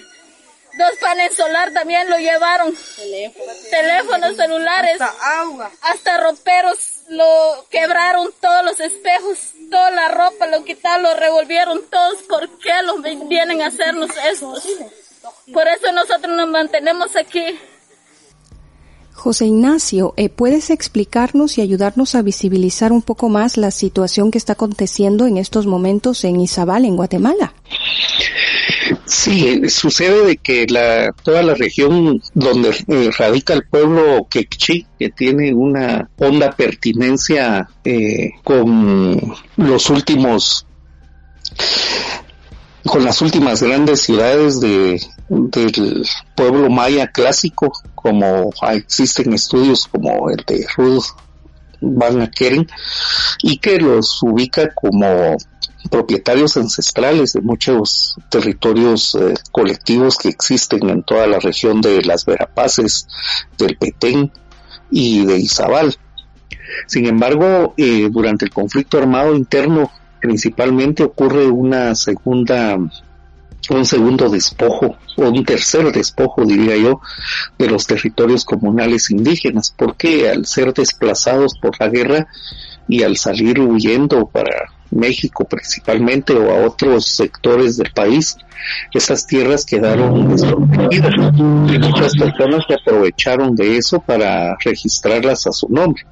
Dos 0.78 0.90
paneles 1.00 1.36
solar 1.36 1.72
también 1.72 2.08
lo 2.10 2.18
llevaron. 2.18 2.76
Teléfonos 3.70 4.36
celulares. 4.36 5.00
Hasta 5.00 5.40
agua. 5.40 5.70
Hasta 5.80 6.18
roperos 6.18 7.00
lo 7.10 7.66
quebraron 7.70 8.32
todos 8.40 8.64
los 8.64 8.78
espejos, 8.78 9.52
toda 9.70 9.90
la 9.90 10.08
ropa, 10.08 10.46
lo 10.48 10.64
quitaron, 10.64 11.04
lo 11.04 11.14
revolvieron 11.14 11.82
todos. 11.88 12.22
¿Por 12.24 12.58
qué 12.58 12.72
los 12.84 13.02
vienen 13.28 13.62
a 13.62 13.68
hacernos 13.68 14.10
esto? 14.30 14.54
Por 15.52 15.68
eso 15.68 15.92
nosotros 15.92 16.36
nos 16.36 16.48
mantenemos 16.48 17.16
aquí. 17.16 17.58
José 19.12 19.46
Ignacio, 19.46 20.14
eh, 20.16 20.28
¿puedes 20.30 20.70
explicarnos 20.70 21.58
y 21.58 21.60
ayudarnos 21.60 22.14
a 22.14 22.22
visibilizar 22.22 22.90
un 22.92 23.02
poco 23.02 23.28
más 23.28 23.56
la 23.56 23.70
situación 23.70 24.30
que 24.30 24.38
está 24.38 24.54
aconteciendo 24.54 25.26
en 25.26 25.36
estos 25.36 25.66
momentos 25.66 26.24
en 26.24 26.40
Izabal, 26.40 26.84
en 26.84 26.96
Guatemala? 26.96 27.52
Sí, 29.04 29.68
sucede 29.68 30.24
de 30.24 30.36
que 30.36 30.66
la, 30.68 31.12
toda 31.22 31.42
la 31.42 31.54
región 31.54 32.22
donde 32.34 32.70
eh, 32.88 33.10
radica 33.18 33.52
el 33.52 33.64
pueblo 33.64 34.26
quechí, 34.30 34.86
que 34.98 35.10
tiene 35.10 35.52
una 35.52 36.08
honda 36.16 36.52
pertinencia 36.52 37.68
eh, 37.84 38.30
con 38.42 39.34
los 39.56 39.90
últimos 39.90 40.66
con 42.86 43.04
las 43.04 43.20
últimas 43.20 43.62
grandes 43.62 44.02
ciudades 44.02 44.60
de, 44.60 45.00
del 45.28 46.06
pueblo 46.34 46.70
maya 46.70 47.08
clásico, 47.08 47.72
como 47.94 48.50
existen 48.72 49.32
estudios 49.32 49.86
como 49.86 50.30
el 50.30 50.42
de 50.46 50.66
Ruth 50.76 51.04
Van 51.80 52.20
Akeren, 52.22 52.68
y 53.42 53.58
que 53.58 53.78
los 53.78 54.22
ubica 54.22 54.72
como 54.74 55.36
propietarios 55.90 56.56
ancestrales 56.56 57.32
de 57.32 57.40
muchos 57.40 58.16
territorios 58.28 59.14
eh, 59.14 59.34
colectivos 59.50 60.16
que 60.16 60.28
existen 60.28 60.88
en 60.90 61.02
toda 61.02 61.26
la 61.26 61.38
región 61.38 61.80
de 61.80 62.02
las 62.02 62.26
Verapaces, 62.26 63.06
del 63.56 63.76
Petén 63.76 64.30
y 64.90 65.24
de 65.24 65.38
Izabal. 65.38 65.96
Sin 66.86 67.06
embargo, 67.06 67.74
eh, 67.76 68.08
durante 68.10 68.44
el 68.44 68.50
conflicto 68.50 68.98
armado 68.98 69.34
interno 69.34 69.90
principalmente 70.20 71.02
ocurre 71.02 71.46
una 71.46 71.94
segunda 71.94 72.78
un 73.68 73.84
segundo 73.84 74.28
despojo 74.28 74.96
o 75.16 75.28
un 75.28 75.44
tercer 75.44 75.92
despojo 75.92 76.44
diría 76.44 76.76
yo 76.76 77.00
de 77.58 77.68
los 77.68 77.86
territorios 77.86 78.44
comunales 78.44 79.10
indígenas. 79.10 79.72
Porque 79.76 80.28
al 80.28 80.46
ser 80.46 80.72
desplazados 80.72 81.58
por 81.60 81.78
la 81.78 81.88
guerra 81.88 82.26
y 82.88 83.02
al 83.02 83.16
salir 83.16 83.60
huyendo 83.60 84.26
para 84.26 84.72
México 84.90 85.44
principalmente 85.44 86.32
o 86.32 86.50
a 86.50 86.66
otros 86.66 87.06
sectores 87.06 87.76
del 87.76 87.92
país, 87.92 88.36
esas 88.92 89.26
tierras 89.26 89.64
quedaron 89.64 90.28
desprotegidas. 90.30 91.14
Y 91.38 91.78
muchas 91.78 92.16
personas 92.16 92.64
se 92.66 92.74
aprovecharon 92.74 93.54
de 93.54 93.76
eso 93.76 94.00
para 94.00 94.56
registrarlas 94.64 95.46
a 95.46 95.52
su 95.52 95.68
nombre. 95.68 96.02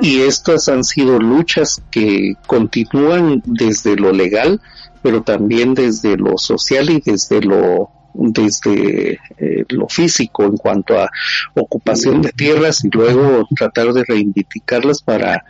Y 0.00 0.22
estas 0.22 0.68
han 0.68 0.84
sido 0.84 1.18
luchas 1.18 1.82
que 1.90 2.34
continúan 2.46 3.42
desde 3.44 3.96
lo 3.96 4.12
legal, 4.12 4.60
pero 5.02 5.22
también 5.22 5.74
desde 5.74 6.16
lo 6.16 6.38
social 6.38 6.90
y 6.90 7.00
desde 7.00 7.40
lo 7.40 7.90
desde 8.18 9.18
eh, 9.36 9.64
lo 9.68 9.88
físico 9.88 10.44
en 10.44 10.56
cuanto 10.56 10.98
a 10.98 11.10
ocupación 11.54 12.22
de 12.22 12.32
tierras 12.32 12.82
y 12.82 12.88
luego 12.88 13.46
tratar 13.54 13.92
de 13.92 14.04
reivindicarlas 14.04 15.02
para 15.02 15.44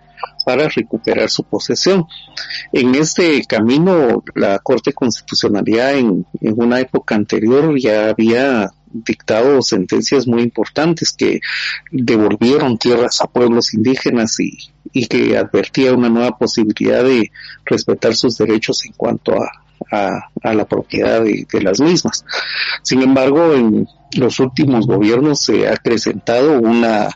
para 0.44 0.68
recuperar 0.68 1.28
su 1.28 1.42
posesión. 1.44 2.06
En 2.72 2.94
este 2.94 3.42
camino, 3.46 4.22
la 4.34 4.58
Corte 4.60 4.92
Constitucionalidad 4.92 5.96
en, 5.96 6.24
en 6.40 6.54
una 6.56 6.80
época 6.80 7.16
anterior 7.16 7.76
ya 7.78 8.10
había 8.10 8.70
dictado 9.04 9.62
sentencias 9.62 10.26
muy 10.26 10.42
importantes 10.42 11.12
que 11.12 11.40
devolvieron 11.90 12.78
tierras 12.78 13.20
a 13.20 13.26
pueblos 13.26 13.74
indígenas 13.74 14.38
y, 14.40 14.58
y 14.92 15.06
que 15.06 15.36
advertía 15.36 15.92
una 15.92 16.08
nueva 16.08 16.36
posibilidad 16.38 17.04
de 17.04 17.30
respetar 17.64 18.14
sus 18.14 18.38
derechos 18.38 18.84
en 18.84 18.92
cuanto 18.92 19.34
a, 19.34 19.50
a, 19.90 20.54
la 20.54 20.64
propiedad 20.64 21.22
de, 21.22 21.62
las 21.62 21.80
mismas. 21.80 22.24
Sin 22.82 23.02
embargo, 23.02 23.54
en 23.54 23.86
los 24.16 24.40
últimos 24.40 24.86
gobiernos 24.86 25.42
se 25.42 25.68
ha 25.68 25.72
acrecentado 25.72 26.60
una 26.60 27.08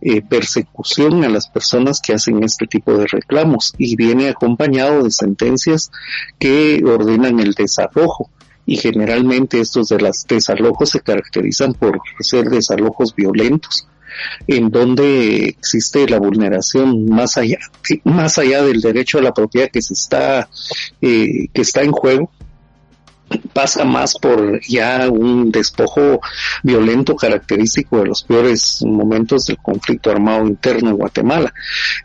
eh, 0.00 0.22
persecución 0.22 1.24
a 1.24 1.28
las 1.28 1.48
personas 1.48 2.00
que 2.00 2.14
hacen 2.14 2.44
este 2.44 2.66
tipo 2.66 2.96
de 2.96 3.06
reclamos 3.06 3.74
y 3.78 3.96
viene 3.96 4.28
acompañado 4.28 5.02
de 5.02 5.10
sentencias 5.10 5.90
que 6.38 6.82
ordenan 6.84 7.40
el 7.40 7.54
desalojo 7.54 8.30
y 8.68 8.76
generalmente 8.76 9.60
estos 9.60 9.88
de 9.88 9.98
las 9.98 10.26
desalojos 10.28 10.90
se 10.90 11.00
caracterizan 11.00 11.72
por 11.72 12.00
ser 12.20 12.50
desalojos 12.50 13.14
violentos 13.16 13.88
en 14.46 14.68
donde 14.68 15.46
existe 15.46 16.06
la 16.06 16.18
vulneración 16.18 17.06
más 17.08 17.38
allá, 17.38 17.58
más 18.04 18.36
allá 18.36 18.62
del 18.62 18.82
derecho 18.82 19.18
a 19.18 19.22
la 19.22 19.32
propiedad 19.32 19.70
que 19.72 19.80
se 19.80 19.94
está, 19.94 20.50
eh, 21.00 21.48
que 21.50 21.62
está 21.62 21.82
en 21.82 21.92
juego, 21.92 22.30
pasa 23.52 23.84
más 23.84 24.14
por 24.18 24.60
ya 24.66 25.08
un 25.10 25.50
despojo 25.50 26.20
violento 26.62 27.16
característico 27.16 27.98
de 27.98 28.06
los 28.06 28.22
peores 28.22 28.82
momentos 28.86 29.46
del 29.46 29.58
conflicto 29.58 30.10
armado 30.10 30.46
interno 30.46 30.90
en 30.90 30.96
Guatemala. 30.96 31.52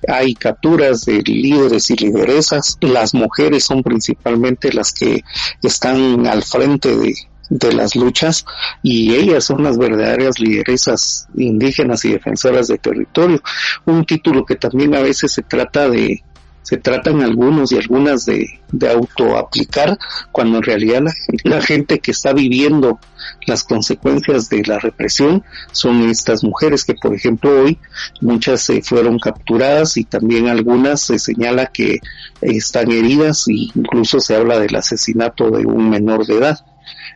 Hay 0.08 0.34
capturas 0.34 1.06
de 1.06 1.22
líderes 1.22 1.90
y 1.92 1.96
lideresas, 1.96 2.78
las 2.82 3.14
mujeres 3.14 3.66
son 3.66 3.84
principalmente 3.84 4.74
las 4.74 4.92
que 4.92 5.24
están 5.62 6.28
al 6.28 6.44
frente 6.44 6.96
de, 6.96 7.14
de 7.50 7.74
las 7.74 7.96
luchas 7.96 8.46
y 8.82 9.14
ellas 9.14 9.44
son 9.44 9.64
las 9.64 9.78
verdaderas 9.78 10.40
lideresas 10.40 11.28
indígenas 11.36 12.04
y 12.06 12.14
defensoras 12.14 12.68
de 12.68 12.78
territorio. 12.78 13.42
Un 13.86 14.06
título 14.06 14.46
que 14.46 14.56
también 14.56 14.96
a 14.96 15.02
veces 15.02 15.32
se 15.32 15.44
trata 15.44 15.90
de, 15.90 16.24
se 16.64 16.78
tratan 16.78 17.22
algunos 17.22 17.72
y 17.72 17.78
algunas 17.78 18.26
de, 18.26 18.60
de 18.72 18.90
autoaplicar 18.90 19.98
cuando 20.32 20.58
en 20.58 20.64
realidad 20.64 21.04
la, 21.44 21.62
gente 21.62 22.00
que 22.00 22.12
está 22.12 22.34
viviendo 22.34 23.00
las 23.46 23.64
consecuencias 23.64 24.50
de 24.50 24.64
la 24.66 24.80
represión 24.80 25.44
son 25.72 26.10
estas 26.10 26.44
mujeres 26.44 26.84
que 26.84 26.96
por 26.96 27.14
ejemplo 27.14 27.64
hoy 27.64 27.78
muchas 28.22 28.62
se 28.62 28.82
fueron 28.82 29.20
capturadas 29.20 29.98
y 29.98 30.06
también 30.06 30.48
algunas 30.48 31.02
se 31.02 31.20
señala 31.20 31.68
que 31.68 32.00
están 32.42 32.92
heridas 32.92 33.48
e 33.48 33.70
incluso 33.76 34.20
se 34.20 34.36
habla 34.36 34.60
del 34.60 34.76
asesinato 34.76 35.52
de 35.52 35.66
un 35.66 35.90
menor 35.90 36.26
de 36.26 36.36
edad. 36.36 36.60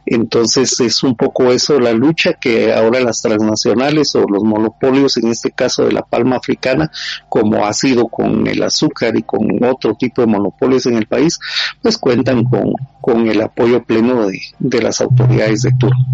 Entonces 0.10 0.80
es 0.80 1.03
un 1.03 1.16
poco 1.16 1.51
eso 1.51 1.80
la 1.80 1.91
lucha 1.91 2.34
que 2.34 2.74
ahora 2.74 3.01
las 3.01 3.22
transnacionales 3.22 4.16
o 4.16 4.22
los 4.22 4.43
monopolios, 4.43 5.18
en 5.18 5.28
este 5.28 5.51
caso 5.51 5.86
de 5.86 5.91
la 5.91 6.01
palma 6.01 6.38
africana, 6.38 6.89
como 7.28 7.66
ha 7.66 7.74
sido 7.74 8.08
con 8.08 8.47
el 8.47 8.64
azúcar 8.64 9.18
y 9.18 9.24
con 9.24 9.64
otro 9.64 9.95
tipo 9.95 10.22
de 10.22 10.28
monopolios 10.28 10.86
en 10.86 10.95
el 10.95 11.08
país, 11.08 11.39
pues 11.82 11.97
cuentan 11.97 12.45
con, 12.45 12.74
con 13.01 13.28
el 13.28 13.41
apoyo 13.41 13.84
pleno 13.84 14.28
de, 14.28 14.39
de 14.60 14.82
las 14.82 15.01
autoridades 15.01 15.64
de 15.64 15.72
turno. 15.78 16.05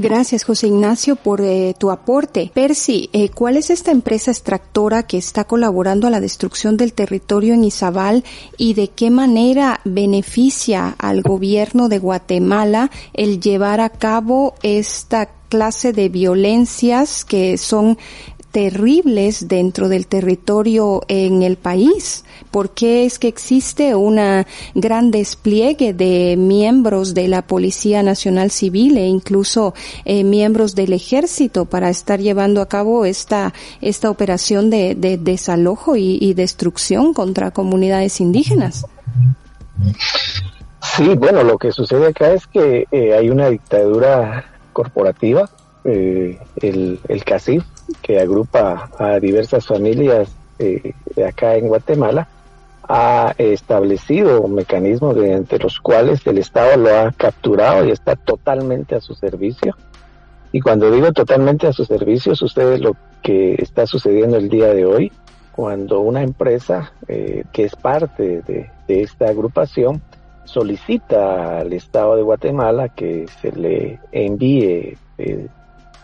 Gracias, 0.00 0.44
José 0.44 0.68
Ignacio, 0.68 1.16
por 1.16 1.40
eh, 1.40 1.74
tu 1.76 1.90
aporte. 1.90 2.52
Percy, 2.54 3.10
eh, 3.12 3.30
¿cuál 3.30 3.56
es 3.56 3.68
esta 3.68 3.90
empresa 3.90 4.30
extractora 4.30 5.02
que 5.02 5.18
está 5.18 5.42
colaborando 5.42 6.06
a 6.06 6.10
la 6.10 6.20
destrucción 6.20 6.76
del 6.76 6.92
territorio 6.92 7.54
en 7.54 7.64
Izabal 7.64 8.22
y 8.56 8.74
de 8.74 8.90
qué 8.90 9.10
manera 9.10 9.80
beneficia 9.84 10.94
al 10.98 11.22
gobierno 11.22 11.88
de 11.88 11.98
Guatemala 11.98 12.92
el 13.12 13.40
llevar 13.40 13.80
a 13.80 13.88
cabo 13.88 14.54
esta 14.62 15.30
clase 15.48 15.92
de 15.92 16.08
violencias 16.08 17.24
que 17.24 17.58
son 17.58 17.98
terribles 18.50 19.48
dentro 19.48 19.88
del 19.88 20.06
territorio 20.06 21.02
en 21.08 21.42
el 21.42 21.56
país? 21.56 22.24
¿Por 22.50 22.70
qué 22.70 23.04
es 23.04 23.18
que 23.18 23.28
existe 23.28 23.94
una 23.94 24.46
gran 24.74 25.10
despliegue 25.10 25.92
de 25.92 26.36
miembros 26.36 27.14
de 27.14 27.28
la 27.28 27.42
Policía 27.42 28.02
Nacional 28.02 28.50
Civil 28.50 28.96
e 28.96 29.06
incluso 29.06 29.74
eh, 30.04 30.24
miembros 30.24 30.74
del 30.74 30.92
Ejército 30.92 31.66
para 31.66 31.90
estar 31.90 32.20
llevando 32.20 32.62
a 32.62 32.68
cabo 32.68 33.04
esta, 33.04 33.52
esta 33.80 34.10
operación 34.10 34.70
de, 34.70 34.94
desalojo 35.20 35.96
y, 35.96 36.34
destrucción 36.34 37.14
contra 37.14 37.50
comunidades 37.50 38.20
indígenas? 38.20 38.86
Sí, 40.96 41.14
bueno, 41.16 41.42
lo 41.42 41.58
que 41.58 41.72
sucede 41.72 42.08
acá 42.08 42.32
es 42.32 42.46
que 42.46 42.86
eh, 42.92 43.14
hay 43.14 43.30
una 43.30 43.48
dictadura 43.48 44.44
corporativa, 44.72 45.50
eh, 45.88 46.38
el, 46.60 47.00
el 47.08 47.24
CACIF, 47.24 47.64
que 48.02 48.20
agrupa 48.20 48.90
a 48.98 49.18
diversas 49.18 49.66
familias 49.66 50.36
eh, 50.58 50.92
acá 51.26 51.56
en 51.56 51.68
Guatemala, 51.68 52.28
ha 52.88 53.34
establecido 53.36 54.48
mecanismos 54.48 55.14
mediante 55.14 55.58
los 55.58 55.78
cuales 55.78 56.26
el 56.26 56.38
Estado 56.38 56.76
lo 56.78 56.96
ha 56.96 57.12
capturado 57.12 57.84
y 57.84 57.90
está 57.90 58.16
totalmente 58.16 58.94
a 58.94 59.00
su 59.00 59.14
servicio. 59.14 59.76
Y 60.52 60.60
cuando 60.60 60.90
digo 60.90 61.12
totalmente 61.12 61.66
a 61.66 61.72
su 61.72 61.84
servicio, 61.84 62.34
sucede 62.34 62.78
lo 62.78 62.96
que 63.22 63.56
está 63.58 63.86
sucediendo 63.86 64.38
el 64.38 64.48
día 64.48 64.72
de 64.72 64.86
hoy, 64.86 65.12
cuando 65.52 66.00
una 66.00 66.22
empresa 66.22 66.92
eh, 67.08 67.44
que 67.52 67.64
es 67.64 67.76
parte 67.76 68.42
de, 68.42 68.70
esta 68.86 69.28
agrupación 69.28 70.00
solicita 70.44 71.58
al 71.58 71.74
Estado 71.74 72.16
de 72.16 72.22
Guatemala 72.22 72.88
que 72.88 73.26
se 73.42 73.52
le 73.52 74.00
envíe 74.12 74.96
eh, 75.18 75.48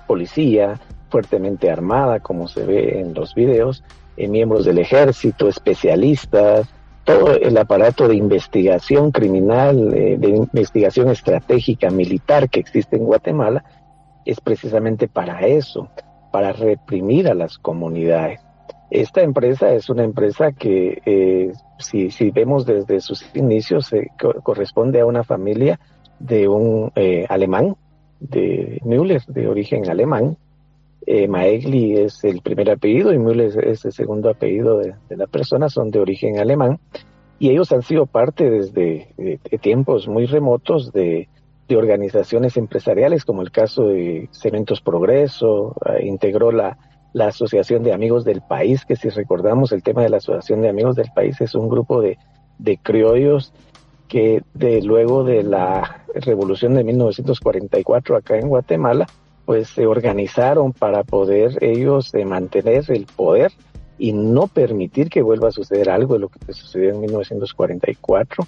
policía, 0.06 0.80
fuertemente 1.14 1.70
armada, 1.70 2.18
como 2.18 2.48
se 2.48 2.64
ve 2.64 2.98
en 2.98 3.14
los 3.14 3.36
videos, 3.36 3.84
eh, 4.16 4.26
miembros 4.26 4.64
del 4.64 4.78
ejército, 4.78 5.48
especialistas, 5.48 6.68
todo 7.04 7.36
el 7.36 7.56
aparato 7.56 8.08
de 8.08 8.16
investigación 8.16 9.12
criminal, 9.12 9.94
eh, 9.94 10.16
de 10.18 10.28
investigación 10.30 11.10
estratégica 11.10 11.90
militar 11.90 12.48
que 12.48 12.60
existe 12.60 12.96
en 12.96 13.04
Guatemala, 13.04 13.64
es 14.24 14.40
precisamente 14.40 15.06
para 15.06 15.40
eso, 15.40 15.88
para 16.32 16.52
reprimir 16.52 17.28
a 17.28 17.34
las 17.34 17.58
comunidades. 17.58 18.40
Esta 18.90 19.22
empresa 19.22 19.72
es 19.72 19.88
una 19.90 20.02
empresa 20.02 20.50
que, 20.50 21.00
eh, 21.06 21.52
si, 21.78 22.10
si, 22.10 22.30
vemos 22.30 22.66
desde 22.66 23.00
sus 23.00 23.24
inicios, 23.36 23.90
corresponde 24.42 25.00
a 25.00 25.06
una 25.06 25.22
familia 25.22 25.78
de 26.18 26.48
un 26.48 26.92
alemán, 27.28 27.76
de 28.30 28.80
Müller, 28.84 29.22
de 29.26 29.48
origen 29.48 29.88
alemán, 29.88 30.36
eh, 31.06 31.28
Maegli 31.28 31.96
es 31.96 32.24
el 32.24 32.40
primer 32.40 32.70
apellido 32.70 33.12
y 33.12 33.18
Müller 33.18 33.64
es 33.66 33.84
el 33.84 33.92
segundo 33.92 34.30
apellido 34.30 34.78
de, 34.78 34.94
la 35.10 35.26
persona, 35.26 35.68
son 35.68 35.90
de 35.90 36.00
origen 36.00 36.38
alemán. 36.38 36.78
Y 37.38 37.50
ellos 37.50 37.72
han 37.72 37.82
sido 37.82 38.06
parte 38.06 38.48
desde 38.48 39.08
tiempos 39.60 40.08
muy 40.08 40.26
remotos 40.26 40.92
de, 40.92 41.28
organizaciones 41.74 42.56
empresariales, 42.56 43.24
como 43.24 43.42
el 43.42 43.50
caso 43.50 43.88
de 43.88 44.28
Cementos 44.30 44.80
Progreso, 44.80 45.74
eh, 45.86 46.06
integró 46.06 46.52
la, 46.52 46.78
la 47.12 47.28
Asociación 47.28 47.82
de 47.82 47.92
Amigos 47.92 48.24
del 48.24 48.42
País, 48.42 48.84
que 48.84 48.94
si 48.94 49.08
recordamos 49.08 49.72
el 49.72 49.82
tema 49.82 50.02
de 50.02 50.08
la 50.08 50.18
Asociación 50.18 50.60
de 50.60 50.68
Amigos 50.68 50.94
del 50.94 51.10
País 51.12 51.40
es 51.40 51.54
un 51.56 51.68
grupo 51.68 52.00
de, 52.00 52.18
de 52.58 52.76
criollos 52.78 53.52
que 54.08 54.42
de 54.54 54.82
luego 54.82 55.24
de 55.24 55.42
la 55.42 56.04
revolución 56.14 56.74
de 56.74 56.84
1944 56.84 58.16
acá 58.16 58.38
en 58.38 58.48
Guatemala, 58.48 59.06
pues 59.44 59.68
se 59.68 59.86
organizaron 59.86 60.72
para 60.72 61.04
poder 61.04 61.62
ellos 61.62 62.12
mantener 62.24 62.84
el 62.88 63.06
poder 63.06 63.52
y 63.98 64.12
no 64.12 64.46
permitir 64.46 65.08
que 65.08 65.22
vuelva 65.22 65.48
a 65.48 65.52
suceder 65.52 65.90
algo 65.90 66.14
de 66.14 66.20
lo 66.20 66.28
que 66.28 66.52
sucedió 66.52 66.90
en 66.90 67.00
1944. 67.00 68.46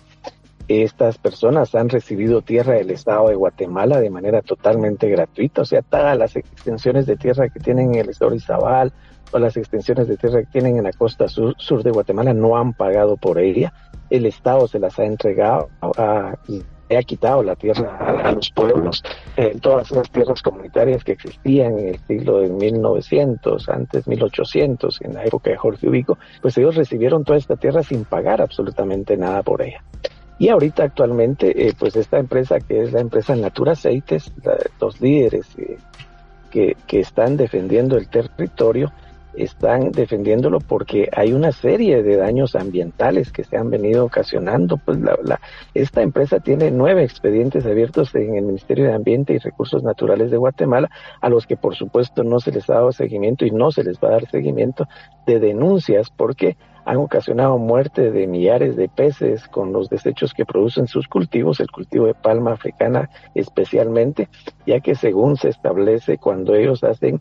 estas 0.69 1.19
personas 1.19 1.75
han 1.77 1.89
recibido 1.89 2.43
tierra 2.43 2.75
del 2.75 2.91
Estado 2.91 3.29
de 3.29 3.37
Guatemala 3.37 4.01
de 4.01 4.11
manera 4.11 4.43
totalmente 4.43 5.09
gratuita, 5.09 5.63
o 5.63 5.65
sea, 5.65 5.83
todas 5.83 6.19
las 6.19 6.35
extensiones 6.35 7.07
de 7.07 7.17
tierra 7.17 7.49
que 7.49 7.61
tienen 7.61 7.95
en 7.95 8.01
el 8.01 8.09
Estado 8.11 8.33
de 8.33 8.39
Izabal 8.39 8.93
o 9.33 9.39
las 9.39 9.57
extensiones 9.57 10.09
de 10.09 10.17
tierra 10.17 10.41
que 10.41 10.47
tienen 10.47 10.79
en 10.79 10.85
la 10.85 10.93
costa 10.93 11.29
sur, 11.29 11.55
sur 11.59 11.83
de 11.83 11.91
Guatemala 11.91 12.33
no 12.33 12.57
han 12.57 12.73
pagado 12.73 13.17
por 13.17 13.39
ella. 13.39 13.73
El 14.11 14.27
Estado 14.27 14.69
se 14.69 14.79
las 14.79 14.99
ha 14.99 15.05
entregado 15.05 15.69
a, 15.81 16.37
ha 16.95 17.03
quitado 17.03 17.43
la 17.43 17.57
tierra 17.57 17.97
a, 17.99 18.33
los 18.33 18.51
pueblos, 18.51 19.03
eh, 19.37 19.57
todas 19.61 19.91
esas 19.91 20.09
tierras 20.11 20.41
comunitarias 20.43 21.03
que 21.03 21.13
existían 21.13 21.79
en 21.79 21.89
el 21.89 21.99
siglo 22.07 22.39
de 22.39 22.49
1900, 22.49 23.69
antes 23.69 24.07
1800, 24.07 25.01
en 25.03 25.15
la 25.15 25.25
época 25.25 25.51
de 25.51 25.57
Jorge 25.57 25.89
Ubico, 25.89 26.19
pues 26.41 26.57
ellos 26.59 26.77
recibieron 26.77 27.25
toda 27.25 27.39
esta 27.39 27.57
tierra 27.57 27.83
sin 27.83 28.05
pagar 28.05 28.41
absolutamente 28.41 29.17
nada 29.17 29.43
por 29.43 29.63
ella. 29.63 29.83
Y 30.39 30.51
ahorita 30.51 30.85
actualmente, 30.85 31.67
eh, 31.67 31.73
pues 31.77 31.97
esta 31.97 32.19
empresa 32.19 32.61
que 32.61 32.83
es 32.83 32.93
la 32.93 33.01
empresa 33.01 33.35
Natura 33.35 33.73
Aceites, 33.73 34.33
los 34.81 35.01
líderes 35.01 35.47
eh, 35.59 35.79
que, 36.51 36.77
que 36.87 37.01
están 37.01 37.37
defendiendo 37.37 37.97
el 37.97 38.09
territorio, 38.09 38.93
están 39.37 39.93
defendiéndolo 39.93 40.61
porque 40.61 41.09
hay 41.13 41.33
una 41.33 41.53
serie 41.53 42.03
de 42.03 42.17
daños 42.17 42.55
ambientales 42.55 43.33
que 43.33 43.45
se 43.45 43.57
han 43.57 43.71
venido 43.71 44.05
ocasionando. 44.05 44.79
Pues 44.79 44.99
la, 45.01 45.41
esta 45.75 46.03
empresa 46.03 46.41
tiene 46.41 46.71
nueve 46.71 47.05
expedientes 47.05 47.67
abiertos 47.67 48.15
en 48.15 48.37
el 48.37 48.45
Ministerio 48.45 48.87
de 48.87 48.95
Ambiente 48.95 49.35
y 49.35 49.39
Recursos 49.39 49.83
Naturales 49.83 50.31
de 50.31 50.37
Guatemala, 50.37 50.91
a 51.21 51.29
los 51.29 51.47
que 51.47 51.57
por 51.57 51.75
supuesto 51.75 52.25
no 52.25 52.41
se 52.41 52.53
les 52.53 52.69
ha 52.71 52.75
dado 52.75 52.93
seguimiento 52.93 53.45
y 53.45 53.51
no 53.51 53.71
se 53.71 53.85
les 53.85 53.99
va 53.99 54.09
a 54.09 54.13
dar 54.13 54.31
seguimiento 54.31 54.89
de 55.27 55.41
denuncias 55.41 56.11
porque 56.11 56.57
han 56.87 56.99
ocasionado 56.99 57.59
muerte 57.59 58.13
de 58.13 58.29
millares 58.29 58.77
de 58.77 58.89
peces 58.89 59.49
con 59.49 59.73
los 59.73 59.91
desechos 59.91 60.33
que 60.33 60.47
producen 60.47 60.87
sus 60.87 61.09
cultivos, 61.09 61.59
el 61.59 61.71
cultivo 61.71 62.07
de 62.07 62.15
palma 62.15 62.53
africana 62.53 63.11
especialmente, 63.35 64.29
ya 64.67 64.79
que 64.79 64.95
según 64.95 65.37
se 65.37 65.49
establece 65.49 66.17
cuando 66.17 66.55
ellos 66.55 66.85
hacen 66.85 67.21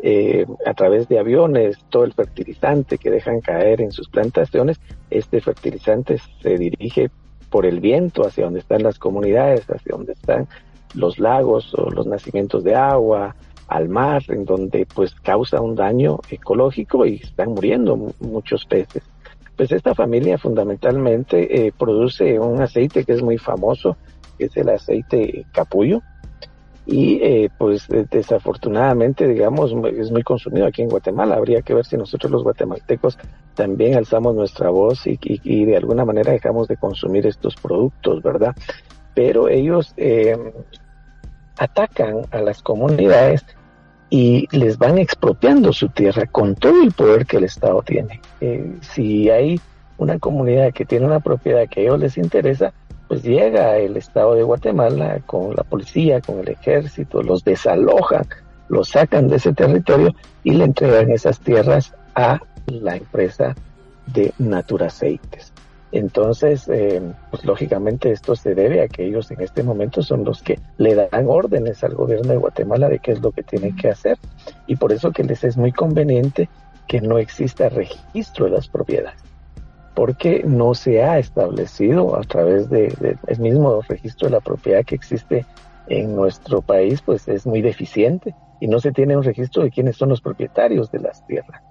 eh, 0.00 0.44
a 0.66 0.74
través 0.74 1.08
de 1.08 1.18
aviones 1.18 1.78
todo 1.88 2.04
el 2.04 2.12
fertilizante 2.12 2.98
que 2.98 3.10
dejan 3.10 3.40
caer 3.40 3.80
en 3.80 3.92
sus 3.92 4.08
plantaciones, 4.08 4.78
este 5.10 5.40
fertilizante 5.40 6.18
se 6.42 6.56
dirige 6.56 7.10
por 7.50 7.66
el 7.66 7.80
viento 7.80 8.26
hacia 8.26 8.44
donde 8.44 8.60
están 8.60 8.82
las 8.82 8.98
comunidades, 8.98 9.64
hacia 9.70 9.96
donde 9.96 10.12
están 10.12 10.48
los 10.94 11.18
lagos 11.18 11.74
o 11.74 11.90
los 11.90 12.06
nacimientos 12.06 12.64
de 12.64 12.74
agua, 12.74 13.34
al 13.68 13.88
mar, 13.88 14.22
en 14.28 14.44
donde 14.44 14.86
pues 14.94 15.14
causa 15.14 15.60
un 15.60 15.74
daño 15.74 16.18
ecológico 16.30 17.04
y 17.04 17.16
están 17.16 17.50
muriendo 17.50 17.96
muchos 18.20 18.64
peces. 18.64 19.02
Pues 19.56 19.72
esta 19.72 19.94
familia 19.94 20.38
fundamentalmente 20.38 21.66
eh, 21.66 21.72
produce 21.76 22.38
un 22.38 22.60
aceite 22.60 23.04
que 23.04 23.12
es 23.12 23.22
muy 23.22 23.38
famoso, 23.38 23.96
es 24.38 24.56
el 24.56 24.68
aceite 24.68 25.46
capullo, 25.52 26.02
y 26.86 27.20
eh, 27.20 27.50
pues 27.58 27.88
desafortunadamente 28.10 29.26
digamos 29.26 29.74
es 29.92 30.10
muy 30.10 30.22
consumido 30.22 30.66
aquí 30.66 30.82
en 30.82 30.88
Guatemala. 30.88 31.36
Habría 31.36 31.62
que 31.62 31.74
ver 31.74 31.84
si 31.84 31.96
nosotros 31.96 32.30
los 32.30 32.44
guatemaltecos 32.44 33.18
también 33.54 33.96
alzamos 33.96 34.34
nuestra 34.34 34.70
voz 34.70 35.06
y, 35.06 35.18
y, 35.22 35.64
de 35.64 35.76
alguna 35.76 36.04
manera 36.04 36.32
dejamos 36.32 36.68
de 36.68 36.76
consumir 36.76 37.26
estos 37.26 37.56
productos 37.56 38.22
verdad 38.22 38.54
pero 39.16 39.48
ellos 39.48 39.94
eh, 39.96 40.36
atacan 41.56 42.26
a 42.30 42.42
las 42.42 42.62
comunidades 42.62 43.46
y 44.10 44.46
les 44.54 44.76
van 44.76 44.98
expropiando 44.98 45.72
su 45.72 45.88
tierra 45.88 46.26
con 46.26 46.54
todo 46.54 46.82
el 46.82 46.92
poder 46.92 47.24
que 47.24 47.38
el 47.38 47.44
Estado 47.44 47.82
tiene. 47.82 48.20
Eh, 48.42 48.76
si 48.82 49.30
hay 49.30 49.58
una 49.96 50.18
comunidad 50.18 50.74
que 50.74 50.84
tiene 50.84 51.06
una 51.06 51.20
propiedad 51.20 51.66
que 51.66 51.80
a 51.80 51.82
ellos 51.84 51.98
les 51.98 52.18
interesa 52.18 52.74
pues 53.08 53.22
llega 53.22 53.76
el 53.76 53.96
Estado 53.96 54.34
de 54.34 54.42
Guatemala 54.42 55.20
con 55.26 55.54
la 55.54 55.62
policía, 55.62 56.20
con 56.20 56.40
el 56.40 56.48
ejército, 56.48 57.22
los 57.22 57.44
desalojan, 57.44 58.26
los 58.68 58.88
sacan 58.88 59.28
de 59.28 59.36
ese 59.36 59.52
territorio 59.52 60.14
y 60.42 60.52
le 60.52 60.64
entregan 60.64 61.10
esas 61.10 61.38
tierras 61.40 61.94
a 62.14 62.40
la 62.66 62.96
empresa 62.96 63.54
de 64.06 64.32
Naturaceites. 64.38 65.52
Entonces, 65.92 66.68
eh, 66.68 67.00
pues 67.30 67.44
lógicamente 67.44 68.10
esto 68.10 68.34
se 68.34 68.54
debe 68.54 68.82
a 68.82 68.88
que 68.88 69.06
ellos 69.06 69.30
en 69.30 69.40
este 69.40 69.62
momento 69.62 70.02
son 70.02 70.24
los 70.24 70.42
que 70.42 70.58
le 70.78 70.94
dan 70.94 71.26
órdenes 71.28 71.84
al 71.84 71.94
gobierno 71.94 72.32
de 72.32 72.38
Guatemala 72.38 72.88
de 72.88 72.98
qué 72.98 73.12
es 73.12 73.22
lo 73.22 73.30
que 73.30 73.44
tienen 73.44 73.76
que 73.76 73.88
hacer. 73.88 74.18
Y 74.66 74.76
por 74.76 74.92
eso 74.92 75.12
que 75.12 75.22
les 75.22 75.44
es 75.44 75.56
muy 75.56 75.72
conveniente 75.72 76.48
que 76.88 77.00
no 77.00 77.18
exista 77.18 77.68
registro 77.68 78.46
de 78.46 78.52
las 78.52 78.68
propiedades 78.68 79.25
porque 79.96 80.42
no 80.44 80.74
se 80.74 81.02
ha 81.02 81.18
establecido 81.18 82.16
a 82.16 82.20
través 82.20 82.68
del 82.68 82.94
de, 82.98 83.36
mismo 83.38 83.80
registro 83.80 84.28
de 84.28 84.32
la 84.32 84.40
propiedad 84.40 84.84
que 84.84 84.94
existe 84.94 85.46
en 85.88 86.14
nuestro 86.14 86.60
país, 86.60 87.00
pues 87.00 87.26
es 87.28 87.46
muy 87.46 87.62
deficiente 87.62 88.34
y 88.60 88.68
no 88.68 88.78
se 88.78 88.92
tiene 88.92 89.16
un 89.16 89.22
registro 89.22 89.62
de 89.62 89.70
quiénes 89.70 89.96
son 89.96 90.10
los 90.10 90.20
propietarios 90.20 90.92
de 90.92 91.00
las 91.00 91.26
tierras. 91.26 91.62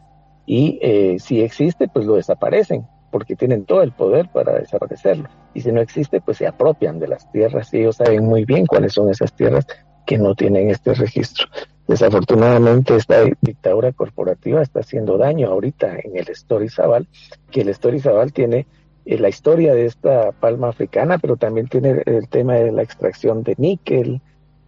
Y 0.48 0.80
eh, 0.82 1.18
si 1.20 1.42
existe, 1.42 1.88
pues 1.88 2.08
lo 2.08 2.16
desaparecen, 2.16 2.88
porque 3.12 3.36
tienen 3.36 3.64
todo 3.64 3.84
el 3.84 3.92
poder 3.92 4.28
para 4.30 4.54
desaparecerlo. 4.54 5.30
Y 5.54 5.62
si 5.62 5.72
no 5.72 5.80
existe, 5.80 6.20
pues 6.20 6.38
se 6.38 6.48
apropian 6.48 6.98
de 6.98 7.08
las 7.08 7.32
tierras 7.32 7.72
y 7.76 7.78
ellos 7.82 7.98
saben 7.98 8.26
muy 8.26 8.44
bien 8.44 8.66
cuáles 8.66 8.94
son 8.94 9.08
esas 9.12 9.34
tierras 9.34 9.68
que 10.08 10.18
no 10.18 10.34
tienen 10.34 10.72
este 10.72 10.96
registro. 10.96 11.46
Desafortunadamente 11.88 12.96
esta 12.96 13.24
dictadura 13.42 13.92
corporativa 13.92 14.62
está 14.62 14.80
haciendo 14.80 15.18
daño 15.18 15.50
ahorita 15.50 15.98
en 16.04 16.18
el 16.18 16.36
Storizabal, 16.36 17.08
que 17.52 17.62
el 17.62 17.74
Storizabal 17.74 18.34
tiene 18.34 18.66
eh, 19.06 19.20
la 19.20 19.30
historia 19.30 19.76
de 19.76 19.86
esta 19.86 20.32
palma 20.32 20.70
africana, 20.70 21.20
pero 21.20 21.38
también 21.38 21.68
tiene 21.68 22.02
el 22.06 22.28
tema 22.28 22.56
de 22.56 22.72
la 22.72 22.82
extracción 22.82 23.44
de 23.44 23.54
níquel, 23.58 24.22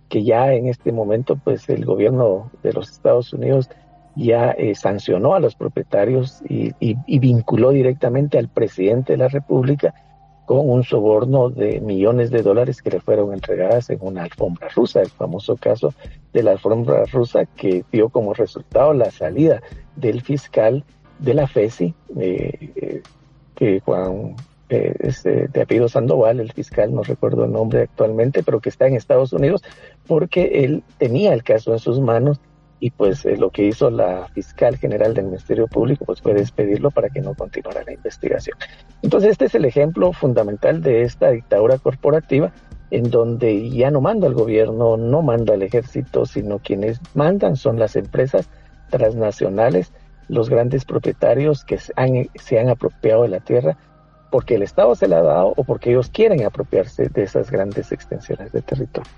que 0.10 0.24
ya 0.24 0.54
en 0.54 0.68
este 0.68 0.92
momento 0.92 1.40
pues 1.44 1.68
el 1.70 1.86
gobierno 1.86 2.52
de 2.62 2.74
los 2.74 2.92
Estados 2.92 3.34
Unidos 3.34 3.70
ya 4.16 4.52
eh, 4.52 4.76
sancionó 4.76 5.34
a 5.34 5.40
los 5.40 5.56
propietarios 5.56 6.42
y, 6.48 6.74
y 6.80 7.20
vinculó 7.20 7.72
directamente 7.72 8.38
al 8.38 8.48
presidente 8.48 9.14
de 9.14 9.18
la 9.18 9.28
República 9.28 9.94
con 10.48 10.70
un 10.70 10.86
soborno 10.86 11.50
de 11.50 11.82
millones 11.82 12.32
de 12.32 12.42
dólares 12.42 12.82
que 12.82 12.90
le 12.90 13.02
fueron 13.02 13.34
entregadas 13.34 13.90
en 13.90 14.00
una 14.00 14.24
alfombra 14.24 14.70
rusa, 14.70 15.02
el 15.02 15.10
famoso 15.10 15.58
caso 15.58 15.94
de 16.32 16.42
la 16.42 16.52
alfombra 16.52 17.04
rusa 17.04 17.46
que 17.46 17.84
dio 17.92 18.08
como 18.08 18.34
resultado 18.34 18.94
la 18.94 19.12
salida 19.12 19.62
del 19.98 20.22
fiscal 20.22 20.86
de 21.20 21.34
la 21.34 21.48
FESI, 21.48 21.94
eh, 22.18 22.72
eh, 22.78 23.04
que 23.56 23.82
Juan 23.82 24.38
eh, 24.70 25.12
de 25.52 25.62
apellido 25.62 25.90
Sandoval, 25.90 26.40
el 26.40 26.54
fiscal, 26.54 26.96
no 26.96 27.04
recuerdo 27.04 27.44
el 27.44 27.52
nombre 27.52 27.82
actualmente, 27.82 28.42
pero 28.42 28.62
que 28.62 28.70
está 28.70 28.88
en 28.88 28.96
Estados 28.96 29.34
Unidos, 29.34 29.62
porque 30.08 30.64
él 30.64 30.82
tenía 30.98 31.34
el 31.34 31.44
caso 31.44 31.74
en 31.74 31.80
sus 31.80 32.00
manos 32.00 32.40
y 32.80 32.92
pues 32.92 33.26
eh, 33.26 33.38
lo 33.38 33.50
que 33.50 33.64
hizo 33.64 33.90
la 33.90 34.28
fiscal 34.34 34.78
general 34.78 35.14
del 35.14 35.26
Ministerio 35.26 35.68
Público 35.68 36.06
pues 36.06 36.22
fue 36.22 36.34
despedirlo 36.34 36.92
para 36.92 37.10
que 37.10 37.22
no 37.22 37.34
continuara 37.34 37.84
la 37.84 37.94
investigación. 37.94 38.58
Entonces 39.02 39.32
este 39.32 39.46
es 39.46 39.56
el 39.56 39.66
ejemplo 39.66 40.14
fundamental 40.14 40.82
de 40.82 41.02
esta 41.02 41.32
dictadura 41.32 41.78
corporativa 41.80 42.52
en 42.92 43.10
donde 43.10 43.70
ya 43.70 43.92
no 43.92 44.00
manda 44.02 44.28
el 44.28 44.34
gobierno, 44.34 44.96
no 44.96 45.22
manda 45.22 45.56
el 45.56 45.64
ejército, 45.64 46.26
sino 46.26 46.60
quienes 46.60 47.02
mandan 47.16 47.56
son 47.56 47.80
las 47.80 47.96
empresas 47.96 48.50
transnacionales, 48.90 49.92
los 50.30 50.50
grandes 50.50 50.86
propietarios 50.86 51.66
que 51.66 51.78
se 51.78 51.92
han, 51.96 52.30
se 52.36 52.60
han 52.60 52.70
apropiado 52.70 53.24
de 53.24 53.30
la 53.30 53.40
tierra 53.40 53.78
porque 54.30 54.56
el 54.56 54.64
Estado 54.64 54.94
se 54.96 55.08
la 55.08 55.20
ha 55.20 55.24
dado 55.24 55.54
o 55.56 55.64
porque 55.64 55.90
ellos 55.90 56.10
quieren 56.10 56.46
apropiarse 56.46 57.10
de 57.10 57.24
esas 57.24 57.50
grandes 57.50 57.92
extensiones 57.92 58.52
de 58.52 58.62
territorio. 58.62 59.10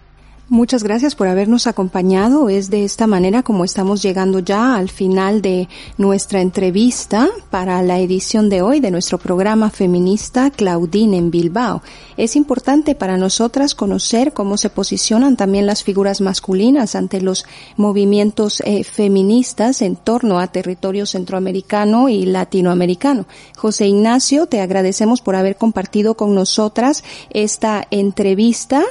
Muchas 0.51 0.83
gracias 0.83 1.13
por 1.13 1.27
habernos 1.27 1.67
acompañado. 1.67 2.49
Es 2.49 2.71
de 2.71 2.83
esta 2.83 3.05
manera 3.05 3.43
como 3.43 3.63
estamos 3.63 4.01
llegando 4.01 4.39
ya 4.39 4.77
al 4.77 4.89
final 4.89 5.43
de 5.43 5.69
nuestra 5.99 6.41
entrevista 6.41 7.29
para 7.51 7.83
la 7.83 7.99
edición 7.99 8.49
de 8.49 8.63
hoy 8.63 8.79
de 8.79 8.89
nuestro 8.89 9.19
programa 9.19 9.69
feminista 9.69 10.49
Claudine 10.49 11.17
en 11.17 11.29
Bilbao. 11.29 11.83
Es 12.17 12.35
importante 12.35 12.95
para 12.95 13.15
nosotras 13.15 13.75
conocer 13.75 14.33
cómo 14.33 14.57
se 14.57 14.71
posicionan 14.71 15.37
también 15.37 15.67
las 15.67 15.83
figuras 15.83 16.19
masculinas 16.19 16.95
ante 16.95 17.21
los 17.21 17.45
movimientos 17.77 18.63
eh, 18.65 18.83
feministas 18.83 19.83
en 19.83 19.97
torno 19.97 20.39
a 20.39 20.47
territorio 20.47 21.05
centroamericano 21.05 22.09
y 22.09 22.25
latinoamericano. 22.25 23.27
José 23.55 23.85
Ignacio, 23.85 24.47
te 24.47 24.61
agradecemos 24.61 25.21
por 25.21 25.35
haber 25.35 25.57
compartido 25.57 26.15
con 26.15 26.33
nosotras 26.33 27.03
esta 27.29 27.85
entrevista 27.91 28.83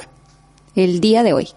el 0.75 0.99
día 0.99 1.23
de 1.23 1.33
hoy. 1.33 1.49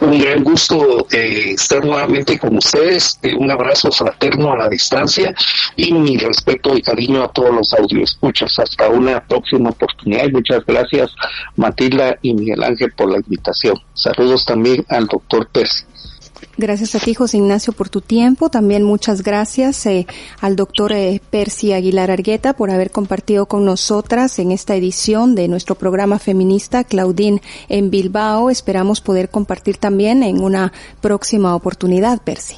Un 0.00 0.18
gran 0.18 0.44
gusto 0.44 1.06
eh, 1.10 1.52
estar 1.52 1.84
nuevamente 1.84 2.38
con 2.38 2.56
ustedes. 2.56 3.18
Eh, 3.22 3.34
un 3.34 3.50
abrazo 3.50 3.90
fraterno 3.90 4.52
a 4.52 4.58
la 4.58 4.68
distancia 4.68 5.34
y 5.76 5.92
mi 5.92 6.18
respeto 6.18 6.76
y 6.76 6.82
cariño 6.82 7.24
a 7.24 7.28
todos 7.28 7.54
los 7.54 7.74
escuchas 8.02 8.58
Hasta 8.58 8.88
una 8.88 9.24
próxima 9.24 9.70
oportunidad. 9.70 10.28
muchas 10.30 10.64
gracias, 10.66 11.10
Matilda 11.56 12.18
y 12.20 12.34
Miguel 12.34 12.62
Ángel, 12.62 12.92
por 12.92 13.10
la 13.10 13.18
invitación. 13.18 13.78
Saludos 13.94 14.44
también 14.44 14.84
al 14.88 15.06
doctor 15.06 15.48
Percy. 15.48 15.84
Gracias 16.60 16.94
a 16.94 16.98
ti, 16.98 17.14
José 17.14 17.38
Ignacio, 17.38 17.72
por 17.72 17.88
tu 17.88 18.02
tiempo. 18.02 18.50
También 18.50 18.82
muchas 18.82 19.22
gracias 19.22 19.86
eh, 19.86 20.06
al 20.42 20.56
doctor 20.56 20.92
eh, 20.92 21.18
Percy 21.30 21.72
Aguilar 21.72 22.10
Argueta 22.10 22.52
por 22.52 22.70
haber 22.70 22.90
compartido 22.90 23.46
con 23.46 23.64
nosotras 23.64 24.38
en 24.38 24.52
esta 24.52 24.74
edición 24.74 25.34
de 25.34 25.48
nuestro 25.48 25.74
programa 25.74 26.18
feminista 26.18 26.84
Claudine 26.84 27.40
en 27.70 27.90
Bilbao. 27.90 28.50
Esperamos 28.50 29.00
poder 29.00 29.30
compartir 29.30 29.78
también 29.78 30.22
en 30.22 30.44
una 30.44 30.70
próxima 31.00 31.54
oportunidad, 31.54 32.20
Percy. 32.20 32.56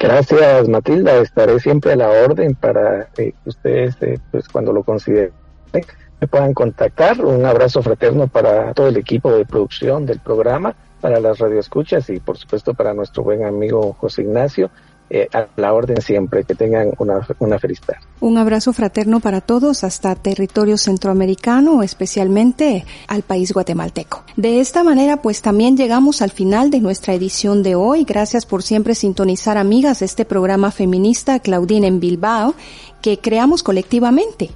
Gracias, 0.00 0.68
Matilda. 0.68 1.18
Estaré 1.18 1.60
siempre 1.60 1.92
a 1.92 1.96
la 1.96 2.08
orden 2.08 2.56
para 2.56 3.06
que 3.14 3.34
ustedes, 3.44 3.94
eh, 4.00 4.18
pues 4.32 4.48
cuando 4.48 4.72
lo 4.72 4.82
consideren, 4.82 5.30
me 5.72 6.26
puedan 6.26 6.54
contactar. 6.54 7.24
Un 7.24 7.46
abrazo 7.46 7.84
fraterno 7.84 8.26
para 8.26 8.74
todo 8.74 8.88
el 8.88 8.96
equipo 8.96 9.30
de 9.30 9.46
producción 9.46 10.06
del 10.06 10.18
programa 10.18 10.74
para 11.00 11.20
las 11.20 11.38
radioescuchas 11.38 12.08
y 12.10 12.20
por 12.20 12.36
supuesto 12.36 12.74
para 12.74 12.94
nuestro 12.94 13.22
buen 13.22 13.44
amigo 13.44 13.94
José 13.98 14.22
Ignacio. 14.22 14.70
Eh, 15.10 15.26
a 15.32 15.48
la 15.56 15.72
orden 15.72 16.02
siempre, 16.02 16.44
que 16.44 16.54
tengan 16.54 16.92
una, 16.98 17.26
una 17.38 17.58
feliz 17.58 17.80
tarde. 17.80 18.02
Un 18.20 18.36
abrazo 18.36 18.74
fraterno 18.74 19.20
para 19.20 19.40
todos 19.40 19.82
hasta 19.82 20.14
territorio 20.14 20.76
centroamericano, 20.76 21.82
especialmente 21.82 22.84
al 23.06 23.22
país 23.22 23.52
guatemalteco. 23.54 24.22
De 24.36 24.60
esta 24.60 24.84
manera, 24.84 25.22
pues 25.22 25.40
también 25.40 25.78
llegamos 25.78 26.20
al 26.20 26.30
final 26.30 26.70
de 26.70 26.80
nuestra 26.80 27.14
edición 27.14 27.62
de 27.62 27.74
hoy. 27.74 28.04
Gracias 28.04 28.44
por 28.44 28.62
siempre 28.62 28.94
sintonizar, 28.94 29.56
amigas, 29.56 30.02
este 30.02 30.26
programa 30.26 30.70
feminista 30.72 31.40
Claudine 31.40 31.86
en 31.86 32.00
Bilbao, 32.00 32.54
que 33.00 33.18
creamos 33.18 33.62
colectivamente 33.62 34.50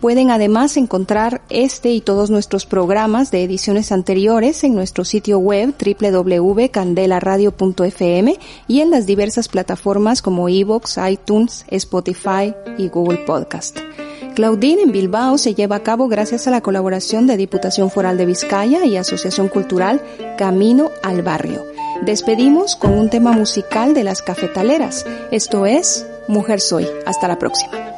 Pueden 0.00 0.30
además 0.30 0.76
encontrar 0.76 1.40
este 1.50 1.90
y 1.90 2.00
todos 2.00 2.30
nuestros 2.30 2.66
programas 2.66 3.32
de 3.32 3.42
ediciones 3.42 3.90
anteriores 3.90 4.62
en 4.62 4.76
nuestro 4.76 5.04
sitio 5.04 5.40
web 5.40 5.74
www.candelaradio.fm 5.74 8.38
y 8.68 8.80
en 8.80 8.90
las 8.90 9.06
diversas 9.06 9.48
plataformas 9.48 10.22
como 10.22 10.48
Evox, 10.48 11.00
iTunes, 11.10 11.64
Spotify 11.68 12.54
y 12.78 12.86
Google 12.88 13.24
Podcast. 13.26 13.76
Claudine 14.36 14.82
en 14.82 14.92
Bilbao 14.92 15.36
se 15.36 15.56
lleva 15.56 15.74
a 15.74 15.82
cabo 15.82 16.06
gracias 16.06 16.46
a 16.46 16.52
la 16.52 16.60
colaboración 16.60 17.26
de 17.26 17.36
Diputación 17.36 17.90
Foral 17.90 18.16
de 18.18 18.26
Vizcaya 18.26 18.84
y 18.84 18.96
Asociación 18.96 19.48
Cultural 19.48 20.00
Camino 20.38 20.92
al 21.02 21.22
Barrio. 21.22 21.64
Despedimos 22.02 22.76
con 22.76 22.92
un 22.92 23.10
tema 23.10 23.32
musical 23.32 23.94
de 23.94 24.04
las 24.04 24.22
cafetaleras. 24.22 25.04
Esto 25.32 25.66
es 25.66 26.06
Mujer 26.28 26.60
Soy. 26.60 26.86
Hasta 27.04 27.26
la 27.26 27.40
próxima. 27.40 27.97